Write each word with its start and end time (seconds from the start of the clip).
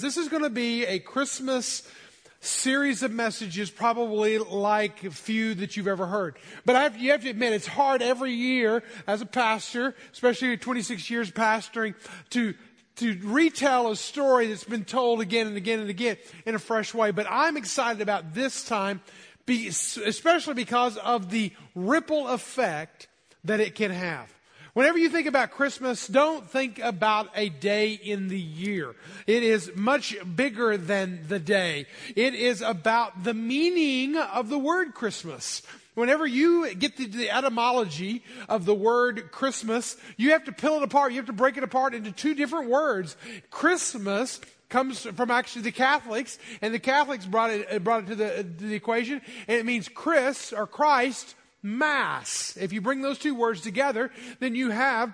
This 0.00 0.16
is 0.16 0.28
going 0.28 0.42
to 0.44 0.50
be 0.50 0.84
a 0.86 0.98
Christmas 0.98 1.88
series 2.40 3.02
of 3.02 3.10
messages, 3.10 3.70
probably 3.70 4.38
like 4.38 5.00
few 5.12 5.54
that 5.56 5.76
you've 5.76 5.88
ever 5.88 6.06
heard. 6.06 6.36
But 6.64 6.76
have, 6.76 6.96
you 6.96 7.10
have 7.10 7.22
to 7.22 7.30
admit, 7.30 7.52
it's 7.52 7.66
hard 7.66 8.00
every 8.00 8.32
year 8.32 8.82
as 9.06 9.22
a 9.22 9.26
pastor, 9.26 9.94
especially 10.12 10.56
26 10.56 11.10
years 11.10 11.30
pastoring, 11.30 11.94
to 12.30 12.54
to 12.96 13.16
retell 13.22 13.92
a 13.92 13.96
story 13.96 14.48
that's 14.48 14.64
been 14.64 14.84
told 14.84 15.20
again 15.20 15.46
and 15.46 15.56
again 15.56 15.78
and 15.78 15.88
again 15.88 16.16
in 16.44 16.56
a 16.56 16.58
fresh 16.58 16.92
way. 16.92 17.12
But 17.12 17.28
I'm 17.30 17.56
excited 17.56 18.02
about 18.02 18.34
this 18.34 18.64
time, 18.64 19.00
especially 19.46 20.54
because 20.54 20.96
of 20.96 21.30
the 21.30 21.52
ripple 21.76 22.26
effect 22.26 23.06
that 23.44 23.60
it 23.60 23.76
can 23.76 23.92
have. 23.92 24.32
Whenever 24.78 24.96
you 24.96 25.08
think 25.08 25.26
about 25.26 25.50
Christmas, 25.50 26.06
don't 26.06 26.48
think 26.48 26.78
about 26.78 27.30
a 27.34 27.48
day 27.48 27.94
in 27.94 28.28
the 28.28 28.38
year. 28.38 28.94
It 29.26 29.42
is 29.42 29.72
much 29.74 30.16
bigger 30.36 30.76
than 30.76 31.24
the 31.26 31.40
day. 31.40 31.86
It 32.14 32.34
is 32.34 32.62
about 32.62 33.24
the 33.24 33.34
meaning 33.34 34.16
of 34.16 34.48
the 34.48 34.56
word 34.56 34.94
Christmas. 34.94 35.62
Whenever 35.94 36.28
you 36.28 36.72
get 36.76 36.96
the, 36.96 37.06
the, 37.06 37.28
etymology 37.28 38.22
of 38.48 38.66
the 38.66 38.74
word 38.74 39.32
Christmas, 39.32 39.96
you 40.16 40.30
have 40.30 40.44
to 40.44 40.52
peel 40.52 40.76
it 40.76 40.84
apart. 40.84 41.10
You 41.10 41.18
have 41.18 41.26
to 41.26 41.32
break 41.32 41.56
it 41.56 41.64
apart 41.64 41.92
into 41.92 42.12
two 42.12 42.36
different 42.36 42.70
words. 42.70 43.16
Christmas 43.50 44.40
comes 44.68 45.00
from 45.00 45.32
actually 45.32 45.62
the 45.62 45.72
Catholics, 45.72 46.38
and 46.62 46.72
the 46.72 46.78
Catholics 46.78 47.26
brought 47.26 47.50
it, 47.50 47.82
brought 47.82 48.04
it 48.04 48.06
to, 48.10 48.14
the, 48.14 48.28
to 48.44 48.64
the 48.66 48.76
equation, 48.76 49.22
and 49.48 49.58
it 49.58 49.66
means 49.66 49.88
Chris 49.88 50.52
or 50.52 50.68
Christ 50.68 51.34
Mass. 51.62 52.56
If 52.60 52.72
you 52.72 52.80
bring 52.80 53.02
those 53.02 53.18
two 53.18 53.34
words 53.34 53.60
together, 53.60 54.10
then 54.40 54.54
you 54.54 54.70
have 54.70 55.12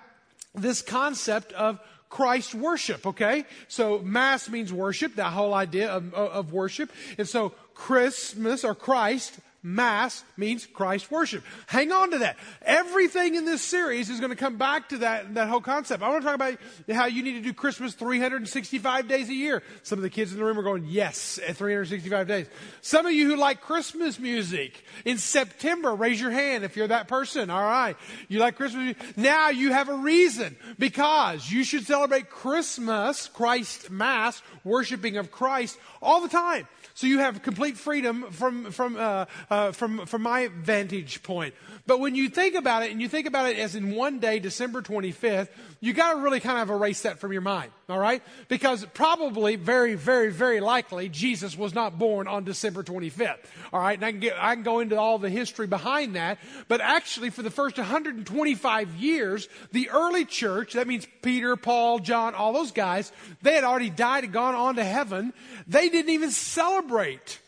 this 0.55 0.83
concept 0.83 1.53
of 1.53 1.81
Christ 2.11 2.55
worship, 2.55 3.07
okay? 3.07 3.45
So 3.67 3.99
Mass 3.99 4.49
means 4.49 4.73
worship, 4.73 5.17
that 5.17 5.33
whole 5.33 5.53
idea 5.53 5.91
of, 5.91 6.15
of 6.15 6.53
worship. 6.53 6.93
And 7.19 7.29
so 7.29 7.51
Christmas 7.75 8.65
or 8.65 8.75
Christ 8.75 9.39
Mass 9.67 10.23
means 10.37 10.67
Christ 10.67 11.11
worship. 11.11 11.43
Hang 11.67 11.91
on 11.91 12.11
to 12.11 12.19
that. 12.19 12.37
Everything 12.61 13.35
in 13.35 13.47
this 13.47 13.63
series 13.63 14.11
is 14.11 14.21
going 14.21 14.29
to 14.29 14.37
come 14.37 14.59
back 14.59 14.91
to 14.91 14.99
that, 14.99 15.33
that 15.35 15.49
whole 15.49 15.63
concept. 15.63 16.03
I 16.03 16.11
want 16.11 16.21
to 16.21 16.27
talk 16.27 16.35
about 16.35 16.59
how 16.95 17.07
you 17.07 17.23
need 17.23 17.33
to 17.33 17.41
do 17.41 17.55
Christmas 17.55 17.95
365 17.95 19.09
days 19.09 19.31
a 19.31 19.35
year. 19.35 19.63
Some 19.83 19.99
of 19.99 20.03
the 20.03 20.11
kids 20.11 20.33
in 20.33 20.39
the 20.39 20.45
room 20.45 20.59
are 20.59 20.63
going, 20.63 20.85
yes, 20.87 21.41
at 21.49 21.57
365 21.57 22.29
days. 22.29 22.47
Some 22.83 23.07
of 23.07 23.13
you 23.13 23.27
who 23.27 23.37
like 23.37 23.63
Christmas 23.63 24.19
music 24.19 24.85
in 25.07 25.17
September, 25.17 25.95
raise 25.95 26.21
your 26.21 26.31
hand 26.31 26.63
if 26.65 26.77
you're 26.77 26.89
that 26.89 27.09
person. 27.09 27.49
All 27.49 27.63
right. 27.63 27.97
You 28.29 28.41
like 28.41 28.57
Christmas 28.57 28.85
music. 28.85 29.17
Now 29.17 29.49
you 29.49 29.73
have 29.73 29.89
a 29.89 29.95
reason 29.95 30.59
because 30.79 31.51
you 31.51 31.65
should 31.65 31.87
celebrate 31.87 32.29
Christmas, 32.29 33.29
Christ 33.29 33.91
Mass, 33.91 34.43
worshiping 34.63 35.17
of 35.17 35.31
Christ 35.31 35.79
all 36.03 36.21
the 36.21 36.29
time. 36.29 36.69
So 36.93 37.09
you 37.09 37.19
have 37.19 37.43
complete 37.43 37.77
freedom 37.77 38.31
from, 38.31 38.71
from, 38.71 38.97
uh, 38.97 39.25
uh, 39.55 39.73
from, 39.73 40.07
from 40.07 40.23
my 40.23 40.49
vantage 40.49 41.23
point. 41.23 41.55
But 41.87 42.01
when 42.01 42.15
you 42.15 42.29
think 42.29 42.55
about 42.55 42.83
it, 42.83 42.91
and 42.93 43.01
you 43.01 43.09
think 43.09 43.27
about 43.27 43.51
it 43.51 43.59
as 43.59 43.75
in 43.75 43.95
one 43.95 44.19
day, 44.19 44.39
December 44.39 44.81
25th, 44.81 45.49
you 45.81 45.93
got 45.93 46.15
to 46.15 46.21
really 46.21 46.41
kind 46.41 46.63
of 46.63 46.71
erase 46.71 47.03
that 47.03 47.19
from 47.19 47.33
your 47.33 47.43
mind, 47.43 47.71
all 47.91 47.99
right? 47.99 48.23
Because 48.49 48.87
probably, 48.95 49.57
very, 49.57 49.95
very, 49.95 50.33
very 50.33 50.61
likely, 50.61 51.11
Jesus 51.11 51.59
was 51.59 51.75
not 51.75 51.99
born 51.99 52.27
on 52.27 52.45
December 52.45 52.83
25th, 52.83 53.37
all 53.73 53.81
right? 53.81 53.99
And 53.99 54.05
I 54.05 54.11
can, 54.13 54.21
get, 54.21 54.37
I 54.39 54.55
can 54.55 54.65
go 54.65 54.81
into 54.81 54.99
all 54.99 55.19
the 55.19 55.29
history 55.29 55.67
behind 55.67 56.17
that. 56.17 56.39
But 56.69 56.81
actually, 56.81 57.29
for 57.31 57.43
the 57.43 57.51
first 57.51 57.77
125 57.77 58.95
years, 58.97 59.49
the 59.73 59.91
early 59.91 60.25
church, 60.25 60.73
that 60.73 60.87
means 60.87 61.07
Peter, 61.21 61.55
Paul, 61.57 61.99
John, 61.99 62.35
all 62.35 62.55
those 62.55 62.73
guys, 62.73 63.13
they 63.43 63.55
had 63.55 63.65
already 63.65 63.91
died 63.91 64.25
and 64.25 64.33
gone 64.33 64.55
on 64.55 64.77
to 64.77 64.85
heaven. 64.85 65.35
They 65.67 65.91
didn't 65.91 66.11
even 66.11 66.31
celebrate 66.31 66.85
celebrate 66.95 67.41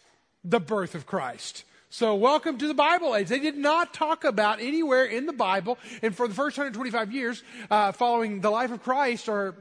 the 0.45 0.61
birth 0.61 0.95
of 0.95 1.07
Christ. 1.07 1.65
So, 1.97 2.15
welcome 2.15 2.59
to 2.59 2.69
the 2.69 2.75
Bible 2.75 3.17
age. 3.17 3.29
They 3.29 3.39
did 3.39 3.57
not 3.57 3.95
talk 3.95 4.25
about 4.25 4.61
anywhere 4.61 5.07
in 5.07 5.25
the 5.25 5.33
Bible, 5.33 5.79
and 6.03 6.15
for 6.15 6.29
the 6.29 6.35
first 6.35 6.59
125 6.59 7.11
years 7.11 7.43
uh, 7.71 7.93
following 7.93 8.43
the 8.43 8.51
life 8.51 8.71
of 8.71 8.83
Christ, 8.83 9.31
or 9.31 9.55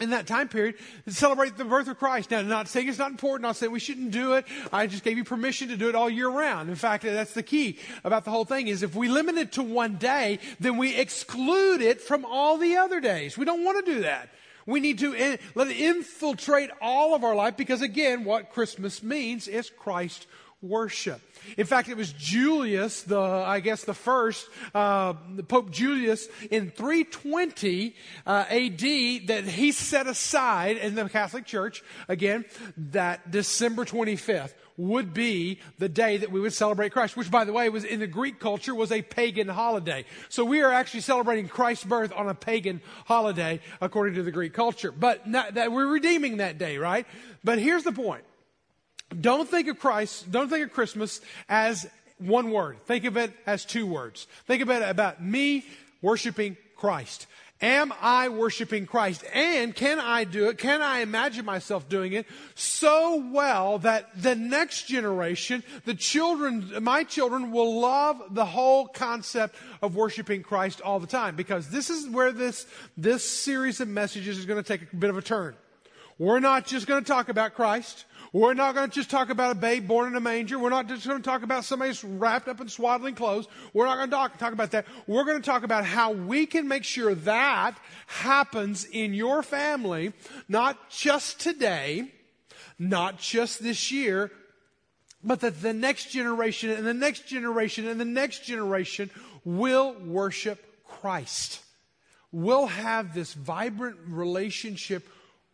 in 0.00 0.08
that 0.08 0.26
time 0.26 0.48
period, 0.48 0.76
celebrate 1.06 1.58
the 1.58 1.66
birth 1.66 1.86
of 1.88 1.98
Christ. 1.98 2.30
Now, 2.30 2.40
not 2.40 2.68
saying 2.68 2.88
it's 2.88 2.96
not 2.96 3.10
important, 3.10 3.42
not 3.42 3.56
saying 3.56 3.72
we 3.72 3.78
shouldn't 3.78 4.10
do 4.10 4.32
it. 4.32 4.46
I 4.72 4.86
just 4.86 5.04
gave 5.04 5.18
you 5.18 5.24
permission 5.24 5.68
to 5.68 5.76
do 5.76 5.90
it 5.90 5.94
all 5.94 6.08
year 6.08 6.30
round. 6.30 6.70
In 6.70 6.76
fact, 6.76 7.02
that's 7.02 7.34
the 7.34 7.42
key 7.42 7.78
about 8.04 8.24
the 8.24 8.30
whole 8.30 8.46
thing 8.46 8.68
is 8.68 8.82
if 8.82 8.94
we 8.94 9.10
limit 9.10 9.36
it 9.36 9.52
to 9.52 9.62
one 9.62 9.96
day, 9.96 10.38
then 10.58 10.78
we 10.78 10.96
exclude 10.96 11.82
it 11.82 12.00
from 12.00 12.24
all 12.24 12.56
the 12.56 12.78
other 12.78 13.00
days. 13.00 13.36
We 13.36 13.44
don't 13.44 13.64
want 13.64 13.84
to 13.84 13.92
do 13.92 14.00
that. 14.00 14.30
We 14.64 14.80
need 14.80 14.98
to 15.00 15.12
in, 15.12 15.38
let 15.54 15.68
it 15.68 15.76
infiltrate 15.76 16.70
all 16.80 17.14
of 17.14 17.22
our 17.22 17.34
life 17.34 17.58
because, 17.58 17.82
again, 17.82 18.24
what 18.24 18.50
Christmas 18.50 19.02
means 19.02 19.46
is 19.46 19.68
Christ 19.68 20.26
worship. 20.62 21.20
In 21.56 21.66
fact, 21.66 21.88
it 21.88 21.96
was 21.96 22.12
Julius, 22.12 23.02
the 23.02 23.20
I 23.20 23.60
guess 23.60 23.84
the 23.84 23.94
first 23.94 24.48
uh, 24.74 25.14
Pope 25.48 25.70
Julius 25.70 26.28
in 26.50 26.70
320 26.70 27.94
uh, 28.26 28.44
A.D. 28.48 29.26
that 29.26 29.44
he 29.44 29.72
set 29.72 30.06
aside 30.06 30.76
in 30.76 30.94
the 30.94 31.08
Catholic 31.08 31.46
Church 31.46 31.82
again 32.08 32.44
that 32.76 33.30
December 33.30 33.84
25th 33.84 34.52
would 34.76 35.14
be 35.14 35.58
the 35.78 35.88
day 35.88 36.18
that 36.18 36.30
we 36.30 36.40
would 36.40 36.52
celebrate 36.52 36.92
Christ, 36.92 37.16
which 37.16 37.30
by 37.30 37.44
the 37.44 37.52
way 37.52 37.68
was 37.68 37.84
in 37.84 38.00
the 38.00 38.06
Greek 38.06 38.38
culture 38.38 38.74
was 38.74 38.92
a 38.92 39.02
pagan 39.02 39.48
holiday. 39.48 40.04
So 40.28 40.44
we 40.44 40.60
are 40.62 40.72
actually 40.72 41.00
celebrating 41.00 41.48
Christ's 41.48 41.84
birth 41.84 42.12
on 42.14 42.28
a 42.28 42.34
pagan 42.34 42.80
holiday 43.06 43.60
according 43.80 44.14
to 44.16 44.22
the 44.22 44.32
Greek 44.32 44.52
culture. 44.52 44.92
But 44.92 45.26
not, 45.26 45.54
that 45.54 45.72
we're 45.72 45.86
redeeming 45.86 46.38
that 46.38 46.58
day, 46.58 46.78
right? 46.78 47.06
But 47.42 47.58
here's 47.58 47.84
the 47.84 47.92
point. 47.92 48.24
Don't 49.20 49.48
think 49.48 49.68
of 49.68 49.78
Christ, 49.78 50.30
don't 50.30 50.48
think 50.48 50.66
of 50.66 50.72
Christmas 50.72 51.20
as 51.48 51.86
one 52.18 52.50
word. 52.50 52.78
Think 52.86 53.04
of 53.04 53.16
it 53.16 53.32
as 53.46 53.64
two 53.64 53.86
words. 53.86 54.26
Think 54.46 54.62
of 54.62 54.70
it 54.70 54.82
about 54.82 55.22
me 55.22 55.64
worshiping 56.02 56.56
Christ. 56.76 57.26
Am 57.62 57.90
I 58.02 58.28
worshiping 58.28 58.84
Christ? 58.84 59.24
And 59.32 59.74
can 59.74 59.98
I 59.98 60.24
do 60.24 60.50
it? 60.50 60.58
Can 60.58 60.82
I 60.82 60.98
imagine 60.98 61.46
myself 61.46 61.88
doing 61.88 62.12
it 62.12 62.26
so 62.54 63.30
well 63.32 63.78
that 63.78 64.10
the 64.20 64.34
next 64.34 64.86
generation, 64.86 65.62
the 65.86 65.94
children, 65.94 66.70
my 66.82 67.02
children 67.02 67.52
will 67.52 67.80
love 67.80 68.20
the 68.30 68.44
whole 68.44 68.86
concept 68.86 69.56
of 69.80 69.96
worshiping 69.96 70.42
Christ 70.42 70.82
all 70.82 71.00
the 71.00 71.06
time? 71.06 71.34
Because 71.34 71.70
this 71.70 71.88
is 71.88 72.06
where 72.06 72.30
this, 72.30 72.66
this 72.98 73.24
series 73.24 73.80
of 73.80 73.88
messages 73.88 74.36
is 74.36 74.44
going 74.44 74.62
to 74.62 74.68
take 74.76 74.92
a 74.92 74.96
bit 74.96 75.08
of 75.08 75.16
a 75.16 75.22
turn. 75.22 75.54
We're 76.18 76.40
not 76.40 76.66
just 76.66 76.86
going 76.86 77.02
to 77.02 77.08
talk 77.08 77.30
about 77.30 77.54
Christ. 77.54 78.04
We're 78.36 78.52
not 78.52 78.74
going 78.74 78.90
to 78.90 78.94
just 78.94 79.08
talk 79.08 79.30
about 79.30 79.52
a 79.52 79.58
babe 79.58 79.88
born 79.88 80.08
in 80.08 80.14
a 80.14 80.20
manger. 80.20 80.58
We're 80.58 80.68
not 80.68 80.88
just 80.88 81.06
going 81.06 81.16
to 81.16 81.24
talk 81.24 81.42
about 81.42 81.64
somebody 81.64 81.94
wrapped 82.04 82.48
up 82.48 82.60
in 82.60 82.68
swaddling 82.68 83.14
clothes. 83.14 83.48
We're 83.72 83.86
not 83.86 83.96
going 83.96 84.10
to 84.10 84.14
talk, 84.14 84.36
talk 84.36 84.52
about 84.52 84.72
that. 84.72 84.84
We're 85.06 85.24
going 85.24 85.40
to 85.40 85.46
talk 85.46 85.62
about 85.62 85.86
how 85.86 86.12
we 86.12 86.44
can 86.44 86.68
make 86.68 86.84
sure 86.84 87.14
that 87.14 87.78
happens 88.06 88.84
in 88.84 89.14
your 89.14 89.42
family, 89.42 90.12
not 90.50 90.90
just 90.90 91.40
today, 91.40 92.12
not 92.78 93.18
just 93.18 93.62
this 93.62 93.90
year, 93.90 94.30
but 95.24 95.40
that 95.40 95.62
the 95.62 95.72
next 95.72 96.10
generation 96.10 96.68
and 96.68 96.86
the 96.86 96.92
next 96.92 97.26
generation 97.26 97.88
and 97.88 97.98
the 97.98 98.04
next 98.04 98.44
generation 98.44 99.08
will 99.46 99.94
worship 100.04 100.62
Christ. 100.84 101.60
Will 102.32 102.66
have 102.66 103.14
this 103.14 103.32
vibrant 103.32 103.96
relationship 104.06 105.08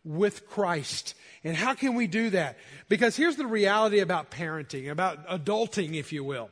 with 0.05 0.49
Christ. 0.49 1.15
And 1.45 1.57
how 1.57 1.75
can 1.75 1.95
we 1.95 2.07
do 2.07 2.31
that? 2.31 2.59
Because 2.89 3.17
here's 3.17 3.37
the 3.37 3.47
reality 3.47 4.01
about 4.01 4.31
parenting, 4.31 4.91
about 4.91 5.27
adulting, 5.29 5.95
if 5.95 6.13
you 6.13 6.25
will. 6.25 6.51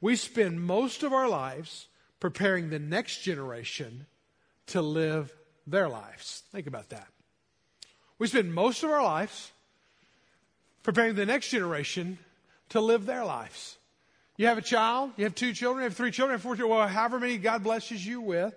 We 0.00 0.16
spend 0.16 0.60
most 0.60 1.02
of 1.02 1.12
our 1.12 1.28
lives 1.28 1.88
preparing 2.20 2.70
the 2.70 2.78
next 2.78 3.22
generation 3.22 4.06
to 4.68 4.82
live 4.82 5.32
their 5.66 5.88
lives. 5.88 6.42
Think 6.52 6.66
about 6.66 6.90
that. 6.90 7.06
We 8.18 8.26
spend 8.26 8.54
most 8.54 8.82
of 8.82 8.90
our 8.90 9.02
lives 9.02 9.52
preparing 10.82 11.14
the 11.14 11.26
next 11.26 11.50
generation 11.50 12.18
to 12.70 12.80
live 12.80 13.06
their 13.06 13.24
lives. 13.24 13.76
You 14.36 14.46
have 14.46 14.58
a 14.58 14.62
child, 14.62 15.12
you 15.16 15.24
have 15.24 15.34
two 15.34 15.52
children, 15.52 15.82
you 15.82 15.88
have 15.88 15.96
three 15.96 16.10
children, 16.10 16.32
you 16.32 16.36
have 16.36 16.42
four 16.42 16.56
children, 16.56 16.78
well, 16.78 16.88
however 16.88 17.18
many 17.18 17.38
God 17.38 17.62
blesses 17.62 18.06
you 18.06 18.20
with. 18.20 18.54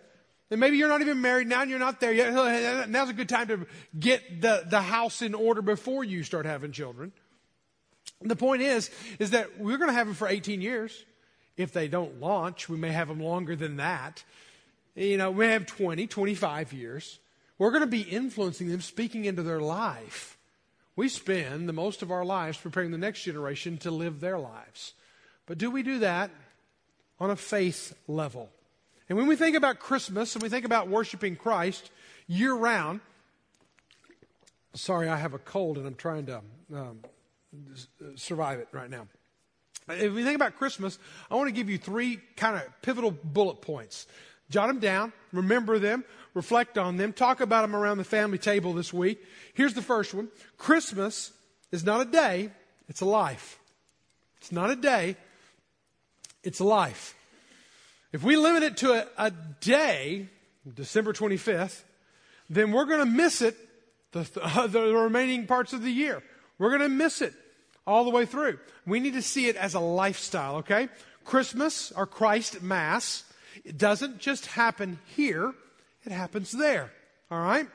And 0.52 0.60
maybe 0.60 0.78
you're 0.78 0.88
not 0.88 1.02
even 1.02 1.22
married 1.22 1.48
now 1.48 1.62
and 1.62 1.70
you're 1.70 1.80
not 1.80 2.00
there 2.00 2.12
yet. 2.12 2.90
Now's 2.90 3.10
a 3.10 3.14
good 3.14 3.30
time 3.30 3.48
to 3.50 3.68
get 3.98 4.42
the, 4.42 4.66
the 4.68 4.82
house 4.82 5.22
in 5.22 5.36
order 5.36 5.62
before 5.62 6.04
you 6.04 6.24
start 6.24 6.46
having 6.46 6.72
children. 6.72 7.12
The 8.22 8.36
point 8.36 8.64
is, 8.64 8.90
is 9.20 9.32
that 9.32 9.60
we're 9.60 9.78
going 9.78 9.90
to 9.90 9.94
have 9.94 10.08
them 10.08 10.16
for 10.16 10.28
18 10.28 10.62
years. 10.62 11.06
If 11.56 11.72
they 11.72 11.88
don't 11.88 12.20
launch, 12.20 12.68
we 12.68 12.78
may 12.78 12.92
have 12.92 13.08
them 13.08 13.20
longer 13.20 13.56
than 13.56 13.78
that. 13.78 14.24
You 14.96 15.18
know, 15.18 15.32
we 15.32 15.46
may 15.46 15.54
have 15.54 15.68
20, 15.68 16.08
25 16.08 16.74
years. 16.74 17.20
We're 17.58 17.72
going 17.72 17.82
to 17.82 17.88
be 17.88 18.02
influencing 18.02 18.70
them, 18.70 18.82
speaking 18.82 19.26
into 19.26 19.44
their 19.44 19.60
life. 19.60 20.38
We 20.96 21.10
spend 21.10 21.70
the 21.70 21.74
most 21.74 22.02
of 22.02 22.12
our 22.12 22.26
lives 22.26 22.58
preparing 22.58 22.92
the 22.92 22.98
next 22.98 23.24
generation 23.24 23.78
to 23.80 23.92
live 23.92 24.20
their 24.20 24.40
lives. 24.40 24.94
But 25.46 25.58
do 25.58 25.70
we 25.70 25.84
do 25.84 26.00
that 26.00 26.32
on 27.20 27.30
a 27.30 27.36
faith 27.36 27.96
level? 28.08 28.50
And 29.10 29.18
when 29.18 29.28
we 29.28 29.36
think 29.36 29.58
about 29.58 29.80
Christmas 29.80 30.36
and 30.36 30.44
we 30.44 30.50
think 30.50 30.66
about 30.66 30.88
worshiping 30.88 31.36
Christ 31.36 31.90
year 32.28 32.54
round, 32.54 33.02
Sorry, 34.74 35.10
I 35.10 35.18
have 35.18 35.34
a 35.34 35.40
cold 35.40 35.78
and 35.78 35.88
I'm 35.88 35.96
trying 35.96 36.28
to 36.28 36.42
um, 36.74 37.00
survive 38.16 38.60
it 38.60 38.68
right 38.72 38.90
now. 38.90 39.08
If 39.90 40.14
we 40.14 40.24
think 40.24 40.36
about 40.36 40.56
Christmas, 40.56 41.00
I 41.32 41.36
want 41.36 41.48
to 41.48 41.54
give 41.54 41.70
you 41.70 41.80
three 41.80 42.20
kind 42.38 42.56
of 42.56 42.64
pivotal 42.82 43.12
bullet 43.12 43.62
points. 43.62 44.06
Jot 44.52 44.68
them 44.68 44.80
down, 44.80 45.12
remember 45.32 45.80
them, 45.80 46.06
reflect 46.34 46.78
on 46.78 46.98
them, 46.98 47.14
talk 47.14 47.42
about 47.42 47.64
them 47.64 47.76
around 47.76 47.98
the 47.98 48.04
family 48.04 48.38
table 48.38 48.74
this 48.74 48.94
week. 48.94 49.24
Here's 49.54 49.74
the 49.74 49.82
first 49.82 50.14
one 50.14 50.30
Christmas 50.58 51.32
is 51.72 51.84
not 51.84 52.02
a 52.02 52.06
day, 52.06 52.52
it's 52.88 53.02
a 53.02 53.06
life. 53.06 53.60
It's 54.38 54.52
not 54.52 54.70
a 54.70 54.76
day, 54.76 55.18
it's 56.44 56.60
a 56.60 56.64
life. 56.64 57.16
If 58.12 58.24
we 58.24 58.36
limit 58.36 58.64
it 58.64 58.78
to 58.78 58.94
a, 58.94 59.08
a 59.18 59.32
day, 59.62 60.28
December 60.74 61.14
25th, 61.14 61.84
then 62.50 62.72
we're 62.72 62.86
going 62.86 63.00
to 63.00 63.06
miss 63.06 63.42
it 63.42 63.56
the, 64.12 64.24
the 64.70 64.82
remaining 64.82 65.46
parts 65.46 65.74
of 65.74 65.84
the 65.84 65.92
year. 65.92 66.24
We're 66.58 66.70
going 66.70 66.82
to 66.82 66.90
miss 66.90 67.22
it 67.22 67.34
all 67.86 68.04
the 68.04 68.10
way 68.10 68.26
through. 68.26 68.60
We 68.86 69.00
need 69.00 69.14
to 69.14 69.22
see 69.22 69.48
it 69.48 69.56
as 69.56 69.76
a 69.76 69.80
lifestyle, 69.80 70.58
okay? 70.58 70.90
Christmas 71.24 71.92
or 71.92 72.08
Christ 72.08 72.62
Mass, 72.62 73.24
it 73.64 73.78
doesn't 73.78 74.20
just 74.20 74.48
happen 74.48 75.00
here, 75.16 75.54
it 76.04 76.12
happens 76.12 76.52
there, 76.52 76.92
all 77.30 77.42
right? 77.42 77.68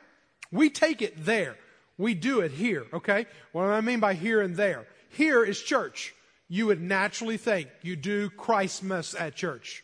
We 0.50 0.70
take 0.70 1.02
it 1.02 1.24
there. 1.24 1.56
We 1.96 2.14
do 2.14 2.40
it 2.40 2.50
here, 2.50 2.86
okay? 2.92 3.26
What 3.52 3.66
do 3.66 3.70
I 3.70 3.80
mean 3.80 4.00
by 4.00 4.14
here 4.14 4.40
and 4.40 4.56
there? 4.56 4.86
Here 5.10 5.44
is 5.44 5.60
church. 5.60 6.12
You 6.48 6.66
would 6.66 6.80
naturally 6.80 7.36
think 7.36 7.68
you 7.82 7.94
do 7.94 8.30
Christmas 8.30 9.14
at 9.14 9.36
church. 9.36 9.83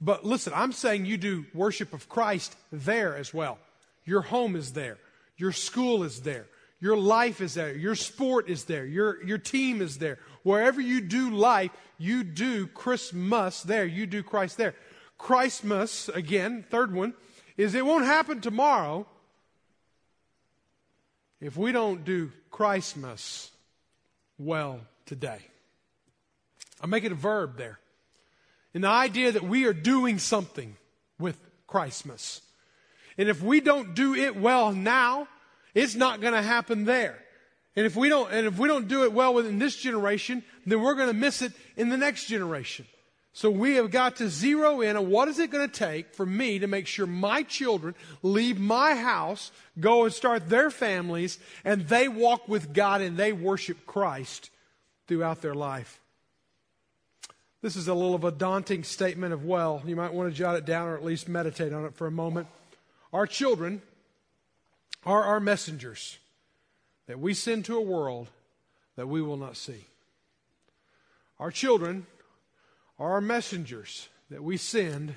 But 0.00 0.24
listen, 0.24 0.52
I'm 0.54 0.72
saying 0.72 1.06
you 1.06 1.16
do 1.16 1.46
worship 1.52 1.92
of 1.92 2.08
Christ 2.08 2.56
there 2.70 3.16
as 3.16 3.34
well. 3.34 3.58
Your 4.04 4.22
home 4.22 4.56
is 4.56 4.72
there. 4.72 4.98
Your 5.36 5.52
school 5.52 6.02
is 6.02 6.20
there. 6.20 6.46
Your 6.80 6.96
life 6.96 7.40
is 7.40 7.54
there. 7.54 7.74
Your 7.74 7.96
sport 7.96 8.48
is 8.48 8.64
there. 8.64 8.86
Your, 8.86 9.22
your 9.24 9.38
team 9.38 9.82
is 9.82 9.98
there. 9.98 10.18
Wherever 10.44 10.80
you 10.80 11.00
do 11.00 11.30
life, 11.30 11.70
you 11.98 12.22
do 12.22 12.68
Christmas 12.68 13.62
there. 13.62 13.84
You 13.84 14.06
do 14.06 14.22
Christ 14.22 14.56
there. 14.56 14.74
Christmas, 15.18 16.08
again, 16.08 16.64
third 16.70 16.94
one, 16.94 17.14
is 17.56 17.74
it 17.74 17.84
won't 17.84 18.04
happen 18.04 18.40
tomorrow 18.40 19.06
if 21.40 21.56
we 21.56 21.72
don't 21.72 22.04
do 22.04 22.30
Christmas 22.50 23.50
well 24.38 24.80
today. 25.06 25.40
I 26.80 26.86
make 26.86 27.02
it 27.02 27.10
a 27.10 27.16
verb 27.16 27.56
there. 27.56 27.80
And 28.78 28.84
the 28.84 28.90
idea 28.90 29.32
that 29.32 29.42
we 29.42 29.66
are 29.66 29.72
doing 29.72 30.20
something 30.20 30.76
with 31.18 31.36
Christmas. 31.66 32.42
And 33.18 33.28
if 33.28 33.42
we 33.42 33.60
don't 33.60 33.96
do 33.96 34.14
it 34.14 34.36
well 34.36 34.70
now, 34.70 35.26
it's 35.74 35.96
not 35.96 36.20
going 36.20 36.34
to 36.34 36.42
happen 36.42 36.84
there. 36.84 37.18
And 37.74 37.86
if 37.86 37.96
we 37.96 38.08
don't, 38.08 38.32
and 38.32 38.46
if 38.46 38.56
we 38.56 38.68
don't 38.68 38.86
do 38.86 39.02
it 39.02 39.12
well 39.12 39.34
within 39.34 39.58
this 39.58 39.74
generation, 39.74 40.44
then 40.64 40.80
we're 40.80 40.94
going 40.94 41.08
to 41.08 41.12
miss 41.12 41.42
it 41.42 41.54
in 41.76 41.88
the 41.88 41.96
next 41.96 42.26
generation. 42.26 42.86
So 43.32 43.50
we 43.50 43.74
have 43.74 43.90
got 43.90 44.14
to 44.18 44.28
zero 44.28 44.80
in 44.80 44.96
on 44.96 45.10
what 45.10 45.26
is 45.26 45.40
it 45.40 45.50
going 45.50 45.68
to 45.68 45.76
take 45.76 46.14
for 46.14 46.24
me 46.24 46.60
to 46.60 46.68
make 46.68 46.86
sure 46.86 47.08
my 47.08 47.42
children 47.42 47.96
leave 48.22 48.60
my 48.60 48.94
house, 48.94 49.50
go 49.80 50.04
and 50.04 50.14
start 50.14 50.48
their 50.48 50.70
families, 50.70 51.40
and 51.64 51.88
they 51.88 52.06
walk 52.06 52.46
with 52.46 52.72
God 52.72 53.00
and 53.00 53.16
they 53.16 53.32
worship 53.32 53.86
Christ 53.86 54.50
throughout 55.08 55.42
their 55.42 55.56
life. 55.56 55.98
This 57.68 57.76
is 57.76 57.88
a 57.88 57.92
little 57.92 58.14
of 58.14 58.24
a 58.24 58.30
daunting 58.30 58.82
statement 58.82 59.34
of 59.34 59.44
well. 59.44 59.82
You 59.84 59.94
might 59.94 60.14
want 60.14 60.30
to 60.30 60.34
jot 60.34 60.56
it 60.56 60.64
down 60.64 60.88
or 60.88 60.96
at 60.96 61.04
least 61.04 61.28
meditate 61.28 61.70
on 61.70 61.84
it 61.84 61.94
for 61.94 62.06
a 62.06 62.10
moment. 62.10 62.46
Our 63.12 63.26
children 63.26 63.82
are 65.04 65.22
our 65.22 65.38
messengers 65.38 66.16
that 67.08 67.18
we 67.18 67.34
send 67.34 67.66
to 67.66 67.76
a 67.76 67.82
world 67.82 68.28
that 68.96 69.06
we 69.06 69.20
will 69.20 69.36
not 69.36 69.54
see. 69.54 69.84
Our 71.38 71.50
children 71.50 72.06
are 72.98 73.12
our 73.12 73.20
messengers 73.20 74.08
that 74.30 74.42
we 74.42 74.56
send 74.56 75.16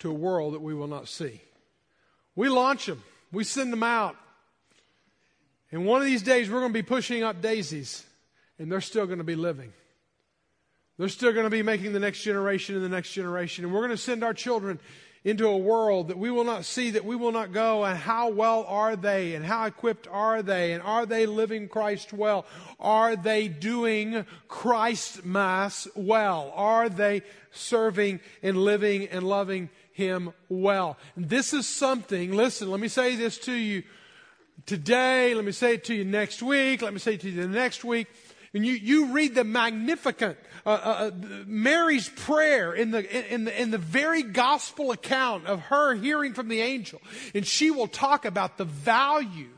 to 0.00 0.10
a 0.10 0.12
world 0.12 0.54
that 0.54 0.60
we 0.60 0.74
will 0.74 0.88
not 0.88 1.06
see. 1.06 1.40
We 2.34 2.48
launch 2.48 2.86
them, 2.86 3.04
we 3.30 3.44
send 3.44 3.72
them 3.72 3.84
out. 3.84 4.16
And 5.70 5.86
one 5.86 6.00
of 6.00 6.06
these 6.06 6.22
days, 6.22 6.50
we're 6.50 6.58
going 6.58 6.72
to 6.72 6.78
be 6.78 6.82
pushing 6.82 7.22
up 7.22 7.40
daisies, 7.40 8.04
and 8.58 8.72
they're 8.72 8.80
still 8.80 9.06
going 9.06 9.18
to 9.18 9.24
be 9.24 9.36
living. 9.36 9.72
They're 10.98 11.08
still 11.08 11.32
going 11.32 11.44
to 11.44 11.50
be 11.50 11.62
making 11.62 11.92
the 11.92 12.00
next 12.00 12.22
generation 12.22 12.76
and 12.76 12.84
the 12.84 12.88
next 12.88 13.12
generation. 13.12 13.64
And 13.64 13.74
we're 13.74 13.80
going 13.80 13.90
to 13.90 13.96
send 13.96 14.22
our 14.22 14.34
children 14.34 14.78
into 15.24 15.48
a 15.48 15.56
world 15.56 16.08
that 16.08 16.18
we 16.18 16.30
will 16.30 16.44
not 16.44 16.66
see, 16.66 16.90
that 16.90 17.04
we 17.04 17.16
will 17.16 17.32
not 17.32 17.50
go, 17.50 17.82
and 17.82 17.98
how 17.98 18.28
well 18.28 18.64
are 18.68 18.94
they, 18.94 19.34
and 19.34 19.44
how 19.44 19.64
equipped 19.64 20.06
are 20.10 20.42
they, 20.42 20.72
and 20.72 20.82
are 20.82 21.06
they 21.06 21.24
living 21.24 21.66
Christ 21.66 22.12
well? 22.12 22.44
Are 22.78 23.16
they 23.16 23.48
doing 23.48 24.26
Christ 24.48 25.24
Mass 25.24 25.88
well? 25.94 26.52
Are 26.54 26.90
they 26.90 27.22
serving 27.52 28.20
and 28.42 28.58
living 28.58 29.08
and 29.08 29.26
loving 29.26 29.70
Him 29.92 30.34
well? 30.50 30.98
And 31.16 31.28
this 31.28 31.54
is 31.54 31.66
something, 31.66 32.32
listen, 32.32 32.70
let 32.70 32.80
me 32.80 32.88
say 32.88 33.16
this 33.16 33.38
to 33.38 33.52
you 33.52 33.82
today, 34.66 35.34
let 35.34 35.46
me 35.46 35.52
say 35.52 35.74
it 35.74 35.84
to 35.84 35.94
you 35.94 36.04
next 36.04 36.42
week, 36.42 36.82
let 36.82 36.92
me 36.92 36.98
say 36.98 37.14
it 37.14 37.22
to 37.22 37.30
you 37.30 37.40
the 37.40 37.48
next 37.48 37.82
week. 37.82 38.08
And 38.54 38.64
you, 38.64 38.72
you 38.72 39.06
read 39.06 39.34
the 39.34 39.42
Magnificat, 39.42 40.38
uh, 40.64 40.68
uh, 40.68 40.72
uh 40.72 41.10
Mary's 41.44 42.08
prayer 42.08 42.72
in 42.72 42.92
the, 42.92 43.32
in, 43.34 43.44
the, 43.44 43.60
in 43.60 43.70
the 43.72 43.78
very 43.78 44.22
gospel 44.22 44.92
account 44.92 45.46
of 45.46 45.60
her 45.62 45.94
hearing 45.94 46.34
from 46.34 46.48
the 46.48 46.60
angel. 46.60 47.00
And 47.34 47.44
she 47.44 47.72
will 47.72 47.88
talk 47.88 48.24
about 48.24 48.56
the 48.56 48.64
value 48.64 49.50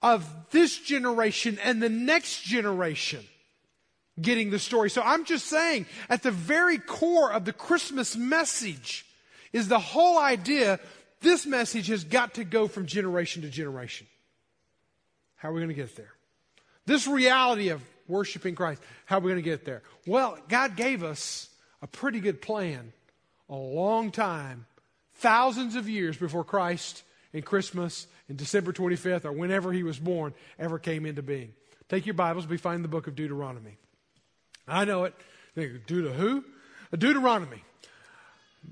of 0.00 0.26
this 0.50 0.78
generation 0.78 1.58
and 1.62 1.82
the 1.82 1.90
next 1.90 2.42
generation 2.42 3.24
getting 4.20 4.50
the 4.50 4.58
story. 4.58 4.90
So 4.90 5.02
I'm 5.02 5.24
just 5.24 5.46
saying, 5.46 5.86
at 6.08 6.22
the 6.22 6.30
very 6.30 6.78
core 6.78 7.30
of 7.30 7.44
the 7.44 7.52
Christmas 7.52 8.16
message 8.16 9.04
is 9.52 9.68
the 9.68 9.78
whole 9.78 10.18
idea 10.18 10.80
this 11.20 11.46
message 11.46 11.88
has 11.88 12.04
got 12.04 12.34
to 12.34 12.44
go 12.44 12.68
from 12.68 12.86
generation 12.86 13.42
to 13.42 13.48
generation. 13.48 14.06
How 15.36 15.50
are 15.50 15.52
we 15.52 15.60
going 15.60 15.68
to 15.68 15.74
get 15.74 15.94
there? 15.96 16.12
This 16.86 17.06
reality 17.06 17.68
of 17.68 17.82
worshiping 18.08 18.54
Christ. 18.54 18.82
How 19.06 19.18
are 19.18 19.20
we 19.20 19.30
going 19.30 19.42
to 19.42 19.48
get 19.48 19.64
there? 19.64 19.82
Well, 20.06 20.38
God 20.48 20.76
gave 20.76 21.02
us 21.04 21.48
a 21.82 21.86
pretty 21.86 22.20
good 22.20 22.42
plan 22.42 22.92
a 23.48 23.56
long 23.56 24.10
time, 24.10 24.66
thousands 25.16 25.76
of 25.76 25.88
years 25.88 26.16
before 26.16 26.44
Christ 26.44 27.02
and 27.32 27.44
Christmas 27.44 28.06
and 28.28 28.36
December 28.36 28.72
25th 28.72 29.24
or 29.24 29.32
whenever 29.32 29.72
he 29.72 29.82
was 29.82 29.98
born 29.98 30.34
ever 30.58 30.78
came 30.78 31.06
into 31.06 31.22
being. 31.22 31.52
Take 31.88 32.04
your 32.04 32.14
Bibles, 32.14 32.46
we 32.46 32.58
find 32.58 32.84
the 32.84 32.88
book 32.88 33.06
of 33.06 33.14
Deuteronomy. 33.14 33.78
I 34.66 34.84
know 34.84 35.04
it. 35.04 35.14
Deuter 35.56 36.14
who? 36.14 36.44
Deuteronomy 36.92 37.62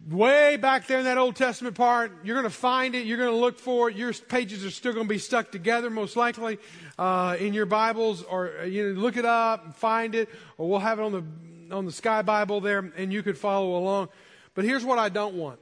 way 0.08 0.56
back 0.56 0.86
there 0.86 0.98
in 0.98 1.04
that 1.04 1.18
Old 1.18 1.36
Testament 1.36 1.76
part. 1.76 2.12
You're 2.24 2.36
going 2.36 2.50
to 2.50 2.56
find 2.56 2.94
it. 2.94 3.06
You're 3.06 3.18
going 3.18 3.30
to 3.30 3.36
look 3.36 3.58
for 3.58 3.90
it. 3.90 3.96
Your 3.96 4.12
pages 4.12 4.64
are 4.64 4.70
still 4.70 4.92
going 4.92 5.06
to 5.06 5.12
be 5.12 5.18
stuck 5.18 5.50
together, 5.50 5.90
most 5.90 6.16
likely, 6.16 6.58
uh, 6.98 7.36
in 7.38 7.54
your 7.54 7.66
Bibles, 7.66 8.22
or 8.22 8.52
uh, 8.60 8.64
you 8.64 8.92
know, 8.92 9.00
look 9.00 9.16
it 9.16 9.24
up 9.24 9.64
and 9.64 9.74
find 9.74 10.14
it, 10.14 10.28
or 10.58 10.68
we'll 10.68 10.78
have 10.78 10.98
it 10.98 11.02
on 11.02 11.12
the 11.12 11.74
on 11.74 11.84
the 11.84 11.92
Sky 11.92 12.22
Bible 12.22 12.60
there, 12.60 12.92
and 12.96 13.12
you 13.12 13.22
could 13.22 13.36
follow 13.36 13.76
along. 13.76 14.08
But 14.54 14.64
here's 14.64 14.84
what 14.84 14.98
I 14.98 15.08
don't 15.08 15.34
want. 15.34 15.58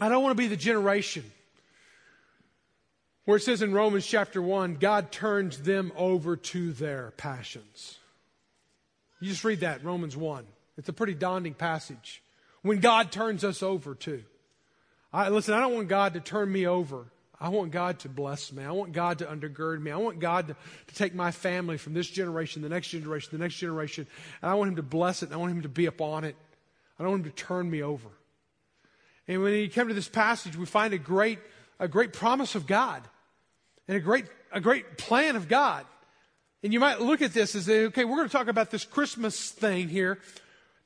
I 0.00 0.08
don't 0.08 0.22
want 0.22 0.36
to 0.36 0.42
be 0.42 0.48
the 0.48 0.56
generation 0.56 1.24
where 3.26 3.36
it 3.36 3.42
says 3.42 3.60
in 3.60 3.72
Romans 3.72 4.06
chapter 4.06 4.40
1, 4.40 4.76
God 4.76 5.10
turns 5.10 5.58
them 5.58 5.92
over 5.96 6.36
to 6.36 6.72
their 6.72 7.12
passions. 7.16 7.98
You 9.20 9.28
just 9.28 9.44
read 9.44 9.60
that, 9.60 9.84
Romans 9.84 10.16
1. 10.16 10.46
It's 10.78 10.88
a 10.88 10.92
pretty 10.92 11.14
daunting 11.14 11.54
passage 11.54 12.22
when 12.66 12.80
God 12.80 13.12
turns 13.12 13.44
us 13.44 13.62
over 13.62 13.94
to. 13.94 14.22
I, 15.12 15.28
listen, 15.28 15.54
I 15.54 15.60
don't 15.60 15.74
want 15.74 15.88
God 15.88 16.14
to 16.14 16.20
turn 16.20 16.50
me 16.50 16.66
over. 16.66 17.06
I 17.38 17.50
want 17.50 17.70
God 17.70 17.98
to 18.00 18.08
bless 18.08 18.50
me. 18.52 18.64
I 18.64 18.70
want 18.72 18.92
God 18.92 19.18
to 19.18 19.26
undergird 19.26 19.80
me. 19.80 19.90
I 19.90 19.96
want 19.96 20.20
God 20.20 20.48
to, 20.48 20.56
to 20.86 20.94
take 20.94 21.14
my 21.14 21.30
family 21.30 21.76
from 21.76 21.92
this 21.92 22.08
generation, 22.08 22.62
the 22.62 22.68
next 22.68 22.88
generation, 22.88 23.30
the 23.32 23.38
next 23.38 23.56
generation, 23.56 24.06
and 24.40 24.50
I 24.50 24.54
want 24.54 24.70
Him 24.70 24.76
to 24.76 24.82
bless 24.82 25.22
it, 25.22 25.32
I 25.32 25.36
want 25.36 25.52
Him 25.52 25.62
to 25.62 25.68
be 25.68 25.86
upon 25.86 26.24
it. 26.24 26.34
I 26.98 27.02
don't 27.02 27.12
want 27.12 27.26
Him 27.26 27.32
to 27.32 27.36
turn 27.36 27.70
me 27.70 27.82
over. 27.82 28.08
And 29.28 29.42
when 29.42 29.52
you 29.54 29.68
come 29.68 29.88
to 29.88 29.94
this 29.94 30.08
passage, 30.08 30.56
we 30.56 30.66
find 30.66 30.94
a 30.94 30.98
great, 30.98 31.38
a 31.78 31.88
great 31.88 32.12
promise 32.12 32.54
of 32.54 32.66
God 32.66 33.02
and 33.86 33.96
a 33.96 34.00
great, 34.00 34.24
a 34.52 34.60
great 34.60 34.96
plan 34.96 35.36
of 35.36 35.48
God. 35.48 35.84
And 36.62 36.72
you 36.72 36.80
might 36.80 37.00
look 37.00 37.22
at 37.22 37.34
this 37.34 37.54
as, 37.54 37.68
okay, 37.68 38.04
we're 38.04 38.16
going 38.16 38.28
to 38.28 38.32
talk 38.32 38.48
about 38.48 38.70
this 38.70 38.84
Christmas 38.84 39.50
thing 39.50 39.88
here 39.88 40.18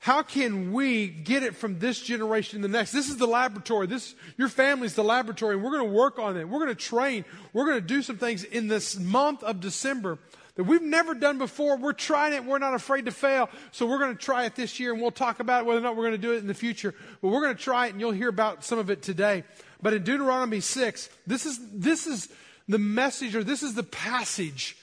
how 0.01 0.23
can 0.23 0.73
we 0.73 1.07
get 1.07 1.43
it 1.43 1.55
from 1.55 1.79
this 1.79 1.99
generation 2.01 2.61
to 2.61 2.67
the 2.67 2.71
next? 2.77 2.91
This 2.91 3.07
is 3.07 3.17
the 3.17 3.27
laboratory. 3.27 3.85
This, 3.85 4.15
your 4.35 4.49
family's 4.49 4.95
the 4.95 5.03
laboratory, 5.03 5.55
and 5.55 5.63
we're 5.63 5.71
going 5.71 5.87
to 5.87 5.95
work 5.95 6.17
on 6.17 6.37
it. 6.37 6.49
We're 6.49 6.59
going 6.59 6.75
to 6.75 6.75
train. 6.75 7.23
We're 7.53 7.65
going 7.65 7.79
to 7.79 7.85
do 7.85 8.01
some 8.01 8.17
things 8.17 8.43
in 8.43 8.67
this 8.67 8.99
month 8.99 9.43
of 9.43 9.59
December 9.59 10.17
that 10.55 10.63
we've 10.63 10.81
never 10.81 11.13
done 11.13 11.37
before. 11.37 11.77
We're 11.77 11.93
trying 11.93 12.33
it. 12.33 12.43
We're 12.43 12.57
not 12.57 12.73
afraid 12.73 13.05
to 13.05 13.11
fail. 13.11 13.49
So 13.71 13.85
we're 13.85 13.99
going 13.99 14.17
to 14.17 14.21
try 14.21 14.45
it 14.45 14.55
this 14.55 14.79
year, 14.79 14.91
and 14.91 15.01
we'll 15.01 15.11
talk 15.11 15.39
about 15.39 15.65
whether 15.65 15.79
or 15.79 15.83
not 15.83 15.95
we're 15.95 16.05
going 16.05 16.13
to 16.13 16.17
do 16.17 16.33
it 16.33 16.37
in 16.37 16.47
the 16.47 16.55
future. 16.55 16.95
But 17.21 17.29
we're 17.29 17.41
going 17.41 17.55
to 17.55 17.63
try 17.63 17.85
it, 17.85 17.91
and 17.91 18.01
you'll 18.01 18.11
hear 18.11 18.29
about 18.29 18.65
some 18.65 18.79
of 18.79 18.89
it 18.89 19.03
today. 19.03 19.43
But 19.81 19.93
in 19.93 20.03
Deuteronomy 20.03 20.59
6, 20.61 21.09
this 21.27 21.45
is, 21.45 21.59
this 21.71 22.07
is, 22.07 22.27
the 22.67 22.77
message, 22.79 23.35
or 23.35 23.43
this 23.43 23.63
is 23.63 23.73
the 23.73 23.83
passage 23.83 24.77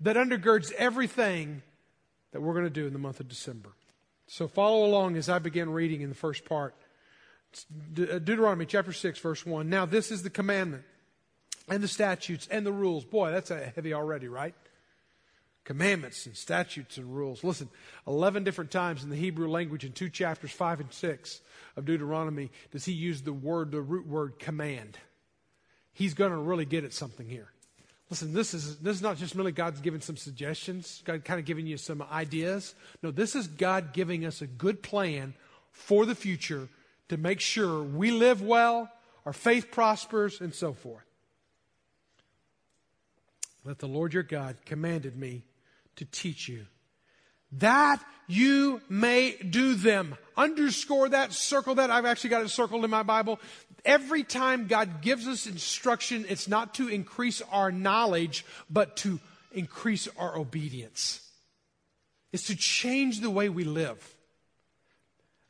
that 0.00 0.16
undergirds 0.16 0.72
everything 0.72 1.62
that 2.32 2.40
we're 2.40 2.54
going 2.54 2.64
to 2.64 2.70
do 2.70 2.86
in 2.86 2.92
the 2.92 2.98
month 2.98 3.20
of 3.20 3.28
December. 3.28 3.70
So 4.28 4.46
follow 4.46 4.84
along 4.84 5.16
as 5.16 5.28
I 5.28 5.38
begin 5.38 5.70
reading 5.70 6.02
in 6.02 6.10
the 6.10 6.14
first 6.14 6.44
part. 6.44 6.74
De- 7.92 8.16
uh, 8.16 8.18
Deuteronomy 8.18 8.66
chapter 8.66 8.92
6, 8.92 9.18
verse 9.18 9.44
1. 9.44 9.70
Now, 9.70 9.86
this 9.86 10.10
is 10.10 10.22
the 10.22 10.30
commandment 10.30 10.84
and 11.66 11.82
the 11.82 11.88
statutes 11.88 12.46
and 12.50 12.64
the 12.64 12.72
rules. 12.72 13.04
Boy, 13.04 13.30
that's 13.30 13.48
heavy 13.48 13.94
already, 13.94 14.28
right? 14.28 14.54
Commandments 15.64 16.26
and 16.26 16.36
statutes 16.36 16.98
and 16.98 17.14
rules. 17.14 17.42
Listen, 17.42 17.70
11 18.06 18.44
different 18.44 18.70
times 18.70 19.02
in 19.02 19.08
the 19.08 19.16
Hebrew 19.16 19.48
language 19.48 19.84
in 19.84 19.92
two 19.92 20.10
chapters, 20.10 20.50
5 20.50 20.80
and 20.80 20.92
6 20.92 21.40
of 21.76 21.86
Deuteronomy, 21.86 22.50
does 22.70 22.84
he 22.84 22.92
use 22.92 23.22
the 23.22 23.32
word, 23.32 23.70
the 23.70 23.80
root 23.80 24.06
word 24.06 24.38
command. 24.38 24.98
He's 25.92 26.12
going 26.12 26.32
to 26.32 26.38
really 26.38 26.66
get 26.66 26.84
at 26.84 26.92
something 26.92 27.26
here. 27.26 27.50
Listen, 28.10 28.32
this 28.32 28.54
is, 28.54 28.78
this 28.78 28.96
is 28.96 29.02
not 29.02 29.18
just 29.18 29.34
really 29.34 29.52
God's 29.52 29.80
giving 29.80 30.00
some 30.00 30.16
suggestions, 30.16 31.02
God 31.04 31.24
kind 31.24 31.38
of 31.38 31.44
giving 31.44 31.66
you 31.66 31.76
some 31.76 32.02
ideas. 32.10 32.74
No, 33.02 33.10
this 33.10 33.36
is 33.36 33.46
God 33.46 33.92
giving 33.92 34.24
us 34.24 34.40
a 34.40 34.46
good 34.46 34.82
plan 34.82 35.34
for 35.70 36.06
the 36.06 36.14
future 36.14 36.68
to 37.10 37.16
make 37.16 37.40
sure 37.40 37.82
we 37.82 38.10
live 38.10 38.40
well, 38.40 38.90
our 39.26 39.32
faith 39.32 39.70
prospers, 39.70 40.40
and 40.40 40.54
so 40.54 40.72
forth. 40.72 41.04
That 43.64 43.78
the 43.78 43.88
Lord 43.88 44.14
your 44.14 44.22
God 44.22 44.56
commanded 44.64 45.16
me 45.16 45.44
to 45.96 46.06
teach 46.06 46.48
you 46.48 46.66
that 47.52 48.02
you 48.26 48.80
may 48.88 49.32
do 49.36 49.74
them. 49.74 50.16
Underscore 50.36 51.08
that, 51.08 51.32
circle 51.32 51.76
that. 51.76 51.90
I've 51.90 52.04
actually 52.04 52.30
got 52.30 52.44
it 52.44 52.50
circled 52.50 52.84
in 52.84 52.90
my 52.90 53.02
Bible. 53.02 53.40
Every 53.84 54.22
time 54.22 54.66
God 54.66 55.00
gives 55.02 55.26
us 55.26 55.46
instruction, 55.46 56.26
it's 56.28 56.48
not 56.48 56.74
to 56.74 56.88
increase 56.88 57.42
our 57.50 57.72
knowledge, 57.72 58.44
but 58.68 58.96
to 58.98 59.18
increase 59.52 60.08
our 60.18 60.36
obedience. 60.36 61.26
It's 62.32 62.48
to 62.48 62.56
change 62.56 63.20
the 63.20 63.30
way 63.30 63.48
we 63.48 63.64
live 63.64 64.14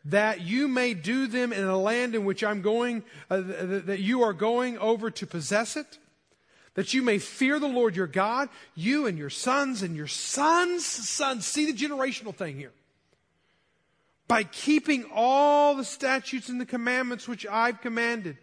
that 0.08 0.40
you 0.40 0.68
may 0.68 0.94
do 0.94 1.26
them 1.26 1.52
in 1.52 1.64
a 1.64 1.76
land 1.76 2.14
in 2.14 2.24
which 2.24 2.42
I'm 2.42 2.62
going, 2.62 3.02
uh, 3.30 3.40
that 3.40 3.98
you 4.00 4.22
are 4.22 4.32
going 4.32 4.78
over 4.78 5.10
to 5.10 5.26
possess 5.26 5.76
it, 5.76 5.98
that 6.74 6.94
you 6.94 7.02
may 7.02 7.18
fear 7.18 7.58
the 7.58 7.68
Lord 7.68 7.96
your 7.96 8.06
God, 8.06 8.48
you 8.74 9.06
and 9.06 9.18
your 9.18 9.30
sons 9.30 9.82
and 9.82 9.96
your 9.96 10.06
sons' 10.06 10.86
sons. 10.86 11.46
See 11.46 11.70
the 11.70 11.76
generational 11.76 12.34
thing 12.34 12.56
here. 12.56 12.72
By 14.26 14.44
keeping 14.44 15.06
all 15.14 15.74
the 15.74 15.84
statutes 15.84 16.48
and 16.48 16.60
the 16.60 16.66
commandments 16.66 17.26
which 17.26 17.46
I've 17.46 17.80
commanded, 17.80 18.36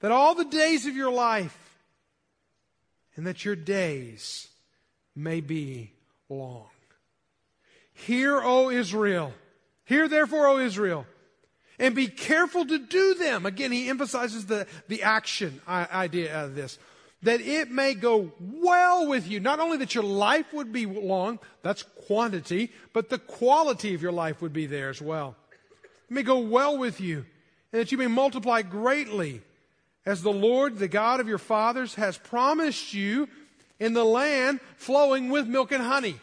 that 0.00 0.12
all 0.12 0.34
the 0.34 0.44
days 0.44 0.86
of 0.86 0.96
your 0.96 1.12
life, 1.12 1.56
and 3.16 3.26
that 3.26 3.44
your 3.44 3.56
days 3.56 4.48
may 5.14 5.40
be 5.40 5.92
long. 6.30 6.68
Hear, 7.92 8.40
O 8.40 8.70
Israel 8.70 9.34
Hear 9.90 10.06
therefore, 10.06 10.46
O 10.46 10.58
Israel, 10.58 11.04
and 11.76 11.96
be 11.96 12.06
careful 12.06 12.64
to 12.64 12.78
do 12.78 13.14
them. 13.14 13.44
Again, 13.44 13.72
he 13.72 13.88
emphasizes 13.88 14.46
the, 14.46 14.68
the 14.86 15.02
action 15.02 15.60
idea 15.66 16.44
of 16.44 16.54
this. 16.54 16.78
That 17.22 17.40
it 17.42 17.70
may 17.70 17.94
go 17.94 18.32
well 18.40 19.06
with 19.06 19.28
you. 19.28 19.40
Not 19.40 19.60
only 19.60 19.76
that 19.78 19.94
your 19.94 20.04
life 20.04 20.52
would 20.54 20.72
be 20.72 20.86
long, 20.86 21.38
that's 21.62 21.82
quantity, 22.06 22.72
but 22.92 23.10
the 23.10 23.18
quality 23.18 23.94
of 23.94 24.00
your 24.00 24.12
life 24.12 24.40
would 24.40 24.54
be 24.54 24.66
there 24.66 24.88
as 24.88 25.02
well. 25.02 25.36
It 26.08 26.14
may 26.14 26.22
go 26.22 26.38
well 26.38 26.78
with 26.78 27.00
you, 27.00 27.26
and 27.72 27.82
that 27.82 27.92
you 27.92 27.98
may 27.98 28.06
multiply 28.06 28.62
greatly, 28.62 29.42
as 30.06 30.22
the 30.22 30.32
Lord, 30.32 30.78
the 30.78 30.88
God 30.88 31.20
of 31.20 31.28
your 31.28 31.38
fathers, 31.38 31.94
has 31.96 32.16
promised 32.16 32.94
you 32.94 33.28
in 33.78 33.92
the 33.92 34.04
land 34.04 34.60
flowing 34.76 35.28
with 35.28 35.46
milk 35.46 35.72
and 35.72 35.82
honey. 35.82 36.18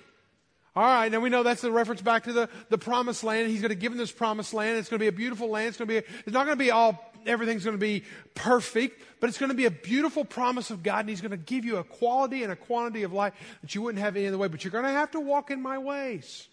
All 0.76 0.84
right, 0.84 1.12
now 1.12 1.20
we 1.20 1.30
know 1.30 1.42
that's 1.42 1.64
a 1.64 1.72
reference 1.72 2.04
back 2.04 2.26
to 2.26 2.34
the, 2.34 2.50
the 2.70 2.78
promised 2.78 3.24
land. 3.24 3.50
He's 3.50 3.62
going 3.62 3.70
to 3.70 3.76
give 3.76 3.92
them 3.92 3.98
this 3.98 4.12
promised 4.12 4.54
land. 4.54 4.78
It's 4.78 4.90
going 4.90 5.00
to 5.00 5.04
be 5.04 5.08
a 5.08 5.12
beautiful 5.12 5.50
land. 5.50 5.70
It's 5.70 5.78
going 5.78 5.88
to 5.88 6.02
be, 6.02 6.08
it's 6.26 6.34
not 6.34 6.46
going 6.46 6.56
to 6.56 6.64
be 6.64 6.70
all, 6.70 7.07
everything's 7.28 7.64
going 7.64 7.76
to 7.76 7.80
be 7.80 8.04
perfect, 8.36 9.02
but 9.20 9.30
it's 9.30 9.38
going 9.38 9.50
to 9.50 9.56
be 9.56 9.66
a 9.66 9.72
beautiful 9.72 10.26
promise 10.26 10.70
of 10.70 10.84
God, 10.84 11.02
and 11.02 11.10
He's 11.10 11.22
going 11.22 11.32
to 11.32 11.38
give 11.38 11.66
you 11.66 11.78
a 11.78 11.84
quality 11.84 12.44
and 12.44 12.52
a 12.52 12.56
quantity 12.56 13.04
of 13.04 13.14
life 13.14 13.34
that 13.62 13.76
you 13.76 13.82
wouldn't 13.82 14.04
have 14.04 14.16
any 14.16 14.28
other 14.28 14.38
way. 14.38 14.48
But 14.48 14.64
you're 14.64 14.72
going 14.72 14.86
to 14.86 14.92
have 14.92 15.12
to 15.12 15.20
walk 15.20 15.52
in 15.52 15.62
my 15.62 15.78
ways. 15.78 16.48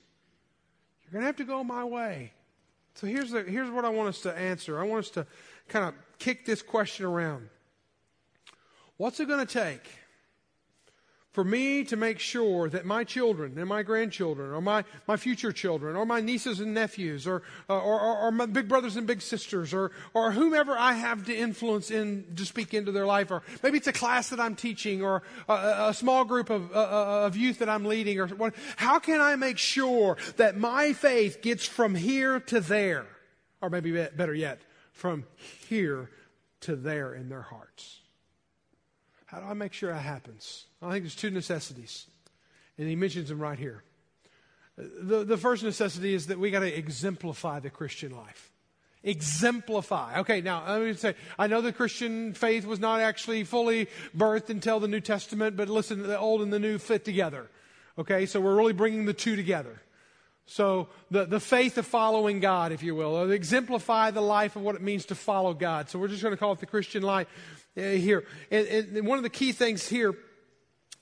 You're 1.04 1.12
going 1.12 1.22
to 1.22 1.26
have 1.26 1.36
to 1.36 1.44
go 1.44 1.62
my 1.62 1.84
way. 1.84 2.32
So 2.94 3.06
here's, 3.06 3.30
the, 3.30 3.42
here's 3.42 3.70
what 3.70 3.84
I 3.84 3.88
want 3.88 4.08
us 4.08 4.20
to 4.22 4.36
answer. 4.36 4.80
I 4.80 4.84
want 4.84 5.06
us 5.06 5.10
to 5.10 5.26
kind 5.68 5.86
of 5.86 5.94
kick 6.18 6.46
this 6.46 6.62
question 6.62 7.06
around. 7.06 7.48
What's 8.96 9.18
it 9.18 9.26
going 9.26 9.44
to 9.44 9.52
take? 9.52 9.82
For 11.34 11.42
me 11.42 11.82
to 11.82 11.96
make 11.96 12.20
sure 12.20 12.68
that 12.68 12.86
my 12.86 13.02
children 13.02 13.58
and 13.58 13.68
my 13.68 13.82
grandchildren 13.82 14.52
or 14.52 14.60
my, 14.60 14.84
my 15.08 15.16
future 15.16 15.50
children 15.50 15.96
or 15.96 16.06
my 16.06 16.20
nieces 16.20 16.60
and 16.60 16.72
nephews 16.72 17.26
or, 17.26 17.42
or, 17.68 17.80
or, 17.80 18.18
or, 18.18 18.30
my 18.30 18.46
big 18.46 18.68
brothers 18.68 18.96
and 18.96 19.04
big 19.04 19.20
sisters 19.20 19.74
or, 19.74 19.90
or 20.14 20.30
whomever 20.30 20.78
I 20.78 20.92
have 20.92 21.26
to 21.26 21.36
influence 21.36 21.90
in 21.90 22.24
to 22.36 22.46
speak 22.46 22.72
into 22.72 22.92
their 22.92 23.04
life 23.04 23.32
or 23.32 23.42
maybe 23.64 23.78
it's 23.78 23.88
a 23.88 23.92
class 23.92 24.28
that 24.28 24.38
I'm 24.38 24.54
teaching 24.54 25.02
or 25.02 25.24
a, 25.48 25.88
a 25.88 25.94
small 25.94 26.24
group 26.24 26.50
of, 26.50 26.70
uh, 26.70 26.78
uh, 26.78 27.26
of 27.26 27.36
youth 27.36 27.58
that 27.58 27.68
I'm 27.68 27.84
leading 27.84 28.20
or 28.20 28.28
what, 28.28 28.54
how 28.76 29.00
can 29.00 29.20
I 29.20 29.34
make 29.34 29.58
sure 29.58 30.16
that 30.36 30.56
my 30.56 30.92
faith 30.92 31.42
gets 31.42 31.66
from 31.66 31.96
here 31.96 32.38
to 32.38 32.60
there 32.60 33.06
or 33.60 33.70
maybe 33.70 33.90
better 33.90 34.34
yet 34.34 34.62
from 34.92 35.24
here 35.68 36.10
to 36.60 36.76
there 36.76 37.12
in 37.12 37.28
their 37.28 37.42
hearts? 37.42 38.03
How 39.34 39.40
do 39.40 39.46
I 39.46 39.54
make 39.54 39.72
sure 39.72 39.92
that 39.92 39.98
happens? 39.98 40.66
I 40.80 40.92
think 40.92 41.02
there's 41.02 41.16
two 41.16 41.30
necessities, 41.30 42.06
and 42.78 42.88
he 42.88 42.94
mentions 42.94 43.30
them 43.30 43.40
right 43.40 43.58
here. 43.58 43.82
The, 44.76 45.24
the 45.24 45.36
first 45.36 45.64
necessity 45.64 46.14
is 46.14 46.28
that 46.28 46.38
we 46.38 46.52
got 46.52 46.60
to 46.60 46.72
exemplify 46.72 47.58
the 47.58 47.70
Christian 47.70 48.14
life. 48.14 48.52
Exemplify. 49.02 50.20
Okay, 50.20 50.40
now 50.40 50.62
let 50.68 50.82
me 50.82 50.94
say, 50.94 51.16
I 51.36 51.48
know 51.48 51.60
the 51.62 51.72
Christian 51.72 52.32
faith 52.32 52.64
was 52.64 52.78
not 52.78 53.00
actually 53.00 53.42
fully 53.42 53.88
birthed 54.16 54.50
until 54.50 54.78
the 54.78 54.86
New 54.86 55.00
Testament, 55.00 55.56
but 55.56 55.68
listen, 55.68 56.04
the 56.04 56.16
old 56.16 56.40
and 56.40 56.52
the 56.52 56.60
new 56.60 56.78
fit 56.78 57.04
together. 57.04 57.50
Okay, 57.98 58.26
so 58.26 58.40
we're 58.40 58.54
really 58.54 58.72
bringing 58.72 59.04
the 59.04 59.14
two 59.14 59.34
together. 59.34 59.82
So 60.46 60.90
the, 61.10 61.24
the 61.24 61.40
faith 61.40 61.76
of 61.76 61.86
following 61.86 62.38
God, 62.38 62.70
if 62.70 62.84
you 62.84 62.94
will, 62.94 63.32
exemplify 63.32 64.12
the 64.12 64.20
life 64.20 64.54
of 64.54 64.62
what 64.62 64.76
it 64.76 64.82
means 64.82 65.06
to 65.06 65.16
follow 65.16 65.54
God. 65.54 65.90
So 65.90 65.98
we're 65.98 66.08
just 66.08 66.22
going 66.22 66.34
to 66.34 66.38
call 66.38 66.52
it 66.52 66.60
the 66.60 66.66
Christian 66.66 67.02
life 67.02 67.26
here. 67.74 68.24
And, 68.50 68.66
and 68.66 69.06
one 69.06 69.18
of 69.18 69.24
the 69.24 69.30
key 69.30 69.52
things 69.52 69.88
here 69.88 70.14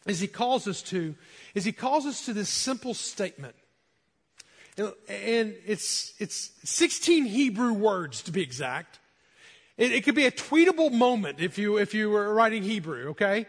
is 0.07 0.21
he 0.21 0.27
calls 0.27 0.67
us 0.67 0.83
to, 0.83 1.15
is 1.55 1.65
he 1.65 1.73
calls 1.73 2.07
us 2.07 2.27
to 2.27 2.33
this 2.33 2.49
simple 2.49 2.95
statement. 2.95 3.55
And 4.79 5.55
it's, 5.67 6.15
it's 6.19 6.51
16 6.65 7.27
Hebrew 7.27 7.75
words 7.75 8.23
to 8.23 8.33
be 8.33 8.43
exact. 8.43 8.99
It, 9.77 9.93
it 9.93 10.05
could 10.05 10.15
be 10.15 10.27
a 10.27 10.31
tweetable 10.31 10.93
moment 10.93 11.41
if 11.41 11.59
you, 11.59 11.77
if 11.77 11.95
you 11.95 12.11
were 12.11 12.33
writing 12.33 12.63
Hebrew, 12.63 13.11
okay? 13.11 13.47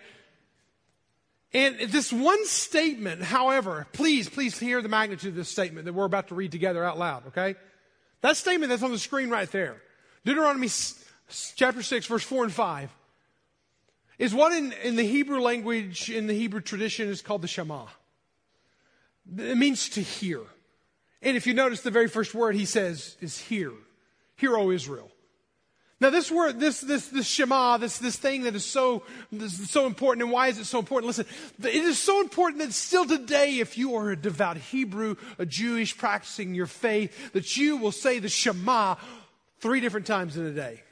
And 1.53 1.79
this 1.79 2.11
one 2.11 2.45
statement, 2.45 3.21
however, 3.21 3.87
please, 3.93 4.27
please 4.27 4.57
hear 4.59 4.81
the 4.81 4.89
magnitude 4.89 5.29
of 5.29 5.35
this 5.35 5.49
statement 5.49 5.85
that 5.85 5.93
we're 5.93 6.05
about 6.05 6.29
to 6.29 6.35
read 6.35 6.51
together 6.51 6.83
out 6.83 6.97
loud, 6.97 7.27
okay? 7.27 7.55
That 8.21 8.37
statement 8.37 8.69
that's 8.69 8.83
on 8.83 8.91
the 8.91 8.99
screen 8.99 9.29
right 9.29 9.51
there, 9.51 9.81
Deuteronomy 10.25 10.69
chapter 11.55 11.83
6, 11.83 12.05
verse 12.07 12.23
4 12.23 12.45
and 12.45 12.53
5, 12.53 12.89
is 14.19 14.33
what 14.33 14.53
in, 14.53 14.71
in 14.83 14.95
the 14.95 15.03
Hebrew 15.03 15.41
language, 15.41 16.09
in 16.09 16.27
the 16.27 16.33
Hebrew 16.33 16.61
tradition, 16.61 17.09
is 17.09 17.21
called 17.21 17.41
the 17.41 17.47
Shema. 17.47 17.85
It 19.37 19.57
means 19.57 19.89
to 19.89 20.01
hear. 20.01 20.41
And 21.21 21.37
if 21.37 21.47
you 21.47 21.53
notice, 21.53 21.81
the 21.81 21.91
very 21.91 22.09
first 22.09 22.35
word 22.35 22.55
he 22.55 22.65
says 22.65 23.15
is 23.21 23.37
hear. 23.37 23.71
Hear, 24.35 24.57
O 24.57 24.71
Israel. 24.71 25.09
Now, 25.99 26.09
this 26.09 26.29
word, 26.29 26.59
this, 26.59 26.81
this, 26.81 27.07
this 27.07 27.25
Shema, 27.25 27.77
this, 27.77 27.97
this 27.97 28.17
thing 28.17 28.43
that 28.43 28.55
is 28.55 28.65
so, 28.65 29.03
is 29.31 29.69
so 29.69 29.85
important, 29.85 30.23
and 30.23 30.31
why 30.33 30.49
is 30.49 30.59
it 30.59 30.65
so 30.65 30.79
important? 30.79 31.07
Listen, 31.07 31.25
it 31.59 31.75
is 31.75 31.97
so 31.97 32.19
important 32.19 32.61
that 32.61 32.73
still 32.73 33.05
today, 33.05 33.59
if 33.59 33.77
you 33.77 33.95
are 33.95 34.11
a 34.11 34.17
devout 34.17 34.57
Hebrew, 34.57 35.15
a 35.39 35.45
Jewish 35.45 35.97
practicing 35.97 36.55
your 36.55 36.65
faith, 36.65 37.31
that 37.31 37.55
you 37.55 37.77
will 37.77 37.93
say 37.93 38.19
the 38.19 38.27
Shema 38.27 38.95
three 39.59 39.79
different 39.79 40.05
times 40.05 40.35
in 40.35 40.45
a 40.45 40.51
day. 40.51 40.83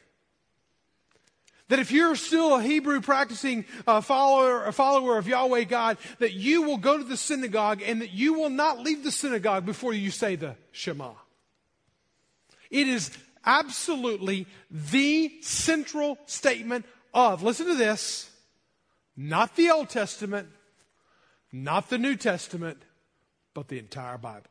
That 1.71 1.79
if 1.79 1.89
you're 1.89 2.17
still 2.17 2.55
a 2.55 2.61
Hebrew 2.61 2.99
practicing 2.99 3.63
uh, 3.87 4.01
follower, 4.01 4.65
a 4.65 4.73
follower 4.73 5.17
of 5.17 5.25
Yahweh 5.25 5.63
God, 5.63 5.97
that 6.19 6.33
you 6.33 6.63
will 6.63 6.75
go 6.75 6.97
to 6.97 7.03
the 7.05 7.15
synagogue 7.15 7.81
and 7.81 8.01
that 8.01 8.11
you 8.11 8.33
will 8.33 8.49
not 8.49 8.79
leave 8.79 9.05
the 9.05 9.11
synagogue 9.11 9.65
before 9.65 9.93
you 9.93 10.11
say 10.11 10.35
the 10.35 10.57
Shema. 10.73 11.13
It 12.69 12.89
is 12.89 13.17
absolutely 13.45 14.47
the 14.69 15.31
central 15.39 16.19
statement 16.25 16.85
of, 17.13 17.41
listen 17.41 17.67
to 17.67 17.75
this, 17.75 18.29
not 19.15 19.55
the 19.55 19.69
Old 19.69 19.87
Testament, 19.87 20.49
not 21.53 21.89
the 21.89 21.97
New 21.97 22.17
Testament, 22.17 22.79
but 23.53 23.69
the 23.69 23.79
entire 23.79 24.17
Bible. 24.17 24.50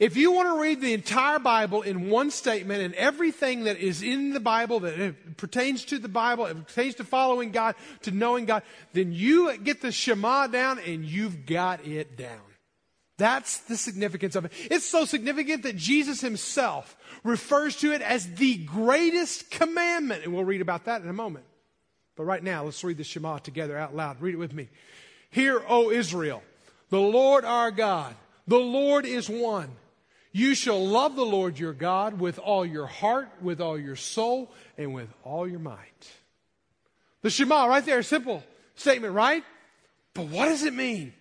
If 0.00 0.16
you 0.16 0.32
want 0.32 0.48
to 0.48 0.60
read 0.60 0.80
the 0.80 0.92
entire 0.92 1.38
Bible 1.38 1.82
in 1.82 2.10
one 2.10 2.30
statement 2.30 2.82
and 2.82 2.94
everything 2.94 3.64
that 3.64 3.78
is 3.78 4.02
in 4.02 4.32
the 4.32 4.40
Bible 4.40 4.80
that 4.80 5.36
pertains 5.36 5.84
to 5.86 5.98
the 5.98 6.08
Bible, 6.08 6.46
it 6.46 6.66
pertains 6.66 6.96
to 6.96 7.04
following 7.04 7.50
God, 7.50 7.74
to 8.02 8.10
knowing 8.10 8.46
God, 8.46 8.62
then 8.92 9.12
you 9.12 9.56
get 9.58 9.80
the 9.80 9.92
Shema 9.92 10.48
down 10.48 10.78
and 10.78 11.04
you've 11.04 11.46
got 11.46 11.86
it 11.86 12.16
down. 12.16 12.40
That's 13.18 13.58
the 13.60 13.76
significance 13.76 14.36
of 14.36 14.44
it. 14.44 14.52
It's 14.70 14.84
so 14.84 15.04
significant 15.06 15.62
that 15.62 15.76
Jesus 15.76 16.20
himself 16.20 16.96
refers 17.24 17.76
to 17.76 17.92
it 17.92 18.02
as 18.02 18.34
the 18.34 18.58
greatest 18.58 19.50
commandment. 19.50 20.24
And 20.24 20.34
we'll 20.34 20.44
read 20.44 20.60
about 20.60 20.84
that 20.84 21.02
in 21.02 21.08
a 21.08 21.14
moment. 21.14 21.46
But 22.14 22.24
right 22.24 22.42
now, 22.42 22.64
let's 22.64 22.82
read 22.84 22.98
the 22.98 23.04
Shema 23.04 23.38
together 23.38 23.76
out 23.76 23.96
loud. 23.96 24.20
Read 24.20 24.34
it 24.34 24.38
with 24.38 24.52
me. 24.52 24.68
Hear, 25.30 25.62
O 25.68 25.90
Israel, 25.90 26.42
the 26.90 27.00
Lord 27.00 27.44
our 27.44 27.70
God, 27.70 28.14
the 28.46 28.58
Lord 28.58 29.06
is 29.06 29.28
one. 29.28 29.70
You 30.32 30.54
shall 30.54 30.86
love 30.86 31.16
the 31.16 31.24
Lord 31.24 31.58
your 31.58 31.72
God 31.72 32.20
with 32.20 32.38
all 32.38 32.66
your 32.66 32.86
heart, 32.86 33.28
with 33.40 33.60
all 33.60 33.78
your 33.78 33.96
soul, 33.96 34.52
and 34.76 34.92
with 34.92 35.08
all 35.24 35.48
your 35.48 35.58
might. 35.58 36.10
The 37.22 37.30
Shema, 37.30 37.66
right 37.66 37.84
there, 37.84 38.02
simple 38.02 38.44
statement, 38.74 39.14
right? 39.14 39.42
But 40.14 40.26
what 40.26 40.46
does 40.46 40.62
it 40.62 40.74
mean? 40.74 41.14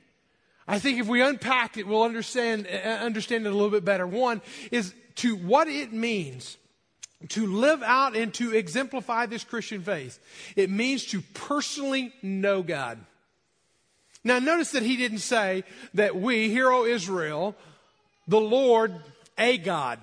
I 0.67 0.79
think 0.79 0.99
if 0.99 1.07
we 1.07 1.21
unpack 1.21 1.77
it, 1.77 1.87
we'll 1.87 2.03
understand, 2.03 2.67
uh, 2.67 2.87
understand 2.87 3.45
it 3.45 3.49
a 3.49 3.53
little 3.53 3.69
bit 3.69 3.85
better. 3.85 4.05
One 4.05 4.41
is 4.71 4.93
to 5.15 5.35
what 5.35 5.67
it 5.67 5.93
means 5.93 6.57
to 7.29 7.47
live 7.47 7.81
out 7.83 8.15
and 8.15 8.33
to 8.35 8.53
exemplify 8.53 9.25
this 9.25 9.43
Christian 9.43 9.81
faith. 9.81 10.19
It 10.55 10.69
means 10.69 11.05
to 11.07 11.21
personally 11.21 12.13
know 12.21 12.61
God. 12.61 12.99
Now, 14.25 14.39
notice 14.39 14.71
that 14.71 14.81
he 14.81 14.97
didn't 14.97 15.19
say 15.19 15.63
that 15.93 16.15
we, 16.15 16.49
hear, 16.49 16.71
O 16.71 16.83
Israel, 16.83 17.55
the 18.27 18.41
Lord, 18.41 18.95
a 19.37 19.59
God, 19.59 19.99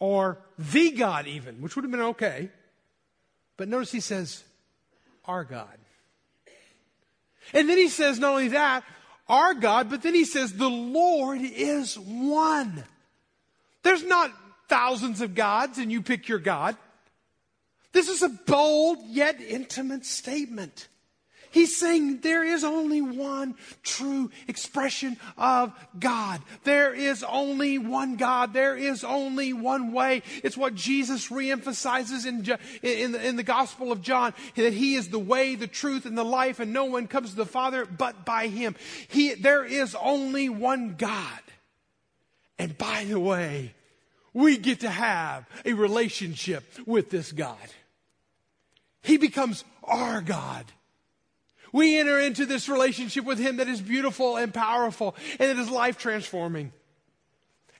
or 0.00 0.38
the 0.58 0.90
God, 0.90 1.28
even, 1.28 1.62
which 1.62 1.76
would 1.76 1.84
have 1.84 1.92
been 1.92 2.00
okay. 2.00 2.50
But 3.56 3.68
notice 3.68 3.92
he 3.92 4.00
says, 4.00 4.42
our 5.24 5.44
God. 5.44 5.78
And 7.54 7.68
then 7.68 7.78
he 7.78 7.88
says, 7.88 8.18
not 8.18 8.32
only 8.32 8.48
that, 8.48 8.82
our 9.28 9.54
God, 9.54 9.88
but 9.88 10.02
then 10.02 10.14
he 10.14 10.24
says, 10.24 10.52
the 10.52 10.68
Lord 10.68 11.40
is 11.40 11.96
one. 11.96 12.82
There's 13.84 14.04
not 14.04 14.32
thousands 14.68 15.20
of 15.20 15.36
gods 15.36 15.78
and 15.78 15.92
you 15.92 16.02
pick 16.02 16.28
your 16.28 16.40
God. 16.40 16.76
This 17.92 18.08
is 18.08 18.22
a 18.22 18.28
bold 18.28 18.98
yet 19.06 19.40
intimate 19.40 20.04
statement. 20.04 20.88
He's 21.50 21.76
saying 21.76 22.20
there 22.20 22.44
is 22.44 22.64
only 22.64 23.00
one 23.00 23.54
true 23.82 24.30
expression 24.46 25.16
of 25.36 25.72
God. 25.98 26.40
There 26.64 26.92
is 26.92 27.24
only 27.24 27.78
one 27.78 28.16
God. 28.16 28.52
There 28.52 28.76
is 28.76 29.04
only 29.04 29.52
one 29.52 29.92
way. 29.92 30.22
It's 30.44 30.56
what 30.56 30.74
Jesus 30.74 31.28
reemphasizes 31.28 32.26
in, 32.26 32.46
in, 32.82 33.12
the, 33.12 33.26
in 33.26 33.36
the 33.36 33.42
Gospel 33.42 33.92
of 33.92 34.02
John 34.02 34.34
that 34.56 34.72
He 34.72 34.94
is 34.94 35.08
the 35.08 35.18
way, 35.18 35.54
the 35.54 35.66
truth, 35.66 36.06
and 36.06 36.16
the 36.16 36.24
life, 36.24 36.60
and 36.60 36.72
no 36.72 36.84
one 36.84 37.06
comes 37.06 37.30
to 37.30 37.36
the 37.36 37.46
Father 37.46 37.86
but 37.86 38.24
by 38.24 38.48
Him. 38.48 38.76
He, 39.08 39.34
there 39.34 39.64
is 39.64 39.94
only 39.94 40.48
one 40.48 40.96
God. 40.96 41.40
And 42.58 42.76
by 42.76 43.04
the 43.04 43.20
way, 43.20 43.74
we 44.34 44.58
get 44.58 44.80
to 44.80 44.90
have 44.90 45.46
a 45.64 45.72
relationship 45.72 46.64
with 46.86 47.10
this 47.10 47.32
God. 47.32 47.56
He 49.02 49.16
becomes 49.16 49.64
our 49.84 50.20
God. 50.20 50.64
We 51.72 51.98
enter 51.98 52.18
into 52.18 52.46
this 52.46 52.68
relationship 52.68 53.24
with 53.24 53.38
Him 53.38 53.56
that 53.56 53.68
is 53.68 53.80
beautiful 53.80 54.36
and 54.36 54.52
powerful 54.52 55.14
and 55.38 55.50
that 55.50 55.58
is 55.58 55.70
life 55.70 55.98
transforming. 55.98 56.72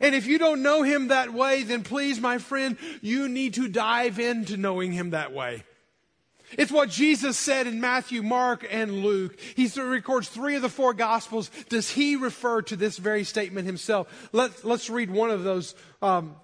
And 0.00 0.14
if 0.14 0.26
you 0.26 0.38
don't 0.38 0.62
know 0.62 0.82
Him 0.82 1.08
that 1.08 1.32
way, 1.32 1.62
then 1.62 1.82
please, 1.82 2.20
my 2.20 2.38
friend, 2.38 2.76
you 3.02 3.28
need 3.28 3.54
to 3.54 3.68
dive 3.68 4.18
into 4.18 4.56
knowing 4.56 4.92
Him 4.92 5.10
that 5.10 5.32
way. 5.32 5.64
It's 6.56 6.72
what 6.72 6.88
Jesus 6.88 7.36
said 7.36 7.66
in 7.66 7.80
Matthew, 7.80 8.22
Mark, 8.22 8.66
and 8.70 9.02
Luke. 9.02 9.38
He 9.54 9.68
records 9.78 10.28
three 10.28 10.56
of 10.56 10.62
the 10.62 10.68
four 10.68 10.94
Gospels. 10.94 11.50
Does 11.68 11.90
he 11.90 12.16
refer 12.16 12.62
to 12.62 12.76
this 12.76 12.96
very 12.96 13.24
statement 13.24 13.66
himself? 13.66 14.30
Let's, 14.32 14.64
let's 14.64 14.88
read 14.88 15.10
one 15.10 15.30
of 15.30 15.44
those 15.44 15.74
um, 16.00 16.36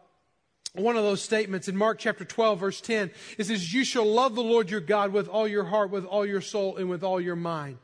one 0.75 0.97
of 0.97 1.05
those 1.05 1.23
statements 1.23 1.69
in 1.69 1.77
Mark 1.77 1.99
chapter 2.01 2.25
12, 2.25 2.59
verse 2.59 2.81
10. 2.81 3.11
It 3.39 3.45
says, 3.45 3.73
You 3.73 3.85
shall 3.85 4.05
love 4.05 4.35
the 4.35 4.43
Lord 4.43 4.71
your 4.71 4.81
God 4.81 5.13
with 5.13 5.29
all 5.29 5.47
your 5.47 5.65
heart, 5.65 5.91
with 5.91 6.05
all 6.05 6.27
your 6.27 6.41
soul, 6.41 6.77
and 6.77 6.91
with 6.91 7.05
all 7.05 7.21
your 7.21 7.37
mind. 7.37 7.79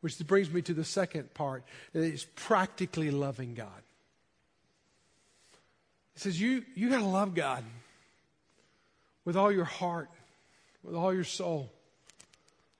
Which 0.00 0.18
brings 0.26 0.50
me 0.50 0.62
to 0.62 0.74
the 0.74 0.84
second 0.84 1.34
part. 1.34 1.64
It's 1.92 2.26
practically 2.34 3.10
loving 3.10 3.54
God. 3.54 3.68
It 6.16 6.22
says, 6.22 6.40
You, 6.40 6.64
you 6.74 6.88
got 6.90 6.98
to 6.98 7.04
love 7.04 7.34
God 7.34 7.64
with 9.24 9.36
all 9.36 9.52
your 9.52 9.64
heart, 9.64 10.08
with 10.82 10.94
all 10.94 11.12
your 11.12 11.24
soul, 11.24 11.70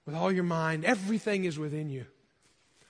with 0.07 0.14
all 0.14 0.33
your 0.33 0.44
mind. 0.44 0.85
Everything 0.85 1.44
is 1.44 1.59
within 1.59 1.90
you. 1.90 2.07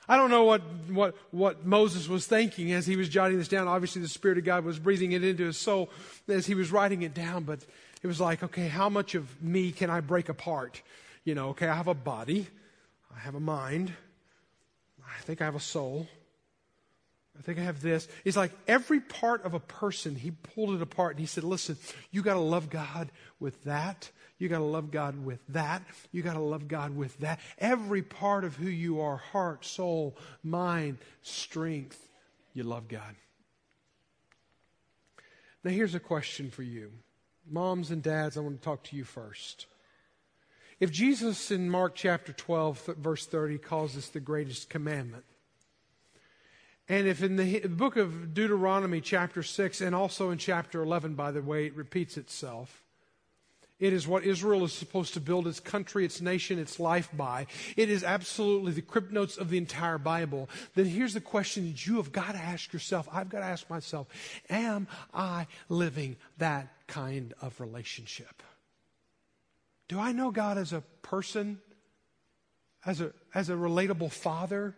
I 0.08 0.16
don't 0.16 0.30
know 0.30 0.44
what, 0.44 0.60
what, 0.88 1.16
what 1.30 1.64
Moses 1.64 2.08
was 2.08 2.26
thinking 2.26 2.72
as 2.72 2.86
he 2.86 2.96
was 2.96 3.08
jotting 3.08 3.38
this 3.38 3.48
down. 3.48 3.68
Obviously, 3.68 4.02
the 4.02 4.08
Spirit 4.08 4.38
of 4.38 4.44
God 4.44 4.64
was 4.64 4.78
breathing 4.78 5.12
it 5.12 5.24
into 5.24 5.44
his 5.44 5.56
soul 5.56 5.90
as 6.28 6.46
he 6.46 6.54
was 6.54 6.70
writing 6.70 7.02
it 7.02 7.14
down, 7.14 7.44
but 7.44 7.60
it 8.02 8.06
was 8.06 8.20
like, 8.20 8.42
okay, 8.42 8.68
how 8.68 8.88
much 8.88 9.14
of 9.14 9.42
me 9.42 9.72
can 9.72 9.88
I 9.88 10.00
break 10.00 10.28
apart? 10.28 10.82
You 11.24 11.34
know, 11.34 11.50
okay, 11.50 11.68
I 11.68 11.74
have 11.74 11.88
a 11.88 11.94
body, 11.94 12.46
I 13.14 13.20
have 13.20 13.34
a 13.34 13.40
mind, 13.40 13.92
I 15.02 15.22
think 15.22 15.40
I 15.40 15.46
have 15.46 15.54
a 15.54 15.60
soul, 15.60 16.06
I 17.38 17.42
think 17.42 17.58
I 17.58 17.62
have 17.62 17.80
this. 17.80 18.06
It's 18.24 18.36
like 18.36 18.52
every 18.68 19.00
part 19.00 19.44
of 19.44 19.54
a 19.54 19.60
person, 19.60 20.16
he 20.16 20.30
pulled 20.30 20.74
it 20.74 20.82
apart 20.82 21.12
and 21.12 21.20
he 21.20 21.26
said, 21.26 21.44
listen, 21.44 21.78
you 22.10 22.22
got 22.22 22.34
to 22.34 22.40
love 22.40 22.68
God 22.68 23.10
with 23.40 23.64
that 23.64 24.10
you 24.44 24.50
got 24.50 24.58
to 24.58 24.64
love 24.64 24.90
God 24.90 25.24
with 25.24 25.40
that. 25.48 25.82
You 26.12 26.22
got 26.22 26.34
to 26.34 26.40
love 26.40 26.68
God 26.68 26.94
with 26.94 27.18
that. 27.18 27.40
Every 27.58 28.02
part 28.02 28.44
of 28.44 28.56
who 28.56 28.68
you 28.68 29.00
are 29.00 29.16
heart, 29.16 29.64
soul, 29.64 30.16
mind, 30.42 30.98
strength 31.22 32.08
you 32.52 32.62
love 32.62 32.86
God. 32.86 33.16
Now, 35.64 35.70
here's 35.70 35.94
a 35.94 36.00
question 36.00 36.50
for 36.50 36.62
you. 36.62 36.92
Moms 37.50 37.90
and 37.90 38.02
dads, 38.02 38.36
I 38.36 38.40
want 38.40 38.60
to 38.60 38.64
talk 38.64 38.84
to 38.84 38.96
you 38.96 39.04
first. 39.04 39.66
If 40.78 40.92
Jesus 40.92 41.50
in 41.50 41.70
Mark 41.70 41.94
chapter 41.94 42.32
12, 42.32 42.96
verse 42.98 43.26
30, 43.26 43.58
calls 43.58 43.94
this 43.94 44.08
the 44.08 44.20
greatest 44.20 44.68
commandment, 44.68 45.24
and 46.88 47.06
if 47.06 47.22
in 47.22 47.36
the 47.36 47.60
book 47.60 47.96
of 47.96 48.34
Deuteronomy, 48.34 49.00
chapter 49.00 49.42
6, 49.42 49.80
and 49.80 49.94
also 49.94 50.30
in 50.30 50.36
chapter 50.36 50.82
11, 50.82 51.14
by 51.14 51.30
the 51.30 51.40
way, 51.40 51.66
it 51.66 51.74
repeats 51.74 52.18
itself, 52.18 52.83
it 53.84 53.92
is 53.92 54.08
what 54.08 54.24
Israel 54.24 54.64
is 54.64 54.72
supposed 54.72 55.12
to 55.12 55.20
build 55.20 55.46
its 55.46 55.60
country, 55.60 56.06
its 56.06 56.22
nation, 56.22 56.58
its 56.58 56.80
life 56.80 57.10
by. 57.12 57.46
It 57.76 57.90
is 57.90 58.02
absolutely 58.02 58.72
the 58.72 58.80
crypt 58.80 59.12
notes 59.12 59.36
of 59.36 59.50
the 59.50 59.58
entire 59.58 59.98
Bible. 59.98 60.48
Then 60.74 60.86
here's 60.86 61.12
the 61.12 61.20
question 61.20 61.66
that 61.66 61.86
you 61.86 61.96
have 61.96 62.10
got 62.10 62.32
to 62.32 62.38
ask 62.38 62.72
yourself. 62.72 63.06
I've 63.12 63.28
got 63.28 63.40
to 63.40 63.44
ask 63.44 63.68
myself, 63.68 64.06
am 64.48 64.88
I 65.12 65.48
living 65.68 66.16
that 66.38 66.68
kind 66.86 67.34
of 67.42 67.60
relationship? 67.60 68.42
Do 69.88 70.00
I 70.00 70.12
know 70.12 70.30
God 70.30 70.56
as 70.56 70.72
a 70.72 70.80
person, 71.02 71.58
as 72.86 73.02
a, 73.02 73.12
as 73.34 73.50
a 73.50 73.54
relatable 73.54 74.12
father, 74.12 74.74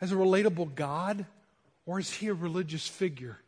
as 0.00 0.12
a 0.12 0.14
relatable 0.14 0.76
God? 0.76 1.26
Or 1.84 1.98
is 1.98 2.12
he 2.12 2.28
a 2.28 2.34
religious 2.34 2.86
figure? 2.86 3.38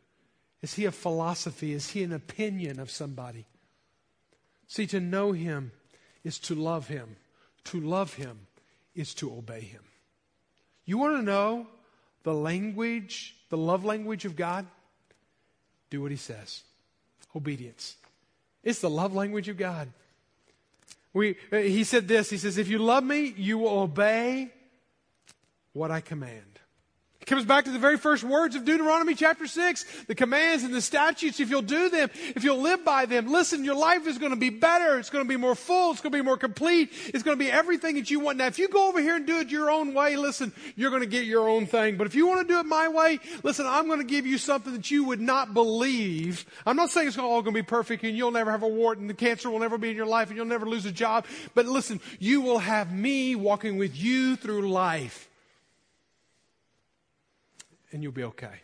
Is 0.61 0.73
he 0.73 0.83
a 0.83 0.91
philosophy? 0.91 1.71
Is 1.71 1.91
he 1.91 2.03
an 2.03 2.11
opinion 2.11 2.81
of 2.81 2.91
somebody? 2.91 3.45
See, 4.69 4.85
to 4.87 4.99
know 4.99 5.31
Him 5.31 5.71
is 6.23 6.37
to 6.39 6.55
love 6.55 6.87
Him. 6.87 7.17
To 7.65 7.81
love 7.81 8.13
Him 8.13 8.47
is 8.95 9.13
to 9.15 9.31
obey 9.33 9.61
Him. 9.61 9.81
You 10.85 10.99
want 10.99 11.17
to 11.17 11.23
know 11.23 11.67
the 12.23 12.33
language, 12.33 13.35
the 13.49 13.57
love 13.57 13.83
language 13.83 14.25
of 14.25 14.35
God? 14.35 14.67
Do 15.89 16.03
what 16.03 16.11
He 16.11 16.17
says. 16.17 16.61
Obedience. 17.35 17.95
It's 18.63 18.79
the 18.79 18.89
love 18.89 19.13
language 19.13 19.49
of 19.49 19.57
God. 19.57 19.89
We, 21.13 21.35
uh, 21.51 21.57
he 21.57 21.83
said 21.83 22.07
this 22.07 22.29
He 22.29 22.37
says, 22.37 22.59
If 22.59 22.67
you 22.67 22.77
love 22.77 23.03
me, 23.03 23.33
you 23.35 23.57
will 23.57 23.79
obey 23.79 24.51
what 25.73 25.89
I 25.89 25.99
command 25.99 26.59
comes 27.25 27.45
back 27.45 27.65
to 27.65 27.71
the 27.71 27.79
very 27.79 27.97
first 27.97 28.23
words 28.23 28.55
of 28.55 28.65
Deuteronomy 28.65 29.13
chapter 29.13 29.45
6. 29.45 29.85
The 30.07 30.15
commands 30.15 30.63
and 30.63 30.73
the 30.73 30.81
statutes, 30.81 31.39
if 31.39 31.49
you'll 31.49 31.61
do 31.61 31.89
them, 31.89 32.09
if 32.35 32.43
you'll 32.43 32.61
live 32.61 32.83
by 32.83 33.05
them, 33.05 33.31
listen, 33.31 33.63
your 33.63 33.75
life 33.75 34.07
is 34.07 34.17
going 34.17 34.31
to 34.31 34.37
be 34.37 34.49
better. 34.49 34.97
It's 34.97 35.09
going 35.09 35.23
to 35.23 35.29
be 35.29 35.37
more 35.37 35.53
full. 35.53 35.91
It's 35.91 36.01
going 36.01 36.11
to 36.11 36.17
be 36.17 36.23
more 36.23 36.37
complete. 36.37 36.91
It's 37.13 37.21
going 37.21 37.37
to 37.37 37.43
be 37.43 37.51
everything 37.51 37.95
that 37.95 38.09
you 38.09 38.19
want. 38.19 38.37
Now, 38.39 38.47
if 38.47 38.57
you 38.57 38.67
go 38.67 38.87
over 38.89 38.99
here 38.99 39.15
and 39.15 39.27
do 39.27 39.39
it 39.39 39.49
your 39.49 39.69
own 39.69 39.93
way, 39.93 40.15
listen, 40.15 40.51
you're 40.75 40.89
going 40.89 41.03
to 41.03 41.07
get 41.07 41.25
your 41.25 41.47
own 41.47 41.67
thing. 41.67 41.97
But 41.97 42.07
if 42.07 42.15
you 42.15 42.25
want 42.25 42.47
to 42.47 42.51
do 42.51 42.59
it 42.59 42.65
my 42.65 42.87
way, 42.87 43.19
listen, 43.43 43.65
I'm 43.67 43.87
going 43.87 43.99
to 43.99 44.05
give 44.05 44.25
you 44.25 44.37
something 44.37 44.73
that 44.73 44.89
you 44.89 45.03
would 45.03 45.21
not 45.21 45.53
believe. 45.53 46.45
I'm 46.65 46.75
not 46.75 46.89
saying 46.89 47.09
it's 47.09 47.17
all 47.17 47.41
going 47.41 47.53
to 47.53 47.61
be 47.61 47.65
perfect 47.65 48.03
and 48.03 48.17
you'll 48.17 48.31
never 48.31 48.49
have 48.49 48.63
a 48.63 48.67
wart 48.67 48.97
and 48.97 49.09
the 49.09 49.13
cancer 49.13 49.49
will 49.49 49.59
never 49.59 49.77
be 49.77 49.91
in 49.91 49.95
your 49.95 50.05
life 50.05 50.29
and 50.29 50.37
you'll 50.37 50.47
never 50.47 50.65
lose 50.65 50.85
a 50.85 50.91
job. 50.91 51.25
But 51.53 51.67
listen, 51.67 52.01
you 52.17 52.41
will 52.41 52.59
have 52.59 52.91
me 52.91 53.35
walking 53.35 53.77
with 53.77 53.95
you 53.95 54.35
through 54.35 54.71
life 54.71 55.28
and 57.91 58.03
you'll 58.03 58.11
be 58.11 58.23
okay. 58.23 58.61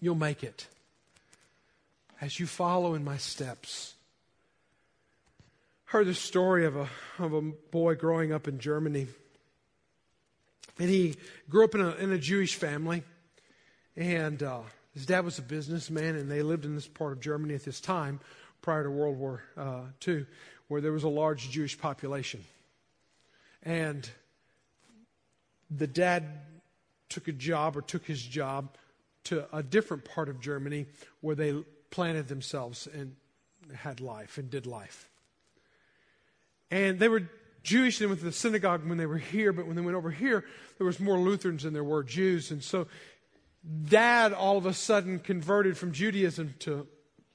you'll 0.00 0.14
make 0.14 0.42
it 0.42 0.66
as 2.20 2.38
you 2.40 2.46
follow 2.46 2.94
in 2.94 3.04
my 3.04 3.16
steps. 3.16 3.94
Heard 5.86 6.06
the 6.06 6.14
story 6.14 6.64
of 6.64 6.76
a, 6.76 6.88
of 7.18 7.32
a 7.32 7.40
boy 7.40 7.94
growing 7.94 8.32
up 8.32 8.48
in 8.48 8.58
Germany. 8.58 9.08
And 10.78 10.88
he 10.88 11.16
grew 11.48 11.64
up 11.64 11.74
in 11.74 11.80
a, 11.80 11.90
in 11.96 12.12
a 12.12 12.18
Jewish 12.18 12.54
family. 12.56 13.02
And 13.96 14.42
uh, 14.42 14.60
his 14.92 15.06
dad 15.06 15.24
was 15.24 15.38
a 15.38 15.42
businessman, 15.42 16.16
and 16.16 16.30
they 16.30 16.42
lived 16.42 16.64
in 16.64 16.74
this 16.74 16.88
part 16.88 17.12
of 17.12 17.20
Germany 17.20 17.54
at 17.54 17.64
this 17.64 17.80
time, 17.80 18.20
prior 18.62 18.82
to 18.82 18.90
World 18.90 19.18
War 19.18 19.42
uh, 19.56 19.82
II, 20.06 20.26
where 20.68 20.80
there 20.80 20.92
was 20.92 21.04
a 21.04 21.08
large 21.08 21.50
Jewish 21.50 21.78
population. 21.78 22.44
And 23.62 24.08
the 25.70 25.86
dad 25.86 26.24
took 27.08 27.28
a 27.28 27.32
job 27.32 27.76
or 27.76 27.82
took 27.82 28.04
his 28.04 28.22
job 28.22 28.76
to 29.24 29.46
a 29.56 29.62
different 29.62 30.04
part 30.04 30.28
of 30.28 30.40
Germany 30.40 30.86
where 31.20 31.34
they 31.34 31.54
planted 31.90 32.28
themselves 32.28 32.86
and 32.92 33.16
had 33.74 34.00
life 34.00 34.38
and 34.38 34.50
did 34.50 34.66
life. 34.66 35.08
And 36.70 36.98
they 36.98 37.08
were 37.08 37.28
Jewish 37.62 38.00
and 38.00 38.10
went 38.10 38.20
to 38.20 38.26
the 38.26 38.32
synagogue 38.32 38.86
when 38.86 38.98
they 38.98 39.06
were 39.06 39.18
here, 39.18 39.52
but 39.52 39.66
when 39.66 39.76
they 39.76 39.82
went 39.82 39.96
over 39.96 40.10
here, 40.10 40.44
there 40.76 40.86
was 40.86 41.00
more 41.00 41.18
Lutherans 41.18 41.62
than 41.62 41.72
there 41.72 41.84
were 41.84 42.02
Jews. 42.02 42.50
And 42.50 42.62
so 42.62 42.86
dad 43.88 44.32
all 44.32 44.58
of 44.58 44.66
a 44.66 44.74
sudden 44.74 45.18
converted 45.18 45.78
from 45.78 45.92
Judaism 45.92 46.54
to 46.60 46.86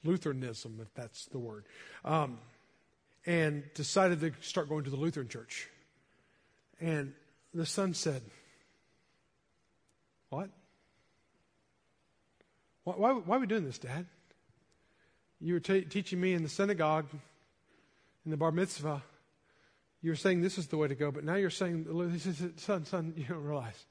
Lutheranism, 0.03 0.79
if 0.82 0.93
that's 0.93 1.25
the 1.25 1.39
word, 1.39 1.65
um, 2.05 2.38
and 3.25 3.63
decided 3.73 4.19
to 4.21 4.32
start 4.41 4.69
going 4.69 4.84
to 4.84 4.89
the 4.89 4.97
Lutheran 4.97 5.27
church. 5.27 5.67
And 6.79 7.13
the 7.53 7.65
son 7.65 7.93
said, 7.93 8.21
What? 10.29 10.49
Why, 12.83 12.93
why, 12.95 13.11
why 13.13 13.37
are 13.37 13.39
we 13.39 13.47
doing 13.47 13.65
this, 13.65 13.77
Dad? 13.77 14.05
You 15.39 15.53
were 15.53 15.59
t- 15.59 15.81
teaching 15.81 16.19
me 16.19 16.33
in 16.33 16.43
the 16.43 16.49
synagogue, 16.49 17.05
in 18.25 18.31
the 18.31 18.37
bar 18.37 18.51
mitzvah. 18.51 19.01
You 20.01 20.11
were 20.11 20.15
saying 20.15 20.41
this 20.41 20.57
is 20.57 20.67
the 20.67 20.77
way 20.77 20.87
to 20.87 20.95
go, 20.95 21.11
but 21.11 21.23
now 21.23 21.35
you're 21.35 21.49
saying, 21.49 21.85
son, 22.57 22.85
son, 22.85 23.13
you 23.15 23.25
don't 23.25 23.43
realize. 23.43 23.85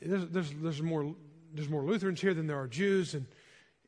There's, 0.00 0.26
there's, 0.28 0.50
there's, 0.52 0.82
more, 0.82 1.14
there's 1.52 1.68
more 1.68 1.82
Lutherans 1.82 2.20
here 2.20 2.34
than 2.34 2.46
there 2.46 2.58
are 2.58 2.68
Jews. 2.68 3.14
And, 3.14 3.26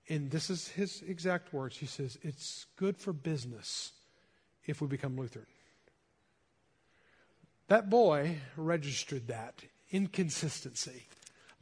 and 0.08 0.30
this 0.30 0.50
is 0.50 0.68
his 0.68 1.02
exact 1.06 1.52
words. 1.52 1.76
He 1.76 1.86
says, 1.86 2.18
It's 2.22 2.66
good 2.76 2.98
for 2.98 3.12
business 3.12 3.92
if 4.66 4.80
we 4.80 4.86
become 4.86 5.16
Lutheran. 5.16 5.46
That 7.68 7.88
boy 7.88 8.38
registered 8.56 9.28
that 9.28 9.62
inconsistency. 9.90 11.06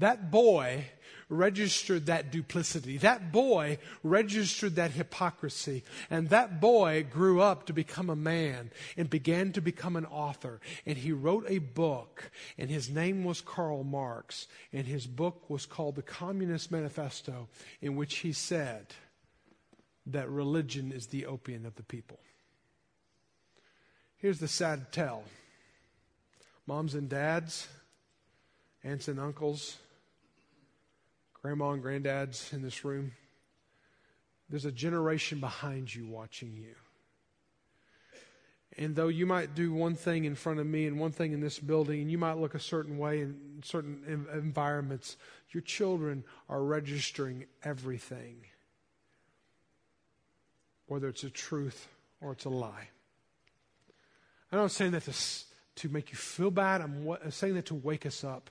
That 0.02 0.32
boy 0.32 0.86
registered 1.28 2.06
that 2.06 2.32
duplicity. 2.32 2.98
That 2.98 3.30
boy 3.30 3.78
registered 4.02 4.74
that 4.74 4.90
hypocrisy. 4.90 5.84
And 6.10 6.28
that 6.30 6.60
boy 6.60 7.06
grew 7.08 7.40
up 7.40 7.66
to 7.66 7.72
become 7.72 8.10
a 8.10 8.16
man 8.16 8.72
and 8.96 9.08
began 9.08 9.52
to 9.52 9.60
become 9.60 9.94
an 9.94 10.06
author. 10.06 10.60
And 10.84 10.98
he 10.98 11.12
wrote 11.12 11.44
a 11.46 11.58
book, 11.58 12.32
and 12.58 12.68
his 12.68 12.90
name 12.90 13.22
was 13.22 13.40
Karl 13.40 13.84
Marx. 13.84 14.48
And 14.72 14.88
his 14.88 15.06
book 15.06 15.48
was 15.48 15.66
called 15.66 15.94
The 15.94 16.02
Communist 16.02 16.72
Manifesto, 16.72 17.46
in 17.80 17.94
which 17.94 18.16
he 18.16 18.32
said 18.32 18.88
that 20.06 20.28
religion 20.28 20.90
is 20.90 21.06
the 21.06 21.26
opium 21.26 21.64
of 21.64 21.76
the 21.76 21.84
people. 21.84 22.18
Here's 24.16 24.40
the 24.40 24.48
sad 24.48 24.90
tale 24.90 25.22
moms 26.66 26.96
and 26.96 27.08
dads, 27.08 27.68
aunts 28.82 29.06
and 29.06 29.20
uncles, 29.20 29.76
grandma 31.42 31.72
and 31.72 31.82
granddads 31.82 32.52
in 32.52 32.62
this 32.62 32.84
room, 32.84 33.12
there's 34.48 34.64
a 34.64 34.72
generation 34.72 35.40
behind 35.40 35.92
you 35.92 36.06
watching 36.06 36.54
you. 36.54 36.74
And 38.78 38.96
though 38.96 39.08
you 39.08 39.26
might 39.26 39.54
do 39.54 39.72
one 39.72 39.94
thing 39.94 40.24
in 40.24 40.34
front 40.34 40.60
of 40.60 40.66
me 40.66 40.86
and 40.86 40.98
one 40.98 41.10
thing 41.10 41.32
in 41.32 41.40
this 41.40 41.58
building, 41.58 42.00
and 42.00 42.10
you 42.10 42.16
might 42.16 42.38
look 42.38 42.54
a 42.54 42.60
certain 42.60 42.96
way 42.96 43.20
in 43.20 43.60
certain 43.64 44.26
environments, 44.32 45.16
your 45.50 45.62
children 45.62 46.24
are 46.48 46.62
registering 46.62 47.44
everything, 47.64 48.36
whether 50.86 51.08
it's 51.08 51.24
a 51.24 51.30
truth 51.30 51.88
or 52.20 52.32
it's 52.32 52.46
a 52.46 52.50
lie. 52.50 52.88
I'm 54.50 54.58
not 54.58 54.70
saying 54.70 54.92
that 54.92 55.02
to, 55.04 55.14
to 55.82 55.88
make 55.88 56.10
you 56.10 56.16
feel 56.16 56.50
bad, 56.50 56.80
I'm 56.80 57.30
saying 57.30 57.54
that 57.54 57.66
to 57.66 57.74
wake 57.74 58.06
us 58.06 58.24
up 58.24 58.50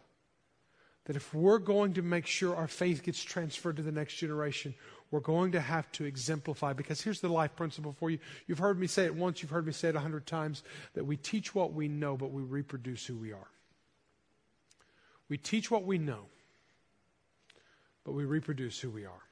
that 1.05 1.15
if 1.15 1.33
we're 1.33 1.59
going 1.59 1.93
to 1.93 2.01
make 2.01 2.27
sure 2.27 2.55
our 2.55 2.67
faith 2.67 3.03
gets 3.03 3.21
transferred 3.23 3.77
to 3.77 3.81
the 3.81 3.91
next 3.91 4.15
generation, 4.15 4.73
we're 5.09 5.19
going 5.19 5.51
to 5.53 5.59
have 5.59 5.91
to 5.93 6.05
exemplify. 6.05 6.73
Because 6.73 7.01
here's 7.01 7.21
the 7.21 7.29
life 7.29 7.55
principle 7.55 7.93
for 7.93 8.09
you. 8.09 8.19
You've 8.47 8.59
heard 8.59 8.79
me 8.79 8.87
say 8.87 9.05
it 9.05 9.15
once, 9.15 9.41
you've 9.41 9.51
heard 9.51 9.65
me 9.65 9.73
say 9.73 9.89
it 9.89 9.95
a 9.95 9.99
hundred 9.99 10.25
times 10.25 10.63
that 10.93 11.05
we 11.05 11.17
teach 11.17 11.53
what 11.53 11.73
we 11.73 11.87
know, 11.87 12.15
but 12.17 12.31
we 12.31 12.41
reproduce 12.41 13.05
who 13.05 13.17
we 13.17 13.33
are. 13.33 13.47
We 15.27 15.37
teach 15.37 15.71
what 15.71 15.85
we 15.85 15.97
know, 15.97 16.25
but 18.03 18.13
we 18.13 18.25
reproduce 18.25 18.79
who 18.79 18.89
we 18.89 19.05
are. 19.05 19.23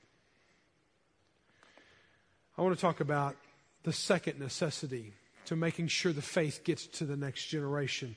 I 2.57 2.61
want 2.61 2.75
to 2.75 2.81
talk 2.81 2.99
about 2.99 3.35
the 3.83 3.93
second 3.93 4.39
necessity 4.39 5.13
to 5.45 5.55
making 5.55 5.87
sure 5.87 6.11
the 6.11 6.21
faith 6.21 6.63
gets 6.63 6.87
to 6.87 7.05
the 7.05 7.15
next 7.15 7.45
generation 7.45 8.15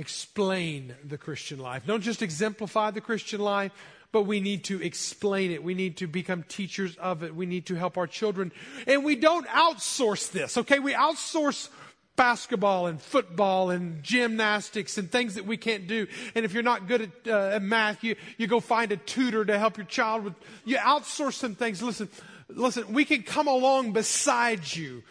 explain 0.00 0.94
the 1.04 1.18
Christian 1.18 1.58
life. 1.58 1.84
Don't 1.86 2.00
just 2.00 2.22
exemplify 2.22 2.90
the 2.90 3.00
Christian 3.00 3.40
life, 3.40 3.70
but 4.12 4.22
we 4.22 4.40
need 4.40 4.64
to 4.64 4.82
explain 4.82 5.52
it. 5.52 5.62
We 5.62 5.74
need 5.74 5.98
to 5.98 6.06
become 6.06 6.42
teachers 6.42 6.96
of 6.96 7.22
it. 7.22 7.34
We 7.34 7.46
need 7.46 7.66
to 7.66 7.74
help 7.74 7.98
our 7.98 8.06
children. 8.06 8.50
And 8.86 9.04
we 9.04 9.14
don't 9.14 9.46
outsource 9.46 10.32
this, 10.32 10.56
okay? 10.56 10.78
We 10.78 10.94
outsource 10.94 11.68
basketball 12.16 12.86
and 12.86 13.00
football 13.00 13.70
and 13.70 14.02
gymnastics 14.02 14.98
and 14.98 15.10
things 15.10 15.34
that 15.34 15.46
we 15.46 15.56
can't 15.56 15.86
do. 15.86 16.06
And 16.34 16.44
if 16.44 16.52
you're 16.52 16.62
not 16.62 16.88
good 16.88 17.02
at, 17.02 17.10
uh, 17.26 17.56
at 17.56 17.62
math, 17.62 18.02
you, 18.02 18.16
you 18.36 18.46
go 18.46 18.60
find 18.60 18.90
a 18.92 18.96
tutor 18.96 19.44
to 19.44 19.58
help 19.58 19.76
your 19.76 19.86
child 19.86 20.24
with, 20.24 20.34
you 20.64 20.76
outsource 20.76 21.34
some 21.34 21.54
things. 21.54 21.82
Listen, 21.82 22.08
listen, 22.48 22.92
we 22.92 23.04
can 23.04 23.22
come 23.22 23.48
along 23.48 23.92
beside 23.92 24.74
you, 24.74 25.02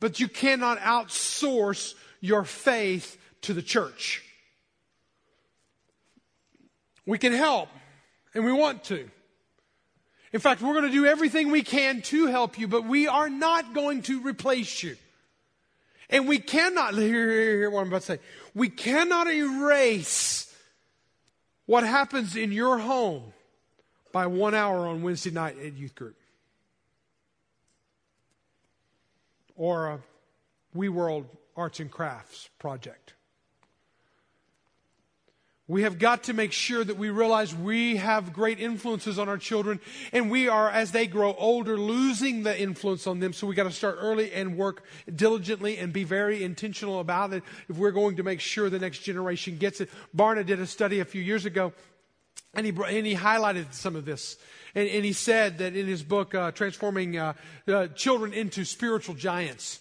but 0.00 0.18
you 0.18 0.28
cannot 0.28 0.78
outsource 0.78 1.94
your 2.20 2.44
faith 2.44 3.18
to 3.44 3.54
the 3.54 3.62
church. 3.62 4.22
We 7.06 7.18
can 7.18 7.32
help, 7.32 7.68
and 8.34 8.44
we 8.44 8.52
want 8.52 8.84
to. 8.84 9.08
In 10.32 10.40
fact, 10.40 10.62
we're 10.62 10.72
going 10.72 10.86
to 10.86 10.90
do 10.90 11.06
everything 11.06 11.50
we 11.50 11.62
can 11.62 12.02
to 12.02 12.26
help 12.26 12.58
you, 12.58 12.66
but 12.66 12.84
we 12.84 13.06
are 13.06 13.28
not 13.28 13.72
going 13.72 14.02
to 14.02 14.20
replace 14.20 14.82
you. 14.82 14.96
And 16.10 16.26
we 16.26 16.38
cannot, 16.38 16.94
hear, 16.94 17.30
hear, 17.30 17.58
hear 17.58 17.70
what 17.70 17.82
I'm 17.82 17.88
about 17.88 18.00
to 18.02 18.06
say. 18.06 18.18
We 18.54 18.68
cannot 18.68 19.30
erase 19.30 20.52
what 21.66 21.84
happens 21.84 22.36
in 22.36 22.52
your 22.52 22.78
home 22.78 23.32
by 24.12 24.26
one 24.26 24.54
hour 24.54 24.86
on 24.86 25.02
Wednesday 25.02 25.30
night 25.30 25.56
at 25.58 25.74
youth 25.74 25.94
group. 25.94 26.16
Or 29.56 29.88
a 29.88 30.00
We 30.74 30.88
World 30.88 31.26
Arts 31.56 31.80
and 31.80 31.90
Crafts 31.90 32.48
project. 32.58 33.13
We 35.66 35.82
have 35.82 35.98
got 35.98 36.24
to 36.24 36.34
make 36.34 36.52
sure 36.52 36.84
that 36.84 36.98
we 36.98 37.08
realize 37.08 37.54
we 37.54 37.96
have 37.96 38.34
great 38.34 38.60
influences 38.60 39.18
on 39.18 39.30
our 39.30 39.38
children 39.38 39.80
and 40.12 40.30
we 40.30 40.46
are, 40.46 40.68
as 40.68 40.92
they 40.92 41.06
grow 41.06 41.34
older, 41.38 41.78
losing 41.78 42.42
the 42.42 42.60
influence 42.60 43.06
on 43.06 43.18
them. 43.20 43.32
So 43.32 43.46
we 43.46 43.54
got 43.54 43.64
to 43.64 43.72
start 43.72 43.96
early 43.98 44.30
and 44.32 44.58
work 44.58 44.84
diligently 45.14 45.78
and 45.78 45.90
be 45.90 46.04
very 46.04 46.44
intentional 46.44 47.00
about 47.00 47.32
it 47.32 47.42
if 47.70 47.78
we're 47.78 47.92
going 47.92 48.16
to 48.16 48.22
make 48.22 48.40
sure 48.40 48.68
the 48.68 48.78
next 48.78 48.98
generation 48.98 49.56
gets 49.56 49.80
it. 49.80 49.88
Barna 50.14 50.44
did 50.44 50.60
a 50.60 50.66
study 50.66 51.00
a 51.00 51.04
few 51.06 51.22
years 51.22 51.46
ago 51.46 51.72
and 52.52 52.66
he, 52.66 52.72
and 52.72 53.06
he 53.06 53.14
highlighted 53.14 53.72
some 53.72 53.96
of 53.96 54.04
this. 54.04 54.36
And, 54.74 54.86
and 54.88 55.02
he 55.02 55.14
said 55.14 55.58
that 55.58 55.74
in 55.74 55.86
his 55.86 56.02
book, 56.02 56.34
uh, 56.34 56.50
Transforming 56.52 57.16
uh, 57.16 57.32
uh, 57.66 57.86
Children 57.88 58.34
into 58.34 58.66
Spiritual 58.66 59.14
Giants, 59.14 59.80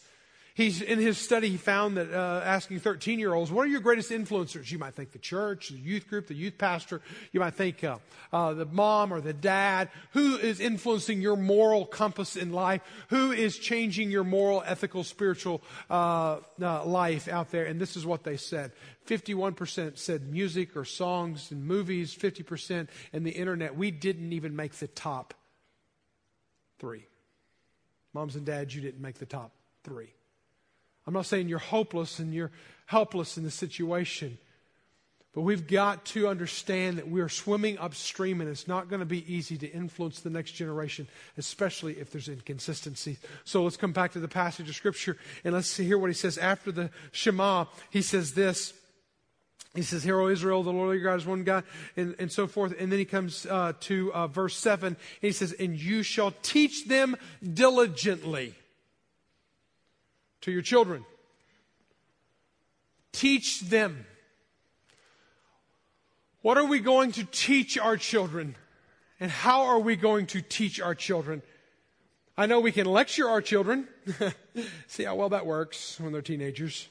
He's, 0.55 0.83
in 0.83 0.99
his 0.99 1.17
study, 1.17 1.49
he 1.49 1.57
found 1.57 1.97
that 1.97 2.13
uh, 2.13 2.43
asking 2.45 2.79
13 2.79 3.17
year 3.17 3.33
olds, 3.33 3.51
what 3.51 3.65
are 3.65 3.69
your 3.69 3.79
greatest 3.79 4.11
influencers? 4.11 4.71
You 4.71 4.77
might 4.77 4.93
think 4.93 5.11
the 5.11 5.17
church, 5.17 5.69
the 5.69 5.77
youth 5.77 6.07
group, 6.07 6.27
the 6.27 6.35
youth 6.35 6.59
pastor. 6.59 7.01
You 7.31 7.39
might 7.39 7.55
think 7.55 7.83
uh, 7.83 7.97
uh, 8.31 8.53
the 8.53 8.67
mom 8.67 9.11
or 9.11 9.19
the 9.19 9.33
dad. 9.33 9.89
Who 10.11 10.37
is 10.37 10.59
influencing 10.59 11.21
your 11.21 11.37
moral 11.37 11.87
compass 11.87 12.35
in 12.35 12.51
life? 12.51 12.81
Who 13.09 13.31
is 13.31 13.57
changing 13.57 14.11
your 14.11 14.23
moral, 14.23 14.61
ethical, 14.63 15.03
spiritual 15.03 15.63
uh, 15.89 16.37
uh, 16.61 16.85
life 16.85 17.27
out 17.27 17.49
there? 17.49 17.65
And 17.65 17.81
this 17.81 17.97
is 17.97 18.05
what 18.05 18.23
they 18.23 18.37
said 18.37 18.73
51% 19.07 19.97
said 19.97 20.31
music 20.31 20.77
or 20.77 20.85
songs 20.85 21.51
and 21.51 21.65
movies, 21.65 22.15
50% 22.15 22.89
and 23.11 23.25
the 23.25 23.31
internet. 23.31 23.75
We 23.75 23.89
didn't 23.89 24.33
even 24.33 24.55
make 24.55 24.73
the 24.73 24.87
top 24.87 25.33
three. 26.77 27.07
Moms 28.13 28.35
and 28.35 28.45
dads, 28.45 28.75
you 28.75 28.81
didn't 28.81 29.01
make 29.01 29.17
the 29.17 29.25
top 29.25 29.51
three. 29.83 30.13
I'm 31.05 31.13
not 31.13 31.25
saying 31.25 31.49
you're 31.49 31.59
hopeless 31.59 32.19
and 32.19 32.33
you're 32.33 32.51
helpless 32.85 33.37
in 33.37 33.43
the 33.43 33.51
situation, 33.51 34.37
But 35.33 35.41
we've 35.41 35.65
got 35.65 36.05
to 36.07 36.27
understand 36.27 36.99
that 36.99 37.09
we 37.09 37.19
are 37.19 37.29
swimming 37.29 37.79
upstream 37.79 38.39
and 38.39 38.49
it's 38.49 38.67
not 38.67 38.87
going 38.87 38.99
to 38.99 39.05
be 39.05 39.33
easy 39.33 39.57
to 39.57 39.67
influence 39.67 40.19
the 40.19 40.29
next 40.29 40.51
generation, 40.51 41.07
especially 41.37 41.93
if 41.93 42.11
there's 42.11 42.29
inconsistency. 42.29 43.17
So 43.43 43.63
let's 43.63 43.77
come 43.77 43.93
back 43.93 44.11
to 44.11 44.19
the 44.19 44.27
passage 44.27 44.69
of 44.69 44.75
Scripture 44.75 45.17
and 45.43 45.55
let's 45.55 45.75
hear 45.75 45.97
what 45.97 46.11
he 46.11 46.13
says. 46.13 46.37
After 46.37 46.71
the 46.71 46.91
Shema, 47.11 47.65
he 47.89 48.03
says 48.03 48.33
this. 48.33 48.73
He 49.73 49.81
says, 49.81 50.03
Hear, 50.03 50.19
O 50.19 50.27
Israel, 50.27 50.61
the 50.61 50.71
Lord 50.71 50.99
your 50.99 51.03
God 51.03 51.15
is 51.15 51.25
one 51.25 51.43
God, 51.43 51.63
and, 51.97 52.13
and 52.19 52.31
so 52.31 52.45
forth. 52.45 52.75
And 52.77 52.91
then 52.91 52.99
he 52.99 53.05
comes 53.05 53.47
uh, 53.47 53.73
to 53.79 54.13
uh, 54.13 54.27
verse 54.27 54.55
7, 54.55 54.85
and 54.89 54.97
he 55.19 55.31
says, 55.31 55.51
And 55.53 55.75
you 55.75 56.03
shall 56.03 56.31
teach 56.43 56.87
them 56.87 57.15
diligently 57.41 58.53
to 60.43 60.51
your 60.51 60.61
children. 60.61 61.05
Teach 63.11 63.61
them. 63.61 64.05
What 66.41 66.57
are 66.57 66.65
we 66.65 66.79
going 66.79 67.13
to 67.13 67.23
teach 67.23 67.77
our 67.77 67.95
children? 67.95 68.55
And 69.19 69.31
how 69.31 69.63
are 69.63 69.79
we 69.79 69.95
going 69.95 70.25
to 70.27 70.41
teach 70.41 70.81
our 70.81 70.95
children? 70.95 71.41
I 72.35 72.45
know 72.45 72.59
we 72.59 72.71
can 72.71 72.85
lecture 72.85 73.29
our 73.29 73.41
children. 73.41 73.87
See 74.87 75.03
how 75.03 75.15
well 75.15 75.29
that 75.29 75.45
works 75.45 75.99
when 75.99 76.11
they're 76.11 76.21
teenagers. 76.21 76.89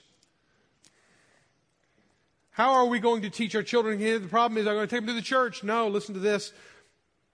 How 2.52 2.72
are 2.72 2.86
we 2.86 3.00
going 3.00 3.22
to 3.22 3.30
teach 3.30 3.54
our 3.54 3.62
children 3.62 3.98
here? 3.98 4.18
The 4.18 4.28
problem 4.28 4.58
is, 4.58 4.66
I'm 4.66 4.74
going 4.74 4.88
to 4.88 4.90
take 4.90 5.00
them 5.00 5.08
to 5.08 5.20
the 5.20 5.22
church. 5.22 5.62
No, 5.62 5.88
listen 5.88 6.14
to 6.14 6.20
this. 6.20 6.52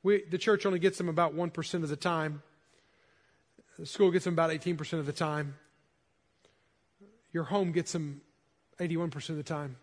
We, 0.02 0.24
the 0.24 0.38
church 0.38 0.64
only 0.66 0.78
gets 0.78 0.98
them 0.98 1.08
about 1.08 1.36
1% 1.36 1.74
of 1.74 1.88
the 1.88 1.96
time. 1.96 2.42
The 3.78 3.86
school 3.86 4.10
gets 4.10 4.24
them 4.24 4.34
about 4.34 4.50
18% 4.50 4.94
of 4.94 5.06
the 5.06 5.12
time. 5.12 5.54
Your 7.32 7.44
home 7.44 7.72
gets 7.72 7.92
them 7.92 8.20
81% 8.78 9.28
of 9.30 9.36
the 9.36 9.42
time. 9.42 9.76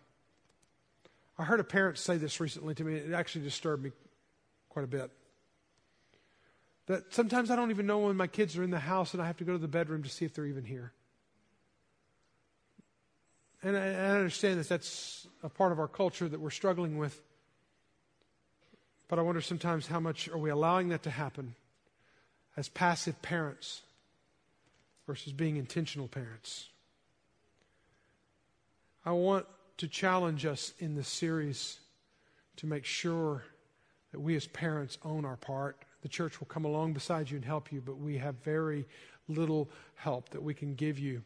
I 1.38 1.44
heard 1.44 1.60
a 1.60 1.64
parent 1.64 1.98
say 1.98 2.16
this 2.16 2.40
recently 2.40 2.74
to 2.74 2.84
me. 2.84 2.94
It 2.94 3.12
actually 3.12 3.44
disturbed 3.44 3.82
me 3.82 3.92
quite 4.68 4.84
a 4.84 4.88
bit. 4.88 5.10
That 6.86 7.12
sometimes 7.12 7.50
I 7.50 7.56
don't 7.56 7.70
even 7.70 7.86
know 7.86 7.98
when 7.98 8.16
my 8.16 8.26
kids 8.26 8.56
are 8.56 8.62
in 8.62 8.70
the 8.70 8.78
house 8.78 9.12
and 9.12 9.22
I 9.22 9.26
have 9.26 9.36
to 9.38 9.44
go 9.44 9.52
to 9.52 9.58
the 9.58 9.68
bedroom 9.68 10.02
to 10.04 10.08
see 10.08 10.24
if 10.24 10.34
they're 10.34 10.46
even 10.46 10.64
here. 10.64 10.92
And 13.62 13.76
I, 13.76 13.86
I 13.86 14.10
understand 14.10 14.60
that 14.60 14.68
that's 14.68 15.26
a 15.42 15.48
part 15.48 15.72
of 15.72 15.78
our 15.78 15.88
culture 15.88 16.28
that 16.28 16.40
we're 16.40 16.50
struggling 16.50 16.98
with. 16.98 17.20
But 19.08 19.18
I 19.18 19.22
wonder 19.22 19.40
sometimes 19.40 19.86
how 19.86 20.00
much 20.00 20.28
are 20.28 20.38
we 20.38 20.50
allowing 20.50 20.88
that 20.90 21.02
to 21.04 21.10
happen 21.10 21.54
as 22.56 22.68
passive 22.68 23.20
parents 23.22 23.82
versus 25.06 25.32
being 25.32 25.56
intentional 25.56 26.08
parents. 26.08 26.68
I 29.06 29.12
want 29.12 29.46
to 29.76 29.86
challenge 29.86 30.44
us 30.44 30.74
in 30.80 30.96
this 30.96 31.06
series 31.06 31.78
to 32.56 32.66
make 32.66 32.84
sure 32.84 33.44
that 34.10 34.18
we 34.18 34.34
as 34.34 34.48
parents 34.48 34.98
own 35.04 35.24
our 35.24 35.36
part. 35.36 35.84
The 36.02 36.08
church 36.08 36.40
will 36.40 36.48
come 36.48 36.64
along 36.64 36.94
beside 36.94 37.30
you 37.30 37.36
and 37.36 37.44
help 37.44 37.70
you, 37.70 37.80
but 37.80 37.98
we 37.98 38.18
have 38.18 38.34
very 38.42 38.84
little 39.28 39.70
help 39.94 40.30
that 40.30 40.42
we 40.42 40.54
can 40.54 40.74
give 40.74 40.98
you 40.98 41.22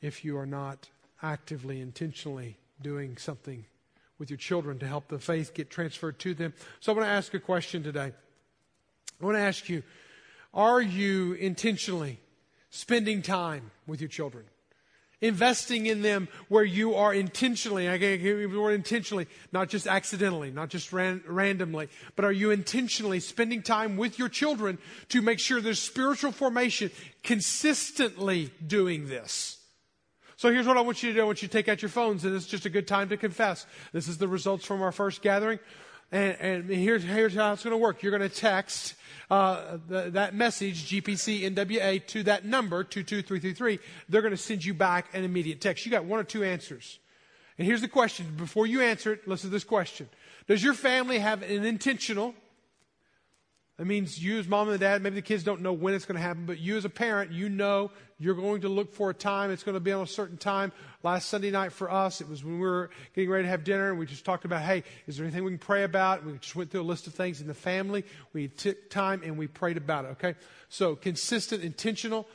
if 0.00 0.24
you 0.24 0.38
are 0.38 0.46
not 0.46 0.88
actively, 1.24 1.80
intentionally 1.80 2.56
doing 2.80 3.16
something 3.16 3.64
with 4.20 4.30
your 4.30 4.36
children 4.36 4.78
to 4.78 4.86
help 4.86 5.08
the 5.08 5.18
faith 5.18 5.54
get 5.54 5.70
transferred 5.70 6.20
to 6.20 6.34
them. 6.34 6.54
So 6.78 6.92
I 6.92 6.94
want 6.94 7.08
to 7.08 7.12
ask 7.12 7.34
a 7.34 7.40
question 7.40 7.82
today. 7.82 8.12
I 9.20 9.24
want 9.24 9.36
to 9.36 9.42
ask 9.42 9.68
you, 9.68 9.82
are 10.54 10.80
you 10.80 11.32
intentionally 11.32 12.20
spending 12.70 13.22
time 13.22 13.72
with 13.88 14.00
your 14.00 14.08
children? 14.08 14.44
Investing 15.22 15.86
in 15.86 16.02
them 16.02 16.28
where 16.48 16.64
you 16.64 16.94
are 16.94 17.14
intentionally, 17.14 17.88
I 17.88 17.96
give 17.96 18.20
you 18.22 18.48
the 18.48 18.68
intentionally, 18.68 19.26
not 19.50 19.70
just 19.70 19.86
accidentally, 19.86 20.50
not 20.50 20.68
just 20.68 20.92
ran, 20.92 21.22
randomly, 21.26 21.88
but 22.16 22.26
are 22.26 22.32
you 22.32 22.50
intentionally 22.50 23.20
spending 23.20 23.62
time 23.62 23.96
with 23.96 24.18
your 24.18 24.28
children 24.28 24.76
to 25.08 25.22
make 25.22 25.38
sure 25.38 25.62
there's 25.62 25.80
spiritual 25.80 26.32
formation, 26.32 26.90
consistently 27.22 28.50
doing 28.66 29.08
this? 29.08 29.56
So 30.36 30.52
here's 30.52 30.66
what 30.66 30.76
I 30.76 30.82
want 30.82 31.02
you 31.02 31.08
to 31.10 31.14
do. 31.14 31.22
I 31.22 31.24
want 31.24 31.40
you 31.40 31.48
to 31.48 31.52
take 31.52 31.68
out 31.68 31.80
your 31.80 31.88
phones, 31.88 32.26
and 32.26 32.36
it's 32.36 32.44
just 32.44 32.66
a 32.66 32.70
good 32.70 32.86
time 32.86 33.08
to 33.08 33.16
confess. 33.16 33.64
This 33.94 34.08
is 34.08 34.18
the 34.18 34.28
results 34.28 34.66
from 34.66 34.82
our 34.82 34.92
first 34.92 35.22
gathering. 35.22 35.58
And, 36.12 36.36
and 36.40 36.70
here's, 36.70 37.02
here's 37.02 37.34
how 37.34 37.52
it's 37.52 37.64
going 37.64 37.72
to 37.72 37.78
work. 37.78 38.02
You're 38.02 38.16
going 38.16 38.28
to 38.28 38.34
text 38.34 38.94
uh, 39.30 39.78
the, 39.88 40.10
that 40.10 40.34
message, 40.34 40.88
GPC 40.90 41.50
NWA, 41.52 42.06
to 42.08 42.22
that 42.24 42.44
number, 42.44 42.84
22333. 42.84 43.78
They're 44.08 44.22
going 44.22 44.30
to 44.30 44.36
send 44.36 44.64
you 44.64 44.74
back 44.74 45.12
an 45.14 45.24
immediate 45.24 45.60
text. 45.60 45.84
You 45.84 45.90
got 45.90 46.04
one 46.04 46.20
or 46.20 46.24
two 46.24 46.44
answers. 46.44 46.98
And 47.58 47.66
here's 47.66 47.80
the 47.80 47.88
question. 47.88 48.34
Before 48.36 48.66
you 48.66 48.82
answer 48.82 49.12
it, 49.14 49.26
listen 49.26 49.50
to 49.50 49.52
this 49.52 49.64
question. 49.64 50.08
Does 50.46 50.62
your 50.62 50.74
family 50.74 51.18
have 51.18 51.42
an 51.42 51.64
intentional 51.64 52.34
that 53.76 53.84
means 53.84 54.22
you 54.22 54.38
as 54.38 54.48
mom 54.48 54.70
and 54.70 54.80
dad, 54.80 55.02
maybe 55.02 55.16
the 55.16 55.22
kids 55.22 55.44
don't 55.44 55.60
know 55.60 55.72
when 55.72 55.92
it's 55.92 56.06
going 56.06 56.16
to 56.16 56.22
happen, 56.22 56.46
but 56.46 56.58
you 56.58 56.76
as 56.78 56.86
a 56.86 56.90
parent, 56.90 57.30
you 57.30 57.48
know 57.50 57.90
you're 58.18 58.34
going 58.34 58.62
to 58.62 58.70
look 58.70 58.94
for 58.94 59.10
a 59.10 59.14
time. 59.14 59.50
It's 59.50 59.62
going 59.62 59.74
to 59.74 59.80
be 59.80 59.92
on 59.92 60.02
a 60.02 60.06
certain 60.06 60.38
time. 60.38 60.72
Last 61.02 61.28
Sunday 61.28 61.50
night 61.50 61.72
for 61.72 61.90
us, 61.90 62.22
it 62.22 62.28
was 62.28 62.42
when 62.42 62.54
we 62.54 62.66
were 62.66 62.88
getting 63.14 63.28
ready 63.28 63.44
to 63.44 63.50
have 63.50 63.64
dinner 63.64 63.90
and 63.90 63.98
we 63.98 64.06
just 64.06 64.24
talked 64.24 64.46
about, 64.46 64.62
hey, 64.62 64.82
is 65.06 65.18
there 65.18 65.26
anything 65.26 65.44
we 65.44 65.50
can 65.50 65.58
pray 65.58 65.82
about? 65.82 66.24
We 66.24 66.32
just 66.38 66.56
went 66.56 66.70
through 66.70 66.80
a 66.80 66.82
list 66.82 67.06
of 67.06 67.14
things 67.14 67.42
in 67.42 67.46
the 67.46 67.54
family. 67.54 68.04
We 68.32 68.48
took 68.48 68.88
time 68.88 69.20
and 69.22 69.36
we 69.36 69.46
prayed 69.46 69.76
about 69.76 70.06
it, 70.06 70.08
okay? 70.12 70.36
So 70.70 70.96
consistent, 70.96 71.62
intentional, 71.62 72.26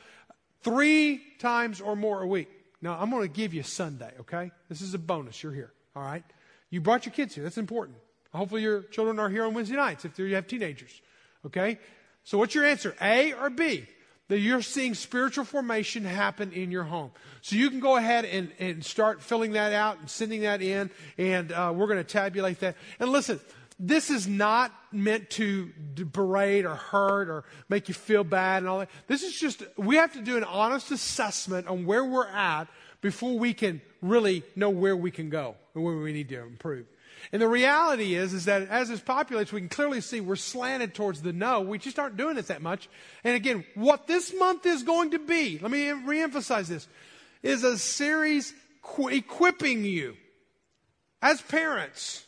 three 0.62 1.20
times 1.40 1.80
or 1.80 1.96
more 1.96 2.22
a 2.22 2.26
week. 2.26 2.48
Now, 2.80 2.96
I'm 3.00 3.10
going 3.10 3.22
to 3.22 3.28
give 3.28 3.52
you 3.52 3.64
Sunday, 3.64 4.12
okay? 4.20 4.52
This 4.68 4.80
is 4.80 4.94
a 4.94 4.98
bonus. 4.98 5.42
You're 5.42 5.52
here, 5.52 5.72
all 5.96 6.02
right? 6.02 6.24
You 6.70 6.80
brought 6.80 7.04
your 7.04 7.12
kids 7.12 7.34
here. 7.34 7.42
That's 7.42 7.58
important. 7.58 7.98
Hopefully 8.32 8.62
your 8.62 8.82
children 8.82 9.18
are 9.18 9.28
here 9.28 9.44
on 9.44 9.54
Wednesday 9.54 9.76
nights 9.76 10.04
if 10.04 10.16
you 10.18 10.34
have 10.36 10.46
teenagers. 10.46 11.02
Okay? 11.46 11.78
So 12.24 12.38
what's 12.38 12.54
your 12.54 12.64
answer? 12.64 12.94
A 13.00 13.32
or 13.32 13.50
B? 13.50 13.86
That 14.28 14.38
you're 14.38 14.62
seeing 14.62 14.94
spiritual 14.94 15.44
formation 15.44 16.04
happen 16.04 16.52
in 16.52 16.70
your 16.70 16.84
home. 16.84 17.10
So 17.42 17.56
you 17.56 17.68
can 17.68 17.80
go 17.80 17.96
ahead 17.96 18.24
and, 18.24 18.50
and 18.58 18.84
start 18.84 19.20
filling 19.20 19.52
that 19.52 19.72
out 19.72 19.98
and 19.98 20.08
sending 20.08 20.42
that 20.42 20.62
in, 20.62 20.90
and 21.18 21.52
uh, 21.52 21.72
we're 21.74 21.88
going 21.88 21.98
to 21.98 22.04
tabulate 22.04 22.60
that. 22.60 22.76
And 22.98 23.10
listen, 23.10 23.40
this 23.78 24.10
is 24.10 24.28
not 24.28 24.72
meant 24.92 25.28
to 25.30 25.70
berate 26.12 26.64
or 26.64 26.76
hurt 26.76 27.28
or 27.28 27.44
make 27.68 27.88
you 27.88 27.94
feel 27.94 28.24
bad 28.24 28.58
and 28.62 28.68
all 28.68 28.78
that. 28.78 28.90
This 29.08 29.22
is 29.22 29.38
just, 29.38 29.64
we 29.76 29.96
have 29.96 30.12
to 30.12 30.22
do 30.22 30.36
an 30.36 30.44
honest 30.44 30.92
assessment 30.92 31.66
on 31.66 31.84
where 31.84 32.04
we're 32.04 32.28
at 32.28 32.68
before 33.00 33.38
we 33.38 33.52
can 33.52 33.82
really 34.00 34.44
know 34.54 34.70
where 34.70 34.96
we 34.96 35.10
can 35.10 35.28
go 35.30 35.56
and 35.74 35.82
where 35.82 35.96
we 35.96 36.12
need 36.12 36.28
to 36.28 36.40
improve. 36.42 36.86
And 37.30 37.40
the 37.40 37.48
reality 37.48 38.14
is, 38.14 38.34
is 38.34 38.46
that 38.46 38.68
as 38.68 38.88
this 38.88 39.00
populates, 39.00 39.52
we 39.52 39.60
can 39.60 39.68
clearly 39.68 40.00
see 40.00 40.20
we're 40.20 40.36
slanted 40.36 40.94
towards 40.94 41.22
the 41.22 41.32
no. 41.32 41.60
We 41.60 41.78
just 41.78 41.98
aren't 41.98 42.16
doing 42.16 42.36
it 42.36 42.48
that 42.48 42.62
much. 42.62 42.88
And 43.22 43.36
again, 43.36 43.64
what 43.74 44.06
this 44.06 44.34
month 44.34 44.66
is 44.66 44.82
going 44.82 45.12
to 45.12 45.18
be, 45.18 45.58
let 45.60 45.70
me 45.70 45.86
reemphasize 45.86 46.66
this, 46.66 46.88
is 47.42 47.62
a 47.62 47.78
series 47.78 48.52
qu- 48.82 49.08
equipping 49.08 49.84
you 49.84 50.16
as 51.20 51.40
parents 51.42 52.24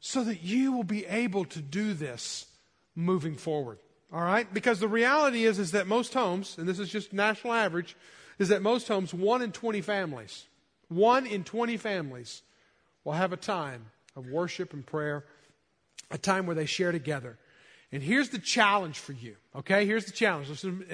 so 0.00 0.24
that 0.24 0.42
you 0.42 0.72
will 0.72 0.84
be 0.84 1.06
able 1.06 1.44
to 1.46 1.60
do 1.60 1.94
this 1.94 2.46
moving 2.94 3.36
forward. 3.36 3.78
All 4.12 4.22
right? 4.22 4.52
Because 4.52 4.80
the 4.80 4.88
reality 4.88 5.44
is, 5.44 5.58
is 5.58 5.72
that 5.72 5.86
most 5.86 6.14
homes, 6.14 6.56
and 6.58 6.68
this 6.68 6.78
is 6.78 6.88
just 6.88 7.12
national 7.12 7.52
average, 7.52 7.96
is 8.38 8.48
that 8.48 8.62
most 8.62 8.86
homes, 8.88 9.14
one 9.14 9.42
in 9.42 9.52
20 9.52 9.80
families, 9.80 10.44
one 10.88 11.26
in 11.26 11.44
20 11.44 11.76
families 11.76 12.42
will 13.04 13.12
have 13.12 13.32
a 13.32 13.36
time 13.36 13.86
of 14.16 14.26
worship 14.26 14.72
and 14.72 14.86
prayer, 14.86 15.24
a 16.10 16.18
time 16.18 16.46
where 16.46 16.54
they 16.54 16.66
share 16.66 16.92
together. 16.92 17.38
And 17.92 18.02
here's 18.02 18.30
the 18.30 18.38
challenge 18.38 18.98
for 18.98 19.12
you, 19.12 19.36
okay? 19.54 19.86
Here's 19.86 20.06
the 20.06 20.12
challenge. 20.12 20.48
Listen, 20.48 20.84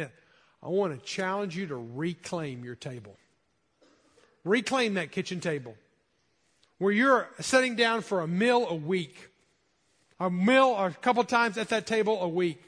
I 0.62 0.68
want 0.68 0.98
to 0.98 1.04
challenge 1.04 1.56
you 1.56 1.66
to 1.68 1.76
reclaim 1.76 2.64
your 2.64 2.74
table. 2.74 3.16
Reclaim 4.44 4.94
that 4.94 5.12
kitchen 5.12 5.40
table 5.40 5.74
where 6.78 6.92
you're 6.92 7.28
sitting 7.40 7.76
down 7.76 8.00
for 8.00 8.22
a 8.22 8.26
meal 8.26 8.66
a 8.68 8.74
week, 8.74 9.28
a 10.18 10.30
meal 10.30 10.74
or 10.76 10.86
a 10.86 10.92
couple 10.92 11.22
times 11.24 11.58
at 11.58 11.68
that 11.68 11.86
table 11.86 12.22
a 12.22 12.28
week, 12.28 12.62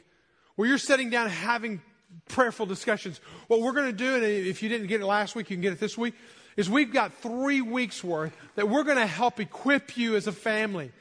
where 0.54 0.68
you're 0.68 0.76
sitting 0.76 1.08
down 1.08 1.30
having 1.30 1.80
prayerful 2.28 2.66
discussions. 2.66 3.20
What 3.48 3.62
we're 3.62 3.72
going 3.72 3.86
to 3.86 3.96
do, 3.96 4.14
and 4.16 4.22
if 4.22 4.62
you 4.62 4.68
didn't 4.68 4.88
get 4.88 5.00
it 5.00 5.06
last 5.06 5.34
week, 5.34 5.48
you 5.48 5.56
can 5.56 5.62
get 5.62 5.72
it 5.72 5.80
this 5.80 5.96
week 5.96 6.14
is 6.56 6.68
we've 6.68 6.92
got 6.92 7.14
three 7.14 7.60
weeks 7.60 8.02
worth 8.02 8.36
that 8.54 8.68
we're 8.68 8.84
going 8.84 8.98
to 8.98 9.06
help 9.06 9.40
equip 9.40 9.96
you 9.96 10.16
as 10.16 10.26
a 10.26 10.32
family 10.32 10.92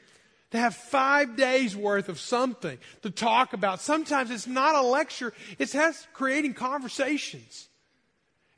to 0.50 0.58
have 0.58 0.74
five 0.74 1.36
days 1.36 1.74
worth 1.74 2.08
of 2.08 2.20
something 2.20 2.78
to 3.02 3.10
talk 3.10 3.52
about. 3.52 3.80
Sometimes 3.80 4.30
it's 4.30 4.46
not 4.46 4.74
a 4.74 4.82
lecture, 4.82 5.32
it's 5.58 5.72
has 5.72 6.06
creating 6.12 6.54
conversations. 6.54 7.68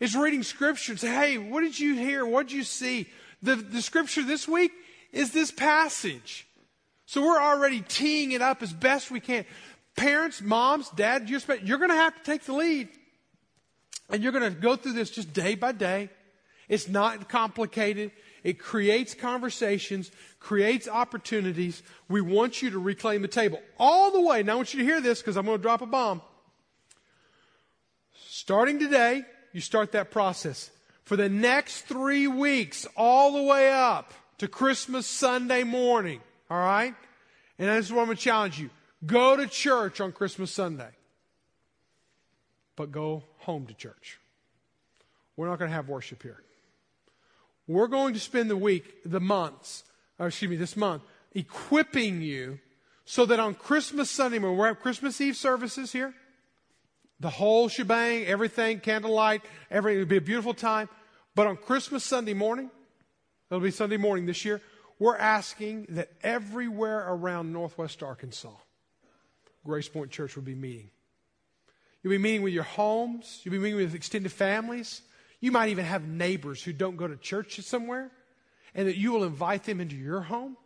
It's 0.00 0.16
reading 0.16 0.42
scripture 0.42 0.92
and 0.92 1.00
say, 1.00 1.08
hey, 1.08 1.38
what 1.38 1.60
did 1.60 1.78
you 1.78 1.94
hear? 1.94 2.26
What 2.26 2.48
did 2.48 2.52
you 2.52 2.64
see? 2.64 3.06
The, 3.42 3.56
the 3.56 3.80
scripture 3.80 4.22
this 4.22 4.48
week 4.48 4.72
is 5.12 5.30
this 5.30 5.50
passage. 5.50 6.46
So 7.06 7.22
we're 7.22 7.40
already 7.40 7.80
teeing 7.80 8.32
it 8.32 8.42
up 8.42 8.62
as 8.62 8.72
best 8.72 9.10
we 9.10 9.20
can. 9.20 9.44
Parents, 9.96 10.42
moms, 10.42 10.90
dad, 10.90 11.30
you're, 11.30 11.40
you're 11.62 11.78
going 11.78 11.90
to 11.90 11.96
have 11.96 12.16
to 12.16 12.22
take 12.22 12.42
the 12.42 12.54
lead. 12.54 12.88
And 14.10 14.22
you're 14.22 14.32
going 14.32 14.52
to 14.52 14.60
go 14.60 14.74
through 14.74 14.94
this 14.94 15.10
just 15.10 15.32
day 15.32 15.54
by 15.54 15.72
day. 15.72 16.10
It's 16.68 16.88
not 16.88 17.28
complicated. 17.28 18.12
It 18.42 18.58
creates 18.58 19.14
conversations, 19.14 20.10
creates 20.38 20.88
opportunities. 20.88 21.82
We 22.08 22.20
want 22.20 22.62
you 22.62 22.70
to 22.70 22.78
reclaim 22.78 23.22
the 23.22 23.28
table 23.28 23.60
all 23.78 24.10
the 24.10 24.20
way. 24.20 24.42
Now 24.42 24.52
I 24.52 24.56
want 24.56 24.74
you 24.74 24.80
to 24.80 24.86
hear 24.86 25.00
this 25.00 25.20
because 25.20 25.36
I'm 25.36 25.46
going 25.46 25.58
to 25.58 25.62
drop 25.62 25.82
a 25.82 25.86
bomb. 25.86 26.22
Starting 28.28 28.78
today, 28.78 29.24
you 29.52 29.60
start 29.60 29.92
that 29.92 30.10
process. 30.10 30.70
For 31.04 31.16
the 31.16 31.28
next 31.28 31.82
three 31.82 32.26
weeks, 32.26 32.86
all 32.96 33.32
the 33.32 33.42
way 33.42 33.70
up 33.70 34.12
to 34.38 34.48
Christmas 34.48 35.06
Sunday 35.06 35.62
morning, 35.62 36.20
all 36.50 36.58
right? 36.58 36.94
And 37.58 37.68
this 37.68 37.86
is 37.86 37.92
what 37.92 38.00
I'm 38.00 38.06
going 38.06 38.16
to 38.16 38.22
challenge 38.22 38.58
you. 38.58 38.70
Go 39.06 39.36
to 39.36 39.46
church 39.46 40.00
on 40.00 40.12
Christmas 40.12 40.50
Sunday, 40.50 40.90
but 42.74 42.90
go 42.90 43.24
home 43.38 43.66
to 43.66 43.74
church. 43.74 44.18
We're 45.36 45.48
not 45.48 45.58
going 45.58 45.70
to 45.70 45.74
have 45.74 45.88
worship 45.88 46.22
here. 46.22 46.43
We're 47.66 47.88
going 47.88 48.14
to 48.14 48.20
spend 48.20 48.50
the 48.50 48.56
week, 48.56 49.02
the 49.04 49.20
months, 49.20 49.84
or 50.18 50.26
excuse 50.26 50.50
me, 50.50 50.56
this 50.56 50.76
month, 50.76 51.02
equipping 51.32 52.20
you 52.20 52.58
so 53.04 53.26
that 53.26 53.40
on 53.40 53.54
Christmas 53.54 54.10
Sunday, 54.10 54.38
when 54.38 54.56
we're 54.56 54.70
at 54.70 54.80
Christmas 54.80 55.20
Eve 55.20 55.36
services 55.36 55.92
here, 55.92 56.14
the 57.20 57.30
whole 57.30 57.68
shebang, 57.68 58.24
everything, 58.26 58.80
candlelight, 58.80 59.42
everything, 59.70 60.02
it'll 60.02 60.10
be 60.10 60.16
a 60.16 60.20
beautiful 60.20 60.54
time. 60.54 60.88
But 61.34 61.46
on 61.46 61.56
Christmas 61.56 62.04
Sunday 62.04 62.34
morning, 62.34 62.70
it'll 63.50 63.60
be 63.60 63.70
Sunday 63.70 63.96
morning 63.96 64.26
this 64.26 64.44
year, 64.44 64.60
we're 64.98 65.16
asking 65.16 65.86
that 65.90 66.12
everywhere 66.22 67.04
around 67.08 67.52
Northwest 67.52 68.02
Arkansas, 68.02 68.54
Grace 69.64 69.88
Point 69.88 70.10
Church 70.10 70.36
will 70.36 70.44
be 70.44 70.54
meeting. 70.54 70.90
You'll 72.02 72.12
be 72.12 72.18
meeting 72.18 72.42
with 72.42 72.52
your 72.52 72.64
homes, 72.64 73.40
you'll 73.42 73.52
be 73.52 73.58
meeting 73.58 73.76
with 73.76 73.94
extended 73.94 74.32
families. 74.32 75.02
You 75.44 75.52
might 75.52 75.68
even 75.68 75.84
have 75.84 76.08
neighbors 76.08 76.62
who 76.62 76.72
don't 76.72 76.96
go 76.96 77.06
to 77.06 77.18
church 77.18 77.60
somewhere, 77.60 78.10
and 78.74 78.88
that 78.88 78.96
you 78.96 79.12
will 79.12 79.24
invite 79.24 79.64
them 79.64 79.78
into 79.78 79.94
your 79.94 80.22
home. 80.22 80.56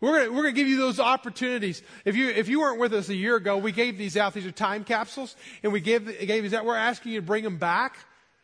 We're 0.00 0.26
going 0.26 0.36
we're 0.36 0.44
to 0.44 0.52
give 0.52 0.68
you 0.68 0.76
those 0.76 1.00
opportunities. 1.00 1.82
If 2.04 2.14
you, 2.14 2.28
if 2.28 2.48
you 2.48 2.60
weren't 2.60 2.78
with 2.78 2.94
us 2.94 3.08
a 3.08 3.16
year 3.16 3.34
ago, 3.34 3.56
we 3.56 3.72
gave 3.72 3.98
these 3.98 4.16
out. 4.16 4.32
These 4.32 4.46
are 4.46 4.52
time 4.52 4.84
capsules, 4.84 5.34
and 5.64 5.72
we 5.72 5.80
gave, 5.80 6.06
gave 6.06 6.44
these 6.44 6.54
out. 6.54 6.64
We're 6.64 6.76
asking 6.76 7.14
you 7.14 7.20
to 7.20 7.26
bring 7.26 7.42
them 7.42 7.56
back 7.56 7.98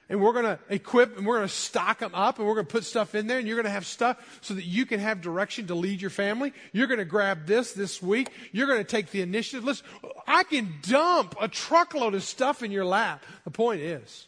and 0.09 0.21
we're 0.21 0.33
going 0.33 0.47
to 0.47 0.59
equip 0.69 1.17
and 1.17 1.25
we're 1.25 1.37
going 1.37 1.49
to 1.49 1.55
stock 1.55 2.01
them 2.01 2.13
up 2.13 2.41
and 2.41 2.49
we're 2.49 2.55
going 2.55 2.67
to 2.67 2.73
put 2.73 2.83
stuff 2.83 3.15
in 3.15 3.29
there 3.29 3.39
and 3.39 3.47
you're 3.47 3.57
going 3.57 3.67
to 3.67 3.71
have 3.71 3.87
stuff 3.87 4.41
so 4.41 4.55
that 4.55 4.65
you 4.65 4.85
can 4.85 4.99
have 4.99 5.21
direction 5.21 5.69
to 5.69 5.77
lead 5.77 6.01
your 6.01 6.11
family. 6.11 6.53
You're 6.73 6.89
going 6.89 6.99
to 6.99 7.05
grab 7.05 7.47
this 7.47 7.73
this 7.73 8.03
week. 8.03 8.31
You're 8.51 8.67
going 8.67 8.79
to 8.79 8.85
take 8.85 9.13
the 9.13 9.21
initiative. 9.23 9.65
Listen, 9.65 9.87
I 10.27 10.43
can 10.43 10.75
dump 10.83 11.37
a 11.41 11.47
truckload 11.47 12.15
of 12.15 12.25
stuff 12.25 12.65
in 12.65 12.73
your 12.73 12.85
lap. 12.85 13.25
The 13.45 13.53
point 13.53 13.81
is, 13.81 14.27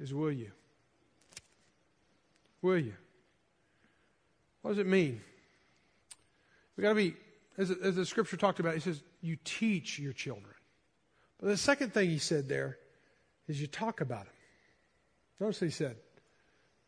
is 0.00 0.12
will 0.14 0.32
you? 0.32 0.50
Will 2.62 2.78
you? 2.78 2.94
What 4.62 4.72
does 4.72 4.78
it 4.78 4.86
mean? 4.86 5.20
We 6.76 6.82
got 6.82 6.90
to 6.90 6.94
be, 6.94 7.14
as, 7.58 7.70
as 7.70 7.96
the 7.96 8.06
scripture 8.06 8.36
talked 8.36 8.60
about, 8.60 8.74
he 8.74 8.80
says, 8.80 9.02
you 9.20 9.36
teach 9.44 9.98
your 9.98 10.12
children. 10.12 10.54
But 11.40 11.48
the 11.48 11.56
second 11.56 11.92
thing 11.92 12.10
he 12.10 12.18
said 12.18 12.48
there 12.48 12.78
is 13.48 13.60
you 13.60 13.66
talk 13.66 14.00
about 14.00 14.24
them. 14.24 14.34
Notice 15.40 15.60
what 15.60 15.66
he 15.66 15.72
said. 15.72 15.96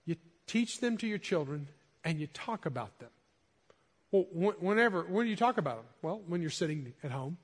You 0.04 0.16
teach 0.46 0.80
them 0.80 0.96
to 0.98 1.06
your 1.06 1.18
children 1.18 1.68
and 2.04 2.20
you 2.20 2.26
talk 2.26 2.66
about 2.66 2.98
them. 2.98 3.10
Well, 4.10 4.26
whenever, 4.60 5.02
when 5.04 5.24
do 5.24 5.30
you 5.30 5.36
talk 5.36 5.56
about 5.56 5.76
them? 5.76 5.86
Well, 6.02 6.20
when 6.26 6.42
you're 6.42 6.50
sitting 6.50 6.92
at 7.02 7.10
home. 7.10 7.38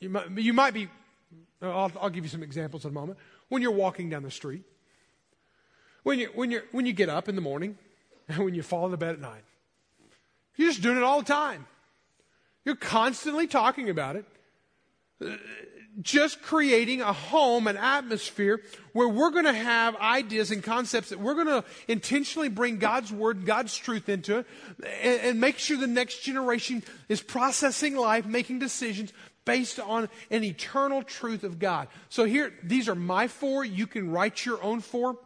You 0.00 0.10
might, 0.10 0.30
you 0.36 0.52
might 0.52 0.74
be, 0.74 0.88
I'll, 1.62 1.92
I'll 2.00 2.10
give 2.10 2.24
you 2.24 2.30
some 2.30 2.42
examples 2.42 2.84
in 2.84 2.90
a 2.90 2.94
moment. 2.94 3.18
When 3.48 3.62
you're 3.62 3.72
walking 3.72 4.10
down 4.10 4.22
the 4.22 4.30
street. 4.30 4.62
When 6.02 6.18
you, 6.18 6.30
when, 6.34 6.50
you 6.50 6.62
when 6.72 6.86
you 6.86 6.92
get 6.92 7.08
up 7.08 7.28
in 7.28 7.34
the 7.34 7.40
morning 7.40 7.76
and 8.28 8.38
when 8.38 8.54
you 8.54 8.62
fall 8.62 8.86
into 8.86 8.96
bed 8.96 9.14
at 9.14 9.20
night. 9.20 9.44
You're 10.56 10.68
just 10.68 10.82
doing 10.82 10.96
it 10.96 11.02
all 11.02 11.20
the 11.20 11.26
time. 11.26 11.66
You're 12.64 12.76
constantly 12.76 13.46
talking 13.46 13.88
about 13.88 14.16
it 14.16 14.24
uh, 15.24 15.36
just 16.00 16.42
creating 16.42 17.00
a 17.00 17.12
home, 17.12 17.66
an 17.66 17.76
atmosphere 17.76 18.60
where 18.92 19.08
we're 19.08 19.30
going 19.30 19.46
to 19.46 19.52
have 19.52 19.96
ideas 19.96 20.52
and 20.52 20.62
concepts 20.62 21.08
that 21.08 21.18
we're 21.18 21.34
going 21.34 21.48
to 21.48 21.64
intentionally 21.88 22.48
bring 22.48 22.78
God's 22.78 23.12
word, 23.12 23.44
God's 23.44 23.76
truth 23.76 24.08
into 24.08 24.38
it, 24.38 24.46
and, 25.02 25.20
and, 25.22 25.40
make 25.40 25.58
sure 25.58 25.76
the 25.76 25.88
next 25.88 26.20
generation 26.20 26.84
is 27.08 27.20
processing 27.20 27.96
life, 27.96 28.26
making 28.26 28.60
decisions 28.60 29.12
based 29.48 29.80
on 29.80 30.10
an 30.30 30.44
eternal 30.44 31.02
truth 31.02 31.42
of 31.42 31.58
God. 31.58 31.88
So 32.10 32.24
here, 32.24 32.52
these 32.62 32.86
are 32.86 32.94
my 32.94 33.28
four. 33.28 33.64
You 33.64 33.86
can 33.86 34.10
write 34.10 34.44
your 34.44 34.62
own 34.62 34.80
four. 34.80 35.16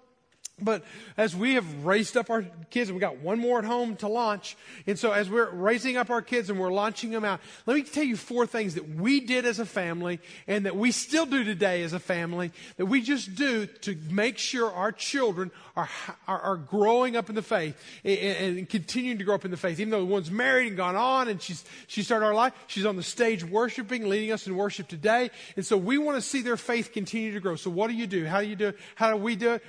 But 0.61 0.85
as 1.17 1.35
we 1.35 1.55
have 1.55 1.85
raised 1.85 2.17
up 2.17 2.31
our 2.31 2.45
kids, 2.71 2.89
and 2.89 2.97
we 2.97 3.01
got 3.01 3.19
one 3.19 3.39
more 3.39 3.59
at 3.59 3.65
home 3.65 3.97
to 3.97 4.09
launch, 4.09 4.57
and 4.87 4.99
so 4.99 5.11
as 5.11 5.29
we're 5.29 5.51
raising 5.51 5.97
up 5.97 6.11
our 6.11 6.23
kids 6.23 6.51
and 6.51 6.61
we're 6.61 6.73
launching 6.73 7.11
them 7.11 7.25
out, 7.25 7.41
let 7.67 7.75
me 7.75 7.83
tell 7.83 8.05
you 8.05 8.17
four 8.17 8.47
things 8.47 8.75
that 8.75 8.89
we 8.97 9.21
did 9.21 9.47
as 9.47 9.59
a 9.59 9.67
family 9.67 10.21
and 10.47 10.67
that 10.67 10.77
we 10.77 10.93
still 10.93 11.27
do 11.27 11.43
today 11.43 11.83
as 11.83 11.95
a 11.95 11.99
family 11.99 12.53
that 12.77 12.87
we 12.87 13.01
just 13.01 13.35
do 13.35 13.67
to 13.67 13.97
make 14.11 14.39
sure 14.39 14.71
our 14.71 14.93
children 14.93 15.51
are, 15.75 15.89
are, 16.29 16.41
are 16.41 16.57
growing 16.57 17.17
up 17.17 17.29
in 17.29 17.35
the 17.35 17.43
faith 17.43 17.77
and, 18.05 18.19
and, 18.59 18.69
continuing 18.69 19.19
to 19.19 19.25
grow 19.25 19.35
up 19.35 19.45
in 19.45 19.51
the 19.51 19.57
faith. 19.57 19.81
Even 19.81 19.91
though 19.91 20.01
the 20.01 20.13
one's 20.13 20.31
married 20.31 20.69
and 20.69 20.77
gone 20.77 20.97
on 20.97 21.29
and 21.29 21.41
she's, 21.41 21.65
she 21.87 22.03
started 22.03 22.27
our 22.27 22.35
life, 22.35 22.53
she's 22.67 22.85
on 22.85 22.97
the 22.97 23.03
stage 23.03 23.43
worshiping, 23.43 24.09
leading 24.09 24.33
us 24.33 24.47
in 24.47 24.55
worship 24.55 24.87
today. 24.87 25.31
And 25.57 25.65
so 25.65 25.77
we 25.77 25.99
want 25.99 26.17
to 26.19 26.23
see 26.23 26.43
their 26.43 26.59
faith 26.59 26.93
continue 26.93 27.33
to 27.33 27.41
grow. 27.41 27.57
So 27.57 27.71
what 27.71 27.89
do 27.89 27.95
you 27.95 28.07
do? 28.07 28.27
How 28.27 28.43
do 28.43 28.47
you 28.47 28.57
do 28.57 28.69
it? 28.69 28.79
How 28.95 29.11
do 29.11 29.17
we 29.17 29.35
do 29.35 29.53
it? 29.53 29.63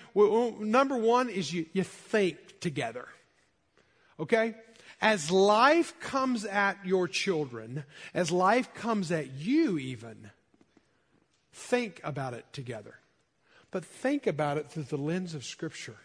Number 0.73 0.97
one 0.97 1.29
is 1.29 1.53
you, 1.53 1.65
you 1.71 1.83
think 1.83 2.59
together. 2.59 3.07
Okay? 4.19 4.55
As 5.01 5.31
life 5.31 5.97
comes 6.01 6.43
at 6.43 6.85
your 6.85 7.07
children, 7.07 7.85
as 8.13 8.31
life 8.31 8.73
comes 8.73 9.11
at 9.11 9.31
you 9.31 9.77
even, 9.77 10.31
think 11.53 12.01
about 12.03 12.33
it 12.33 12.45
together. 12.51 12.95
But 13.71 13.85
think 13.85 14.27
about 14.27 14.57
it 14.57 14.69
through 14.69 14.83
the 14.83 14.97
lens 14.97 15.33
of 15.33 15.45
Scripture 15.45 15.97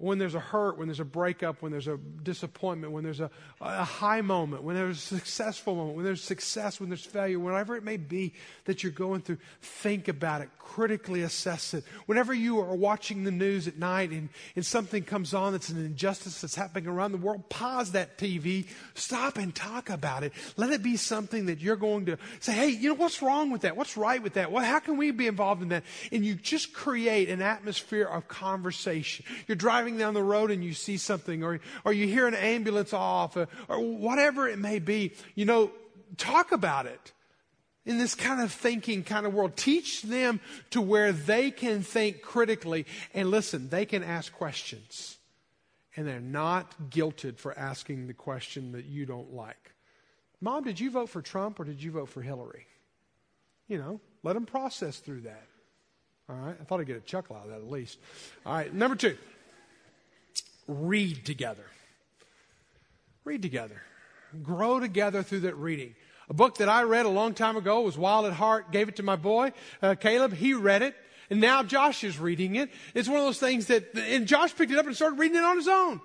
when 0.00 0.18
there's 0.18 0.34
a 0.34 0.40
hurt, 0.40 0.78
when 0.78 0.88
there's 0.88 1.00
a 1.00 1.04
breakup, 1.04 1.60
when 1.60 1.72
there's 1.72 1.88
a 1.88 1.98
disappointment, 2.22 2.92
when 2.92 3.04
there's 3.04 3.20
a, 3.20 3.30
a 3.60 3.84
high 3.84 4.22
moment, 4.22 4.62
when 4.62 4.74
there's 4.74 4.96
a 4.96 5.16
successful 5.16 5.74
moment, 5.74 5.96
when 5.96 6.04
there's 6.04 6.22
success, 6.22 6.80
when 6.80 6.88
there's 6.88 7.04
failure, 7.04 7.38
whatever 7.38 7.76
it 7.76 7.84
may 7.84 7.98
be 7.98 8.32
that 8.64 8.82
you're 8.82 8.92
going 8.92 9.20
through, 9.20 9.36
think 9.60 10.08
about 10.08 10.40
it, 10.40 10.48
critically 10.58 11.22
assess 11.22 11.74
it. 11.74 11.84
Whenever 12.06 12.32
you 12.32 12.60
are 12.60 12.74
watching 12.74 13.24
the 13.24 13.30
news 13.30 13.68
at 13.68 13.78
night 13.78 14.10
and, 14.10 14.30
and 14.56 14.64
something 14.64 15.02
comes 15.02 15.34
on 15.34 15.52
that's 15.52 15.68
an 15.68 15.84
injustice 15.84 16.40
that's 16.40 16.54
happening 16.54 16.86
around 16.86 17.12
the 17.12 17.18
world, 17.18 17.48
pause 17.50 17.92
that 17.92 18.16
TV, 18.16 18.66
stop 18.94 19.36
and 19.36 19.54
talk 19.54 19.90
about 19.90 20.22
it. 20.22 20.32
Let 20.56 20.70
it 20.70 20.82
be 20.82 20.96
something 20.96 21.46
that 21.46 21.60
you're 21.60 21.76
going 21.76 22.06
to 22.06 22.16
say, 22.38 22.52
hey, 22.52 22.68
you 22.68 22.88
know, 22.88 22.94
what's 22.94 23.20
wrong 23.20 23.50
with 23.50 23.62
that? 23.62 23.76
What's 23.76 23.96
right 23.96 24.22
with 24.22 24.34
that? 24.34 24.50
Well, 24.50 24.64
how 24.64 24.78
can 24.78 24.96
we 24.96 25.10
be 25.10 25.26
involved 25.26 25.60
in 25.60 25.68
that? 25.68 25.82
And 26.10 26.24
you 26.24 26.36
just 26.36 26.72
create 26.72 27.28
an 27.28 27.42
atmosphere 27.42 28.06
of 28.06 28.28
conversation. 28.28 29.26
You're 29.46 29.56
driving 29.56 29.89
driving 29.90 29.98
down 29.98 30.14
the 30.14 30.22
road 30.22 30.50
and 30.50 30.62
you 30.62 30.72
see 30.72 30.96
something, 30.96 31.42
or, 31.42 31.60
or 31.84 31.92
you 31.92 32.06
hear 32.06 32.26
an 32.26 32.34
ambulance 32.34 32.92
off, 32.92 33.36
or, 33.36 33.48
or 33.68 33.80
whatever 33.80 34.48
it 34.48 34.58
may 34.58 34.78
be, 34.78 35.12
you 35.34 35.44
know, 35.44 35.70
talk 36.16 36.52
about 36.52 36.86
it 36.86 37.12
in 37.84 37.98
this 37.98 38.14
kind 38.14 38.40
of 38.40 38.52
thinking 38.52 39.02
kind 39.02 39.26
of 39.26 39.34
world. 39.34 39.56
Teach 39.56 40.02
them 40.02 40.40
to 40.70 40.80
where 40.80 41.12
they 41.12 41.50
can 41.50 41.82
think 41.82 42.22
critically 42.22 42.86
and 43.14 43.30
listen, 43.30 43.68
they 43.68 43.84
can 43.84 44.02
ask 44.02 44.32
questions. 44.32 45.16
And 45.96 46.06
they're 46.06 46.20
not 46.20 46.90
guilted 46.90 47.38
for 47.38 47.56
asking 47.58 48.06
the 48.06 48.14
question 48.14 48.72
that 48.72 48.84
you 48.84 49.06
don't 49.06 49.34
like. 49.34 49.74
Mom, 50.40 50.64
did 50.64 50.78
you 50.78 50.90
vote 50.90 51.10
for 51.10 51.20
Trump 51.20 51.58
or 51.58 51.64
did 51.64 51.82
you 51.82 51.90
vote 51.90 52.08
for 52.08 52.22
Hillary? 52.22 52.66
You 53.66 53.78
know, 53.78 54.00
let 54.22 54.34
them 54.34 54.46
process 54.46 54.98
through 54.98 55.22
that. 55.22 55.46
All 56.28 56.36
right. 56.36 56.56
I 56.58 56.64
thought 56.64 56.80
I'd 56.80 56.86
get 56.86 56.96
a 56.96 57.00
chuckle 57.00 57.36
out 57.36 57.44
of 57.44 57.50
that 57.50 57.58
at 57.58 57.70
least. 57.70 57.98
All 58.46 58.54
right. 58.54 58.72
Number 58.72 58.96
two 58.96 59.16
read 60.70 61.26
together. 61.26 61.64
Read 63.24 63.42
together. 63.42 63.82
Grow 64.42 64.80
together 64.80 65.22
through 65.22 65.40
that 65.40 65.56
reading. 65.56 65.94
A 66.28 66.34
book 66.34 66.58
that 66.58 66.68
I 66.68 66.84
read 66.84 67.06
a 67.06 67.10
long 67.10 67.34
time 67.34 67.56
ago 67.56 67.80
was 67.80 67.98
Wild 67.98 68.26
at 68.26 68.32
Heart, 68.32 68.70
gave 68.70 68.88
it 68.88 68.96
to 68.96 69.02
my 69.02 69.16
boy, 69.16 69.52
uh, 69.82 69.96
Caleb. 69.96 70.32
He 70.32 70.54
read 70.54 70.82
it. 70.82 70.94
And 71.28 71.40
now 71.40 71.62
Josh 71.62 72.02
is 72.04 72.18
reading 72.18 72.56
it. 72.56 72.70
It's 72.94 73.08
one 73.08 73.18
of 73.18 73.24
those 73.24 73.38
things 73.38 73.66
that, 73.66 73.94
and 73.96 74.26
Josh 74.26 74.54
picked 74.54 74.72
it 74.72 74.78
up 74.78 74.86
and 74.86 74.94
started 74.94 75.18
reading 75.18 75.36
it 75.36 75.44
on 75.44 75.56
his 75.56 75.68
own. 75.68 76.00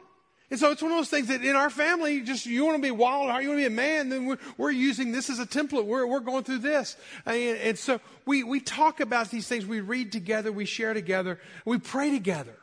And 0.51 0.59
so 0.59 0.71
it's 0.71 0.81
one 0.81 0.91
of 0.91 0.97
those 0.97 1.09
things 1.09 1.27
that 1.29 1.43
in 1.43 1.55
our 1.55 1.71
family, 1.71 2.21
just 2.21 2.45
you 2.45 2.63
want 2.63 2.77
to 2.77 2.81
be 2.81 2.91
wild, 2.91 3.27
you 3.41 3.49
want 3.49 3.59
to 3.59 3.63
be 3.63 3.65
a 3.65 3.69
man, 3.69 4.09
then 4.09 4.27
we're, 4.27 4.37
we're 4.57 4.71
using 4.71 5.11
this 5.11 5.29
as 5.31 5.39
a 5.39 5.45
template. 5.45 5.85
We're, 5.85 6.05
we're 6.05 6.19
going 6.19 6.43
through 6.43 6.59
this. 6.59 6.95
And, 7.25 7.57
and 7.57 7.79
so 7.79 7.99
we, 8.27 8.43
we 8.43 8.59
talk 8.59 8.99
about 8.99 9.31
these 9.31 9.47
things. 9.47 9.65
We 9.65 9.81
read 9.81 10.11
together, 10.11 10.51
we 10.51 10.65
share 10.65 10.93
together, 10.93 11.39
we 11.65 11.79
pray 11.79 12.11
together. 12.11 12.57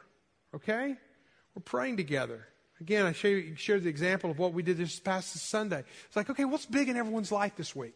Okay? 0.55 0.97
We're 1.55 1.63
praying 1.63 1.97
together. 1.97 2.47
Again, 2.81 3.07
I 3.07 3.13
shared 3.13 3.85
the 3.85 3.89
example 3.89 4.31
of 4.31 4.39
what 4.39 4.53
we 4.53 4.63
did 4.63 4.77
this 4.77 4.99
past 4.99 5.35
Sunday. 5.37 5.85
It's 6.07 6.17
like, 6.17 6.29
okay, 6.31 6.45
what's 6.45 6.67
big 6.67 6.89
in 6.89 6.97
everyone's 6.97 7.31
life 7.31 7.55
this 7.57 7.77
week? 7.77 7.95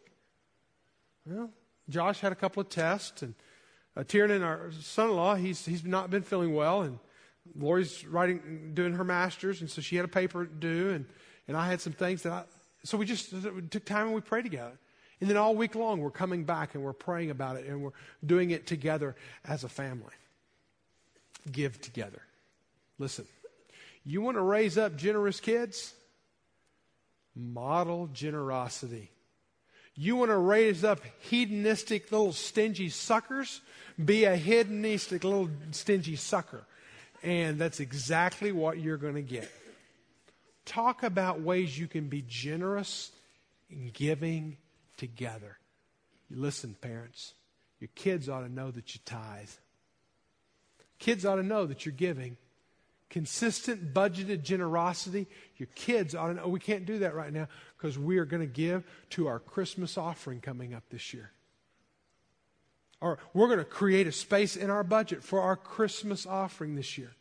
Well, 1.25 1.49
Josh 1.89 2.21
had 2.21 2.31
a 2.31 2.35
couple 2.35 2.61
of 2.61 2.69
tests, 2.69 3.21
and 3.21 3.35
uh, 3.97 4.03
Tiernan, 4.03 4.43
our 4.43 4.71
son-in-law, 4.71 5.35
he's 5.35 5.65
he's 5.65 5.83
not 5.83 6.09
been 6.09 6.23
feeling 6.23 6.53
well, 6.53 6.83
and 6.83 6.99
Lori's 7.55 8.05
writing, 8.05 8.71
doing 8.73 8.93
her 8.93 9.03
master's, 9.03 9.59
and 9.59 9.69
so 9.69 9.81
she 9.81 9.97
had 9.97 10.05
a 10.05 10.09
paper 10.09 10.45
due, 10.45 10.91
and 10.91 11.05
and 11.47 11.57
I 11.57 11.67
had 11.67 11.81
some 11.81 11.93
things 11.93 12.23
that 12.23 12.31
I. 12.31 12.43
So 12.83 12.97
we 12.97 13.05
just 13.05 13.33
we 13.33 13.61
took 13.63 13.83
time 13.83 14.07
and 14.07 14.15
we 14.15 14.21
prayed 14.21 14.43
together. 14.43 14.77
And 15.19 15.29
then 15.29 15.37
all 15.37 15.55
week 15.55 15.75
long, 15.75 15.99
we're 15.99 16.11
coming 16.11 16.43
back 16.43 16.75
and 16.75 16.83
we're 16.83 16.93
praying 16.93 17.31
about 17.31 17.55
it 17.57 17.65
and 17.65 17.81
we're 17.81 17.91
doing 18.23 18.51
it 18.51 18.67
together 18.67 19.15
as 19.45 19.63
a 19.63 19.69
family. 19.69 20.13
Give 21.51 21.79
together. 21.81 22.21
Listen, 22.99 23.25
you 24.07 24.21
want 24.21 24.37
to 24.37 24.41
raise 24.41 24.77
up 24.77 24.95
generous 24.95 25.41
kids? 25.41 25.93
Model 27.35 28.07
generosity. 28.13 29.11
You 29.95 30.15
want 30.15 30.31
to 30.31 30.37
raise 30.37 30.83
up 30.83 31.01
hedonistic 31.19 32.11
little 32.11 32.31
stingy 32.31 32.87
suckers? 32.87 33.59
Be 34.03 34.23
a 34.23 34.37
hedonistic 34.37 35.23
little 35.23 35.49
stingy 35.71 36.15
sucker. 36.15 36.63
And 37.21 37.59
that's 37.59 37.79
exactly 37.79 38.51
what 38.51 38.79
you're 38.79 38.97
going 38.97 39.15
to 39.15 39.21
get. 39.21 39.51
Talk 40.65 41.03
about 41.03 41.41
ways 41.41 41.77
you 41.77 41.87
can 41.87 42.07
be 42.07 42.23
generous 42.27 43.11
in 43.69 43.89
giving 43.93 44.57
together. 44.95 45.57
You 46.29 46.37
listen, 46.37 46.75
parents, 46.79 47.33
your 47.79 47.89
kids 47.95 48.29
ought 48.29 48.41
to 48.41 48.49
know 48.49 48.71
that 48.71 48.95
you 48.95 49.01
tithe. 49.03 49.49
Kids 50.99 51.25
ought 51.25 51.35
to 51.35 51.43
know 51.43 51.65
that 51.65 51.85
you're 51.85 51.93
giving. 51.93 52.37
Consistent 53.09 53.93
budgeted 53.93 54.43
generosity. 54.43 55.27
Your 55.57 55.67
kids 55.75 56.13
ought 56.13 56.27
to 56.27 56.33
know. 56.33 56.47
We 56.47 56.59
can't 56.59 56.85
do 56.85 56.99
that 56.99 57.15
right 57.15 57.31
now 57.31 57.47
because 57.77 57.97
we 57.97 58.17
are 58.17 58.25
going 58.25 58.41
to 58.41 58.47
give 58.47 58.83
to 59.11 59.27
our 59.27 59.39
Christmas 59.39 59.97
offering 59.97 60.41
coming 60.41 60.73
up 60.73 60.83
this 60.89 61.13
year. 61.13 61.31
Or 62.99 63.19
we're 63.33 63.47
going 63.47 63.59
to 63.59 63.65
create 63.65 64.07
a 64.07 64.11
space 64.11 64.55
in 64.55 64.69
our 64.69 64.83
budget 64.83 65.23
for 65.23 65.41
our 65.41 65.55
Christmas 65.55 66.25
offering 66.25 66.75
this 66.75 66.97
year. 66.97 67.11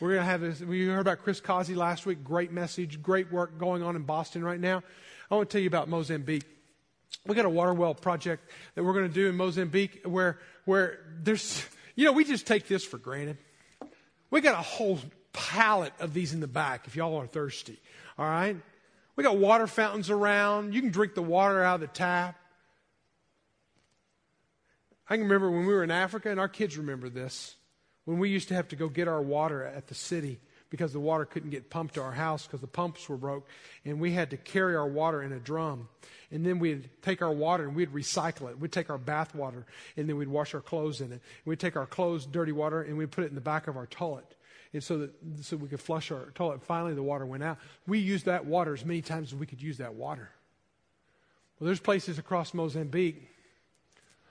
We're 0.00 0.14
going 0.14 0.20
to 0.20 0.26
have 0.26 0.40
this. 0.40 0.60
We 0.60 0.86
heard 0.86 1.00
about 1.00 1.22
Chris 1.22 1.40
Causey 1.40 1.74
last 1.74 2.06
week. 2.06 2.24
Great 2.24 2.50
message, 2.50 3.02
great 3.02 3.30
work 3.30 3.58
going 3.58 3.82
on 3.82 3.96
in 3.96 4.02
Boston 4.02 4.42
right 4.42 4.60
now. 4.60 4.82
I 5.30 5.34
want 5.34 5.50
to 5.50 5.52
tell 5.52 5.60
you 5.60 5.68
about 5.68 5.88
Mozambique. 5.88 6.44
We 7.26 7.34
got 7.34 7.44
a 7.44 7.50
water 7.50 7.74
well 7.74 7.94
project 7.94 8.48
that 8.74 8.82
we're 8.82 8.94
going 8.94 9.08
to 9.08 9.14
do 9.14 9.28
in 9.28 9.36
Mozambique 9.36 10.00
where, 10.04 10.38
where 10.64 11.00
there's, 11.22 11.64
you 11.94 12.04
know, 12.04 12.12
we 12.12 12.24
just 12.24 12.46
take 12.46 12.66
this 12.68 12.84
for 12.84 12.98
granted. 12.98 13.36
We 14.32 14.40
got 14.40 14.58
a 14.58 14.62
whole 14.62 14.98
pallet 15.34 15.92
of 16.00 16.14
these 16.14 16.32
in 16.32 16.40
the 16.40 16.46
back 16.46 16.86
if 16.86 16.96
y'all 16.96 17.20
are 17.20 17.26
thirsty. 17.26 17.78
All 18.18 18.24
right? 18.24 18.56
We 19.14 19.22
got 19.22 19.36
water 19.36 19.66
fountains 19.66 20.08
around. 20.08 20.72
You 20.72 20.80
can 20.80 20.90
drink 20.90 21.14
the 21.14 21.22
water 21.22 21.62
out 21.62 21.76
of 21.76 21.80
the 21.82 21.86
tap. 21.88 22.40
I 25.08 25.16
can 25.16 25.24
remember 25.24 25.50
when 25.50 25.66
we 25.66 25.74
were 25.74 25.84
in 25.84 25.90
Africa, 25.90 26.30
and 26.30 26.40
our 26.40 26.48
kids 26.48 26.78
remember 26.78 27.10
this, 27.10 27.56
when 28.06 28.18
we 28.18 28.30
used 28.30 28.48
to 28.48 28.54
have 28.54 28.68
to 28.68 28.76
go 28.76 28.88
get 28.88 29.06
our 29.06 29.20
water 29.20 29.62
at 29.62 29.88
the 29.88 29.94
city 29.94 30.40
because 30.72 30.94
the 30.94 30.98
water 30.98 31.26
couldn't 31.26 31.50
get 31.50 31.68
pumped 31.68 31.96
to 31.96 32.00
our 32.02 32.12
house 32.12 32.46
because 32.46 32.62
the 32.62 32.66
pumps 32.66 33.06
were 33.06 33.18
broke, 33.18 33.46
and 33.84 34.00
we 34.00 34.10
had 34.10 34.30
to 34.30 34.38
carry 34.38 34.74
our 34.74 34.88
water 34.88 35.22
in 35.22 35.30
a 35.30 35.38
drum. 35.38 35.86
And 36.30 36.46
then 36.46 36.58
we'd 36.58 36.88
take 37.02 37.20
our 37.20 37.30
water 37.30 37.64
and 37.64 37.76
we'd 37.76 37.92
recycle 37.92 38.48
it. 38.50 38.58
We'd 38.58 38.72
take 38.72 38.88
our 38.88 38.96
bath 38.96 39.34
water 39.34 39.66
and 39.98 40.08
then 40.08 40.16
we'd 40.16 40.28
wash 40.28 40.54
our 40.54 40.62
clothes 40.62 41.02
in 41.02 41.12
it. 41.12 41.20
We'd 41.44 41.60
take 41.60 41.76
our 41.76 41.84
clothes, 41.84 42.24
dirty 42.24 42.52
water, 42.52 42.80
and 42.80 42.96
we'd 42.96 43.10
put 43.10 43.24
it 43.24 43.26
in 43.26 43.34
the 43.34 43.42
back 43.42 43.68
of 43.68 43.76
our 43.76 43.86
toilet. 43.86 44.34
And 44.72 44.82
so 44.82 44.96
that 44.96 45.10
so 45.42 45.58
we 45.58 45.68
could 45.68 45.80
flush 45.80 46.10
our 46.10 46.30
toilet. 46.34 46.62
Finally, 46.62 46.94
the 46.94 47.02
water 47.02 47.26
went 47.26 47.42
out. 47.42 47.58
We 47.86 47.98
used 47.98 48.24
that 48.24 48.46
water 48.46 48.72
as 48.72 48.82
many 48.82 49.02
times 49.02 49.34
as 49.34 49.38
we 49.38 49.44
could 49.44 49.60
use 49.60 49.76
that 49.76 49.92
water. 49.92 50.30
Well, 51.60 51.66
there's 51.66 51.80
places 51.80 52.18
across 52.18 52.54
Mozambique, 52.54 53.28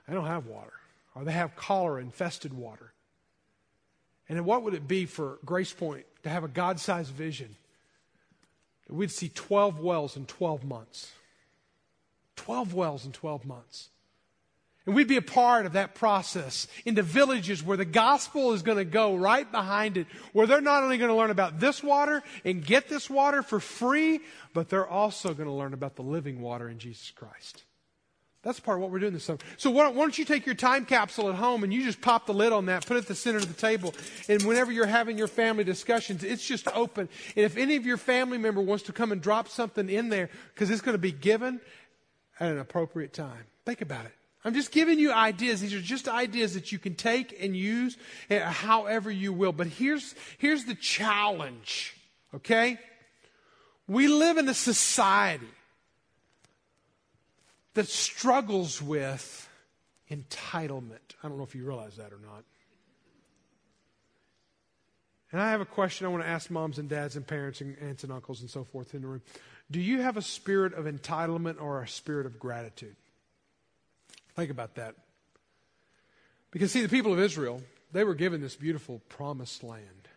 they 0.08 0.16
don't 0.16 0.26
have 0.26 0.48
water, 0.48 0.74
or 1.14 1.24
they 1.24 1.34
have 1.34 1.56
cholera 1.56 2.02
infested 2.02 2.52
water. 2.52 2.91
And 4.32 4.46
what 4.46 4.64
would 4.64 4.74
it 4.74 4.88
be 4.88 5.06
for 5.06 5.40
Grace 5.44 5.74
Point 5.74 6.06
to 6.24 6.30
have 6.30 6.46
a 6.46 6.48
God 6.48 6.80
sized 6.80 7.12
vision? 7.12 7.58
We'd 8.88 9.12
see 9.12 9.28
12 9.30 9.80
wells 9.80 10.16
in 10.16 10.26
12 10.26 10.64
months. 10.64 11.12
12 12.38 12.74
wells 12.74 13.06
in 13.06 13.12
12 13.12 13.46
months. 13.46 13.90
And 14.86 14.96
we'd 14.96 15.10
be 15.10 15.18
a 15.18 15.22
part 15.22 15.66
of 15.66 15.74
that 15.74 15.96
process 15.96 16.68
into 16.86 17.04
villages 17.04 17.62
where 17.62 17.78
the 17.78 17.86
gospel 17.86 18.54
is 18.54 18.64
going 18.64 18.78
to 18.78 18.86
go 18.86 19.16
right 19.16 19.50
behind 19.52 19.98
it, 19.98 20.08
where 20.32 20.48
they're 20.48 20.62
not 20.62 20.84
only 20.84 20.98
going 20.98 21.12
to 21.12 21.16
learn 21.16 21.30
about 21.30 21.60
this 21.60 21.84
water 21.84 22.24
and 22.44 22.66
get 22.66 22.88
this 22.88 23.10
water 23.10 23.44
for 23.44 23.60
free, 23.60 24.22
but 24.54 24.70
they're 24.70 24.88
also 24.88 25.34
going 25.34 25.48
to 25.48 25.54
learn 25.54 25.74
about 25.74 25.98
the 25.98 26.02
living 26.02 26.42
water 26.42 26.68
in 26.68 26.80
Jesus 26.80 27.12
Christ. 27.12 27.64
That's 28.44 28.60
part 28.60 28.80
of 28.80 28.82
what 28.82 28.90
we're 28.90 29.00
doing 29.00 29.14
this 29.14 29.26
summer. 29.26 29.38
So 29.58 29.70
why 29.70 29.92
don't, 29.92 30.18
you 30.18 30.26
take 30.26 30.48
your 30.48 30.56
time 30.56 30.86
capsule 30.86 31.30
at 31.30 31.36
home 31.36 31.64
and 31.64 31.72
you 31.72 31.84
just 31.84 32.02
pop 32.02 32.26
the 32.26 32.34
lid 32.34 32.52
on 32.52 32.66
that, 32.66 32.88
put 32.88 32.98
it 32.98 33.02
at 33.02 33.08
the 33.08 33.14
center 33.14 33.38
of 33.38 33.48
the 33.48 33.60
table, 33.60 33.94
and 34.28 34.42
whenever 34.44 34.72
you're 34.72 34.88
having 34.88 35.18
your 35.18 35.28
family 35.28 35.64
discussions, 35.64 36.24
it's 36.24 36.46
just 36.46 36.68
open. 36.70 37.08
And 37.36 37.46
if 37.46 37.56
any 37.56 37.76
of 37.76 37.86
your 37.86 37.98
family 37.98 38.40
member 38.40 38.60
wants 38.60 38.86
to 38.86 38.94
come 38.94 39.12
and 39.12 39.22
drop 39.22 39.48
something 39.48 39.90
in 39.90 40.10
there, 40.10 40.30
because 40.54 40.72
it's 40.72 40.82
going 40.82 40.96
to 40.96 41.00
be 41.00 41.12
given 41.12 41.62
at 42.40 42.52
an 42.52 42.58
appropriate 42.58 43.14
time, 43.14 43.46
think 43.64 43.82
about 43.82 44.06
it. 44.06 44.12
I'm 44.44 44.56
just 44.56 44.72
giving 44.72 44.98
you 44.98 45.12
ideas. 45.12 45.62
These 45.62 45.76
are 45.76 45.82
just 45.82 46.08
ideas 46.08 46.56
that 46.56 46.72
you 46.72 46.80
can 46.80 46.96
take 46.96 47.38
and 47.44 47.56
use 47.56 47.96
eh, 48.32 48.40
however 48.40 49.12
you 49.12 49.34
will. 49.34 49.52
But 49.52 49.68
here's, 49.68 50.16
here's 50.40 50.66
the 50.66 50.74
challenge, 50.74 51.96
okay? 52.34 52.80
We 53.88 54.08
live 54.08 54.40
in 54.40 54.50
a 54.50 54.56
society 54.56 55.46
that 57.74 57.88
struggles 57.88 58.82
with 58.82 59.50
entitlement. 60.10 61.16
I 61.24 61.28
don't 61.28 61.38
know 61.38 61.44
if 61.44 61.56
you 61.56 61.66
realize 61.66 61.98
that 61.98 62.12
or 62.12 62.20
not. 62.22 62.44
And 65.32 65.40
I 65.40 65.52
have 65.52 65.62
a 65.62 65.66
question 65.66 66.06
I 66.06 66.10
want 66.10 66.24
to 66.24 66.30
ask 66.30 66.52
moms 66.52 66.78
and 66.78 66.90
dads 66.90 67.16
and 67.16 67.26
parents 67.26 67.62
and 67.62 67.78
aunts 67.82 68.04
and 68.04 68.12
uncles 68.12 68.42
and 68.42 68.50
so 68.50 68.66
forth 68.66 68.94
in 68.94 69.02
the 69.02 69.08
room. 69.08 69.22
Do 69.70 69.80
you 69.80 70.02
have 70.02 70.18
a 70.18 70.22
spirit 70.22 70.74
of 70.74 70.86
entitlement 70.86 71.62
or 71.62 71.82
a 71.82 71.88
spirit 71.88 72.26
of 72.26 72.38
gratitude? 72.38 72.96
Think 74.36 74.52
about 74.52 74.76
that. 74.76 74.96
Because, 76.52 76.74
see, 76.74 76.82
the 76.82 76.90
people 76.90 77.14
of 77.14 77.20
Israel, 77.20 77.62
they 77.94 78.04
were 78.04 78.16
given 78.16 78.42
this 78.42 78.58
beautiful 78.58 79.02
promised 79.08 79.64
land. 79.64 80.10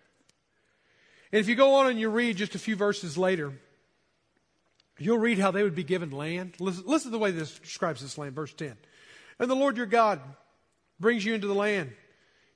And 1.31 1.41
if 1.41 1.49
you 1.49 1.55
go 1.55 1.75
on 1.75 1.87
and 1.87 2.01
you 2.01 2.11
read 2.11 2.37
just 2.37 2.57
a 2.57 2.59
few 2.59 2.75
verses 2.75 3.17
later, 3.17 3.53
You'll 4.99 5.19
read 5.19 5.39
how 5.39 5.51
they 5.51 5.63
would 5.63 5.75
be 5.75 5.85
given 5.85 6.11
land. 6.11 6.55
Listen, 6.61 6.85
listen 6.87 7.11
to 7.11 7.17
the 7.17 7.19
way 7.19 7.33
this 7.33 7.59
describes 7.59 8.01
this 8.01 8.17
land, 8.17 8.35
verse 8.35 8.53
10. 8.53 8.77
And 9.39 9.51
the 9.51 9.57
Lord 9.57 9.77
your 9.77 9.87
God 9.87 10.21
brings 11.01 11.25
you 11.25 11.35
into 11.35 11.49
the 11.49 11.55
land. 11.55 11.93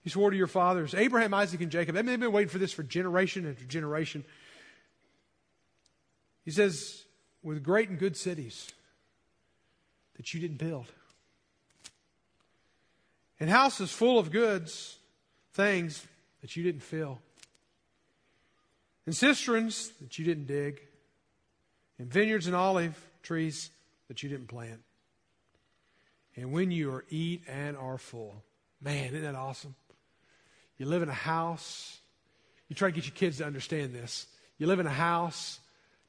He 0.02 0.10
swore 0.10 0.30
to 0.30 0.36
your 0.36 0.46
fathers, 0.46 0.94
Abraham, 0.94 1.34
Isaac, 1.34 1.60
and 1.60 1.72
Jacob. 1.72 1.96
I 1.96 1.98
mean, 1.98 2.06
they've 2.06 2.20
been 2.20 2.32
waiting 2.32 2.48
for 2.48 2.58
this 2.58 2.72
for 2.72 2.84
generation 2.84 3.48
after 3.50 3.64
generation. 3.64 4.24
He 6.44 6.52
says, 6.52 7.04
with 7.42 7.62
great 7.62 7.88
and 7.88 7.98
good 7.98 8.16
cities 8.16 8.70
that 10.16 10.32
you 10.32 10.40
didn't 10.40 10.58
build, 10.58 10.86
and 13.40 13.50
houses 13.50 13.90
full 13.90 14.18
of 14.18 14.30
goods, 14.30 14.98
things 15.52 16.06
that 16.40 16.56
you 16.56 16.62
didn't 16.62 16.82
fill, 16.82 17.18
and 19.06 19.14
cisterns 19.14 19.90
that 20.00 20.18
you 20.18 20.24
didn't 20.24 20.46
dig 20.46 20.87
and 21.98 22.12
vineyards 22.12 22.46
and 22.46 22.54
olive 22.54 22.96
trees 23.22 23.70
that 24.08 24.22
you 24.22 24.28
didn't 24.28 24.48
plant. 24.48 24.80
And 26.36 26.52
when 26.52 26.70
you 26.70 26.92
are 26.92 27.04
eat 27.10 27.42
and 27.48 27.76
are 27.76 27.98
full, 27.98 28.44
man, 28.80 29.06
isn't 29.06 29.22
that 29.22 29.34
awesome? 29.34 29.74
You 30.76 30.86
live 30.86 31.02
in 31.02 31.08
a 31.08 31.12
house. 31.12 31.98
You 32.68 32.76
try 32.76 32.90
to 32.90 32.94
get 32.94 33.06
your 33.06 33.14
kids 33.14 33.38
to 33.38 33.44
understand 33.44 33.94
this. 33.94 34.26
You 34.58 34.66
live 34.66 34.78
in 34.78 34.86
a 34.86 34.90
house. 34.90 35.58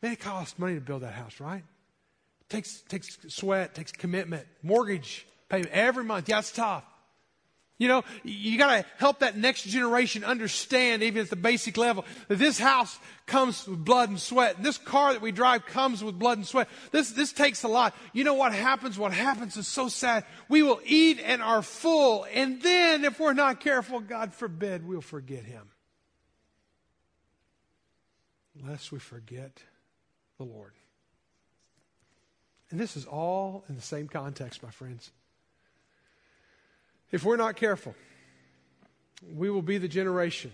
Man, 0.01 0.13
it 0.13 0.19
costs 0.19 0.57
money 0.59 0.75
to 0.75 0.81
build 0.81 1.01
that 1.01 1.13
house, 1.13 1.39
right? 1.39 1.63
It 2.41 2.49
takes 2.49 2.81
takes 2.81 3.17
sweat, 3.27 3.73
takes 3.73 3.91
commitment, 3.91 4.45
mortgage 4.61 5.25
payment 5.49 5.71
every 5.71 6.03
month. 6.03 6.29
Yeah, 6.29 6.39
it's 6.39 6.51
tough. 6.51 6.83
You 7.79 7.87
know, 7.87 8.03
you 8.25 8.57
got 8.57 8.75
to 8.75 8.85
help 8.97 9.19
that 9.19 9.37
next 9.37 9.63
generation 9.63 10.25
understand, 10.25 11.01
even 11.01 11.21
at 11.21 11.29
the 11.29 11.37
basic 11.37 11.77
level, 11.77 12.03
that 12.27 12.37
this 12.37 12.59
house 12.59 12.99
comes 13.25 13.65
with 13.65 13.85
blood 13.85 14.09
and 14.09 14.19
sweat. 14.19 14.57
And 14.57 14.65
this 14.65 14.77
car 14.77 15.13
that 15.13 15.21
we 15.21 15.31
drive 15.31 15.65
comes 15.65 16.03
with 16.03 16.19
blood 16.19 16.37
and 16.37 16.45
sweat. 16.45 16.67
This, 16.91 17.11
this 17.11 17.31
takes 17.31 17.63
a 17.63 17.69
lot. 17.69 17.95
You 18.11 18.25
know 18.25 18.33
what 18.33 18.53
happens? 18.53 18.99
What 18.99 19.13
happens 19.13 19.55
is 19.55 19.65
so 19.65 19.87
sad. 19.87 20.25
We 20.49 20.61
will 20.61 20.81
eat 20.85 21.21
and 21.23 21.41
are 21.41 21.61
full. 21.61 22.27
And 22.33 22.61
then, 22.61 23.05
if 23.05 23.17
we're 23.17 23.31
not 23.31 23.61
careful, 23.61 24.01
God 24.01 24.33
forbid, 24.33 24.85
we'll 24.85 24.99
forget 24.99 25.45
Him. 25.45 25.69
Lest 28.61 28.91
we 28.91 28.99
forget 28.99 29.63
the 30.37 30.43
Lord. 30.43 30.73
And 32.71 32.77
this 32.77 32.97
is 32.97 33.05
all 33.05 33.63
in 33.69 33.75
the 33.75 33.81
same 33.81 34.09
context, 34.09 34.61
my 34.61 34.69
friends. 34.69 35.11
If 37.11 37.23
we're 37.23 37.37
not 37.37 37.55
careful, 37.55 37.95
we 39.35 39.49
will 39.49 39.61
be 39.61 39.77
the 39.77 39.87
generation 39.87 40.51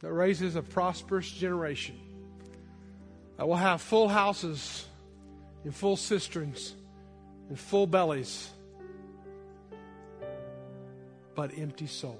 that 0.00 0.12
raises 0.12 0.56
a 0.56 0.62
prosperous 0.62 1.30
generation 1.30 1.98
that 3.36 3.46
will 3.46 3.56
have 3.56 3.80
full 3.82 4.08
houses 4.08 4.86
and 5.64 5.74
full 5.74 5.96
cisterns 5.96 6.74
and 7.48 7.58
full 7.58 7.86
bellies 7.86 8.50
but 11.34 11.50
empty 11.56 11.86
souls. 11.86 12.16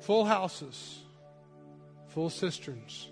Full 0.00 0.24
houses, 0.24 1.00
full 2.08 2.30
cisterns, 2.30 3.08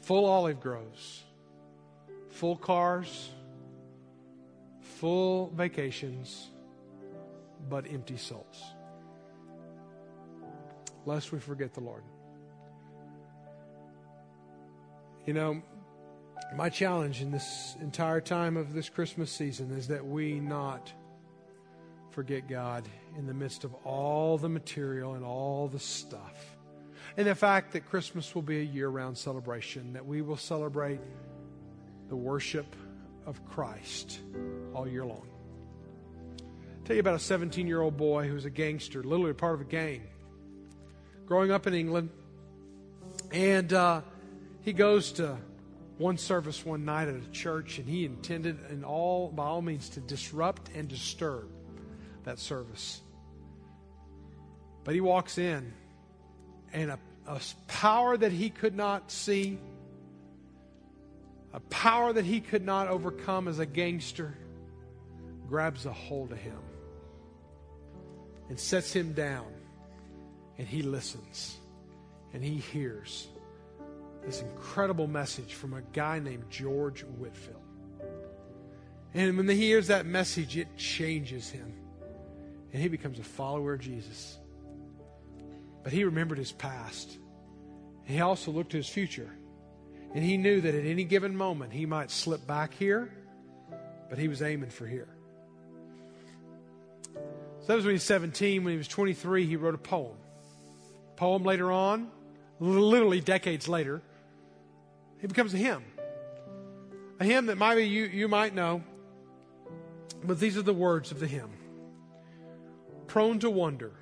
full 0.00 0.24
olive 0.24 0.60
groves, 0.60 1.22
full 2.34 2.56
cars, 2.56 3.30
full 4.80 5.50
vacations, 5.54 6.50
but 7.70 7.86
empty 7.88 8.16
souls. 8.16 8.62
Lest 11.06 11.30
we 11.30 11.38
forget 11.38 11.72
the 11.74 11.80
Lord. 11.80 12.02
You 15.26 15.32
know, 15.32 15.62
my 16.56 16.68
challenge 16.68 17.22
in 17.22 17.30
this 17.30 17.76
entire 17.80 18.20
time 18.20 18.56
of 18.56 18.74
this 18.74 18.88
Christmas 18.88 19.30
season 19.30 19.70
is 19.70 19.86
that 19.88 20.04
we 20.04 20.40
not 20.40 20.92
forget 22.10 22.48
God 22.48 22.88
in 23.16 23.26
the 23.26 23.34
midst 23.34 23.62
of 23.62 23.74
all 23.84 24.38
the 24.38 24.48
material 24.48 25.14
and 25.14 25.24
all 25.24 25.68
the 25.68 25.78
stuff. 25.78 26.56
And 27.16 27.28
the 27.28 27.34
fact 27.36 27.72
that 27.74 27.88
Christmas 27.88 28.34
will 28.34 28.42
be 28.42 28.58
a 28.58 28.64
year 28.64 28.88
round 28.88 29.16
celebration, 29.16 29.92
that 29.92 30.04
we 30.04 30.20
will 30.20 30.36
celebrate 30.36 31.00
the 32.08 32.16
worship 32.16 32.76
of 33.26 33.44
Christ 33.46 34.20
all 34.74 34.86
year 34.86 35.04
long. 35.04 35.26
I'll 36.40 36.84
tell 36.84 36.96
you 36.96 37.00
about 37.00 37.14
a 37.14 37.20
17 37.20 37.66
year 37.66 37.80
old 37.80 37.96
boy 37.96 38.28
who 38.28 38.34
was 38.34 38.44
a 38.44 38.50
gangster, 38.50 39.02
literally 39.02 39.32
part 39.32 39.54
of 39.54 39.60
a 39.62 39.64
gang, 39.64 40.02
growing 41.26 41.50
up 41.50 41.66
in 41.66 41.74
England. 41.74 42.10
And 43.32 43.72
uh, 43.72 44.02
he 44.62 44.72
goes 44.72 45.12
to 45.12 45.38
one 45.98 46.18
service 46.18 46.64
one 46.64 46.84
night 46.84 47.08
at 47.08 47.14
a 47.14 47.30
church, 47.30 47.78
and 47.78 47.88
he 47.88 48.04
intended, 48.04 48.58
in 48.70 48.84
all 48.84 49.28
by 49.28 49.44
all 49.44 49.62
means, 49.62 49.88
to 49.90 50.00
disrupt 50.00 50.70
and 50.74 50.88
disturb 50.88 51.48
that 52.24 52.38
service. 52.38 53.00
But 54.82 54.94
he 54.94 55.00
walks 55.00 55.38
in, 55.38 55.72
and 56.72 56.90
a, 56.90 56.98
a 57.26 57.40
power 57.68 58.16
that 58.16 58.32
he 58.32 58.50
could 58.50 58.74
not 58.74 59.10
see, 59.10 59.58
a 61.54 61.60
power 61.70 62.12
that 62.12 62.24
he 62.24 62.40
could 62.40 62.64
not 62.64 62.88
overcome 62.88 63.46
as 63.46 63.60
a 63.60 63.66
gangster, 63.66 64.36
grabs 65.48 65.86
a 65.86 65.92
hold 65.92 66.32
of 66.32 66.38
him 66.38 66.58
and 68.48 68.58
sets 68.58 68.92
him 68.92 69.12
down. 69.12 69.46
And 70.58 70.66
he 70.66 70.82
listens 70.82 71.56
and 72.32 72.42
he 72.42 72.56
hears 72.56 73.28
this 74.26 74.42
incredible 74.42 75.06
message 75.06 75.54
from 75.54 75.74
a 75.74 75.82
guy 75.92 76.18
named 76.18 76.44
George 76.50 77.02
Whitefield. 77.02 77.62
And 79.14 79.36
when 79.36 79.48
he 79.48 79.56
hears 79.56 79.86
that 79.86 80.06
message, 80.06 80.56
it 80.56 80.76
changes 80.76 81.50
him. 81.50 81.72
And 82.72 82.82
he 82.82 82.88
becomes 82.88 83.20
a 83.20 83.24
follower 83.24 83.74
of 83.74 83.80
Jesus. 83.80 84.38
But 85.84 85.92
he 85.92 86.02
remembered 86.02 86.38
his 86.38 86.50
past. 86.50 87.16
He 88.04 88.20
also 88.20 88.50
looked 88.50 88.70
to 88.70 88.76
his 88.76 88.88
future. 88.88 89.30
And 90.14 90.22
he 90.22 90.36
knew 90.36 90.60
that 90.60 90.74
at 90.74 90.86
any 90.86 91.04
given 91.04 91.36
moment 91.36 91.72
he 91.72 91.86
might 91.86 92.10
slip 92.10 92.46
back 92.46 92.72
here, 92.74 93.12
but 94.08 94.18
he 94.18 94.28
was 94.28 94.42
aiming 94.42 94.70
for 94.70 94.86
here. 94.86 95.08
So 97.60 97.68
that 97.68 97.74
was 97.76 97.84
when 97.84 97.92
he 97.92 97.96
was 97.96 98.04
17. 98.04 98.62
When 98.62 98.72
he 98.72 98.78
was 98.78 98.88
23, 98.88 99.46
he 99.46 99.56
wrote 99.56 99.74
a 99.74 99.78
poem. 99.78 100.16
Poem 101.16 101.42
later 101.42 101.72
on, 101.72 102.10
literally 102.60 103.20
decades 103.20 103.68
later, 103.68 104.02
it 105.20 105.28
becomes 105.28 105.54
a 105.54 105.56
hymn. 105.56 105.82
A 107.18 107.24
hymn 107.24 107.46
that 107.46 107.56
maybe 107.56 107.88
you, 107.88 108.04
you 108.04 108.28
might 108.28 108.54
know, 108.54 108.82
but 110.22 110.38
these 110.38 110.56
are 110.56 110.62
the 110.62 110.74
words 110.74 111.10
of 111.10 111.20
the 111.20 111.26
hymn 111.26 111.50
Prone 113.06 113.38
to 113.40 113.50
wonder, 113.50 113.92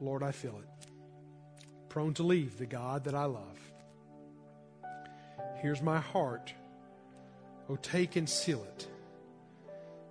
Lord, 0.00 0.22
I 0.22 0.32
feel 0.32 0.58
it. 0.58 0.88
Prone 1.88 2.14
to 2.14 2.22
leave 2.22 2.58
the 2.58 2.66
God 2.66 3.04
that 3.04 3.14
I 3.14 3.24
love. 3.24 3.58
Here's 5.60 5.82
my 5.82 5.98
heart. 5.98 6.52
Oh, 7.68 7.76
take 7.76 8.16
and 8.16 8.28
seal 8.28 8.64
it. 8.64 8.88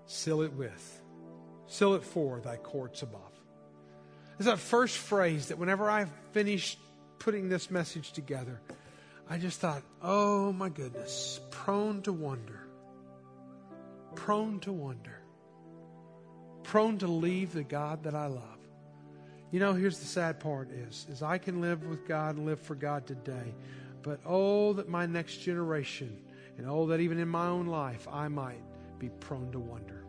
Seal 0.05 0.41
it 0.41 0.53
with. 0.53 1.01
Seal 1.67 1.95
it 1.95 2.03
for 2.03 2.39
thy 2.39 2.57
courts 2.57 3.01
above. 3.01 3.21
It's 4.37 4.45
that 4.45 4.59
first 4.59 4.97
phrase 4.97 5.47
that 5.47 5.57
whenever 5.57 5.89
I 5.89 6.05
finished 6.31 6.79
putting 7.19 7.49
this 7.49 7.69
message 7.69 8.13
together, 8.13 8.61
I 9.29 9.37
just 9.37 9.59
thought, 9.59 9.83
oh 10.01 10.53
my 10.53 10.69
goodness, 10.69 11.39
prone 11.51 12.01
to 12.03 12.13
wonder, 12.13 12.67
prone 14.15 14.59
to 14.61 14.71
wonder, 14.71 15.19
prone 16.63 16.97
to 16.99 17.07
leave 17.07 17.53
the 17.53 17.63
God 17.63 18.03
that 18.03 18.15
I 18.15 18.27
love. 18.27 18.43
You 19.51 19.59
know, 19.59 19.73
here's 19.73 19.99
the 19.99 20.05
sad 20.05 20.39
part 20.39 20.71
is, 20.71 21.05
is 21.09 21.21
I 21.21 21.37
can 21.37 21.59
live 21.59 21.83
with 21.83 22.07
God 22.07 22.37
and 22.37 22.45
live 22.45 22.61
for 22.61 22.75
God 22.75 23.05
today, 23.05 23.53
but 24.01 24.19
oh, 24.25 24.73
that 24.73 24.89
my 24.89 25.05
next 25.05 25.37
generation, 25.37 26.17
and 26.57 26.67
oh, 26.67 26.87
that 26.87 26.99
even 26.99 27.19
in 27.19 27.27
my 27.27 27.47
own 27.47 27.67
life, 27.67 28.07
I 28.11 28.27
might 28.27 28.61
be 28.99 29.09
prone 29.09 29.51
to 29.51 29.59
wonder 29.59 30.03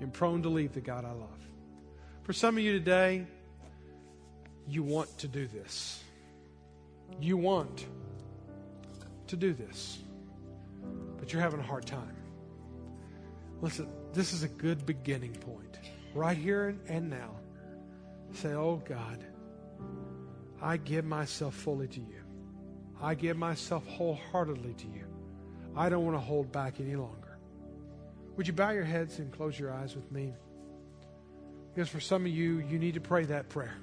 and 0.00 0.12
prone 0.12 0.42
to 0.42 0.48
leave 0.48 0.72
the 0.72 0.80
God 0.80 1.04
I 1.04 1.12
love. 1.12 1.48
For 2.22 2.32
some 2.32 2.56
of 2.56 2.62
you 2.62 2.72
today, 2.72 3.26
you 4.68 4.82
want 4.82 5.16
to 5.18 5.28
do 5.28 5.46
this. 5.46 6.02
You 7.20 7.36
want 7.36 7.86
to 9.28 9.36
do 9.36 9.52
this, 9.54 9.98
but 11.18 11.32
you're 11.32 11.42
having 11.42 11.60
a 11.60 11.64
hard 11.64 11.86
time. 11.86 12.16
Listen, 13.60 13.88
this 14.12 14.32
is 14.32 14.42
a 14.42 14.48
good 14.48 14.86
beginning 14.86 15.32
point. 15.32 15.78
Right 16.14 16.36
here 16.36 16.76
and 16.88 17.10
now. 17.10 17.30
Say, 18.32 18.52
Oh 18.52 18.82
God, 18.86 19.24
I 20.60 20.76
give 20.76 21.04
myself 21.04 21.54
fully 21.54 21.88
to 21.88 22.00
you. 22.00 22.17
I 23.00 23.14
give 23.14 23.36
myself 23.36 23.86
wholeheartedly 23.86 24.74
to 24.74 24.86
you. 24.86 25.04
I 25.76 25.88
don't 25.88 26.04
want 26.04 26.16
to 26.16 26.20
hold 26.20 26.50
back 26.50 26.80
any 26.80 26.96
longer. 26.96 27.38
Would 28.36 28.46
you 28.46 28.52
bow 28.52 28.70
your 28.70 28.84
heads 28.84 29.18
and 29.18 29.32
close 29.32 29.58
your 29.58 29.72
eyes 29.72 29.94
with 29.94 30.10
me? 30.10 30.32
Because 31.74 31.88
for 31.88 32.00
some 32.00 32.22
of 32.22 32.32
you, 32.32 32.58
you 32.68 32.78
need 32.78 32.94
to 32.94 33.00
pray 33.00 33.24
that 33.24 33.48
prayer. 33.48 33.74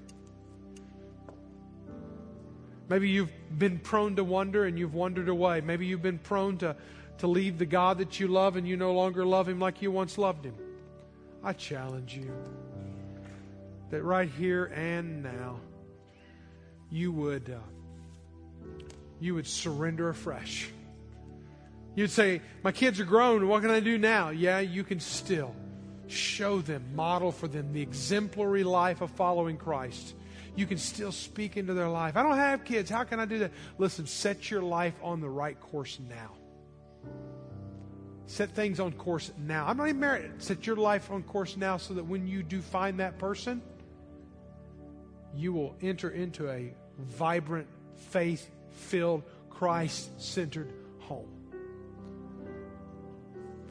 Maybe 2.87 3.09
you've 3.09 3.31
been 3.57 3.79
prone 3.79 4.15
to 4.17 4.23
wonder 4.23 4.65
and 4.65 4.77
you've 4.77 4.93
wandered 4.93 5.29
away. 5.29 5.61
Maybe 5.61 5.85
you've 5.85 6.01
been 6.01 6.19
prone 6.19 6.57
to, 6.59 6.75
to 7.19 7.27
leave 7.27 7.57
the 7.57 7.65
God 7.65 7.97
that 7.97 8.19
you 8.19 8.27
love 8.27 8.57
and 8.57 8.67
you 8.67 8.77
no 8.77 8.93
longer 8.93 9.25
love 9.25 9.49
him 9.49 9.59
like 9.59 9.81
you 9.81 9.91
once 9.91 10.17
loved 10.17 10.45
him. 10.45 10.55
I 11.43 11.53
challenge 11.53 12.15
you 12.15 12.31
that 13.89 14.03
right 14.03 14.29
here 14.29 14.65
and 14.75 15.23
now 15.23 15.59
you 16.89 17.11
would 17.11 17.49
uh, 17.49 17.59
you 19.19 19.35
would 19.35 19.47
surrender 19.47 20.09
afresh. 20.09 20.69
You'd 21.95 22.11
say, 22.11 22.41
"My 22.63 22.71
kids 22.71 22.99
are 22.99 23.05
grown. 23.05 23.47
What 23.47 23.61
can 23.61 23.71
I 23.71 23.79
do 23.79 23.97
now?" 23.97 24.29
Yeah, 24.29 24.59
you 24.59 24.83
can 24.83 24.99
still 24.99 25.55
show 26.07 26.59
them, 26.59 26.95
model 26.95 27.31
for 27.31 27.47
them 27.47 27.73
the 27.73 27.81
exemplary 27.81 28.63
life 28.63 29.01
of 29.01 29.11
following 29.11 29.57
Christ 29.57 30.13
you 30.55 30.65
can 30.65 30.77
still 30.77 31.11
speak 31.11 31.57
into 31.57 31.73
their 31.73 31.89
life. 31.89 32.15
I 32.15 32.23
don't 32.23 32.37
have 32.37 32.63
kids. 32.63 32.89
How 32.89 33.03
can 33.03 33.19
I 33.19 33.25
do 33.25 33.39
that? 33.39 33.51
Listen, 33.77 34.05
set 34.05 34.49
your 34.49 34.61
life 34.61 34.95
on 35.03 35.19
the 35.19 35.29
right 35.29 35.59
course 35.59 35.99
now. 36.09 36.31
Set 38.27 38.51
things 38.51 38.79
on 38.79 38.93
course 38.93 39.31
now. 39.37 39.67
I'm 39.67 39.77
not 39.77 39.89
even 39.89 39.99
married. 39.99 40.31
Set 40.41 40.65
your 40.65 40.77
life 40.77 41.11
on 41.11 41.23
course 41.23 41.57
now 41.57 41.77
so 41.77 41.93
that 41.93 42.05
when 42.05 42.25
you 42.25 42.41
do 42.41 42.61
find 42.61 42.99
that 42.99 43.19
person, 43.19 43.61
you 45.35 45.53
will 45.53 45.75
enter 45.81 46.09
into 46.09 46.49
a 46.49 46.73
vibrant, 46.97 47.67
faith 47.97 48.49
filled, 48.75 49.23
Christ 49.49 50.21
centered 50.21 50.73
home. 50.99 51.29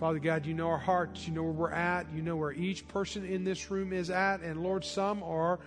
Father 0.01 0.19
God, 0.19 0.45
you 0.45 0.55
know 0.55 0.69
our 0.69 0.79
hearts. 0.79 1.27
You 1.27 1.35
know 1.35 1.43
where 1.43 1.53
we're 1.53 1.71
at. 1.71 2.13
You 2.13 2.23
know 2.23 2.37
where 2.37 2.53
each 2.53 2.87
person 2.89 3.25
in 3.25 3.45
this 3.45 3.71
room 3.71 3.93
is 3.93 4.11
at. 4.11 4.41
And 4.41 4.63
Lord, 4.63 4.85
some 4.85 5.23
are 5.23 5.61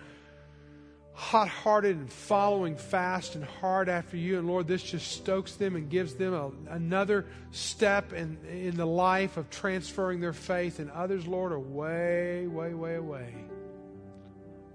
hot 1.12 1.48
hearted 1.48 1.96
and 1.96 2.12
following 2.12 2.76
fast 2.76 3.34
and 3.34 3.44
hard 3.44 3.88
after 3.88 4.16
you. 4.16 4.38
And 4.38 4.46
Lord, 4.46 4.68
this 4.68 4.82
just 4.82 5.10
stokes 5.10 5.54
them 5.54 5.74
and 5.74 5.90
gives 5.90 6.14
them 6.14 6.34
a, 6.34 6.52
another 6.70 7.26
step 7.50 8.12
in, 8.12 8.38
in 8.48 8.76
the 8.76 8.86
life 8.86 9.36
of 9.36 9.50
transferring 9.50 10.20
their 10.20 10.32
faith. 10.32 10.78
And 10.78 10.90
others, 10.90 11.26
Lord, 11.26 11.50
are 11.50 11.58
way, 11.58 12.46
way, 12.46 12.74
way 12.74 12.94
away, 12.96 13.34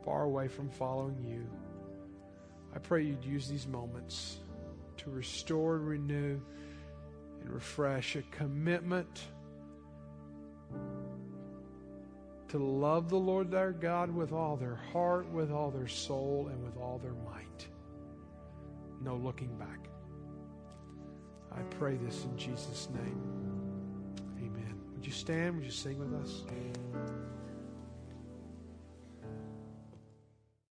far 0.03 0.23
away 0.23 0.47
from 0.47 0.69
following 0.69 1.23
you. 1.25 1.47
I 2.75 2.79
pray 2.79 3.03
you'd 3.03 3.23
use 3.23 3.47
these 3.47 3.67
moments 3.67 4.39
to 4.97 5.09
restore, 5.09 5.77
renew, 5.77 6.39
and 7.41 7.49
refresh 7.49 8.15
a 8.15 8.21
commitment 8.31 9.23
to 12.53 12.57
love 12.59 13.09
the 13.09 13.17
Lord 13.17 13.49
their 13.49 13.71
God 13.71 14.13
with 14.13 14.31
all 14.31 14.55
their 14.55 14.75
heart, 14.75 15.27
with 15.31 15.51
all 15.51 15.71
their 15.71 15.87
soul, 15.87 16.49
and 16.51 16.63
with 16.63 16.77
all 16.77 16.99
their 16.99 17.15
might. 17.25 17.67
No 19.01 19.15
looking 19.15 19.55
back. 19.57 19.89
I 21.51 21.61
pray 21.63 21.97
this 21.97 22.25
in 22.25 22.37
Jesus' 22.37 22.89
name. 22.93 23.21
Amen. 24.37 24.75
Would 24.93 25.05
you 25.05 25.11
stand? 25.11 25.55
Would 25.55 25.65
you 25.65 25.71
sing 25.71 25.97
with 25.97 26.13
us? 26.21 26.43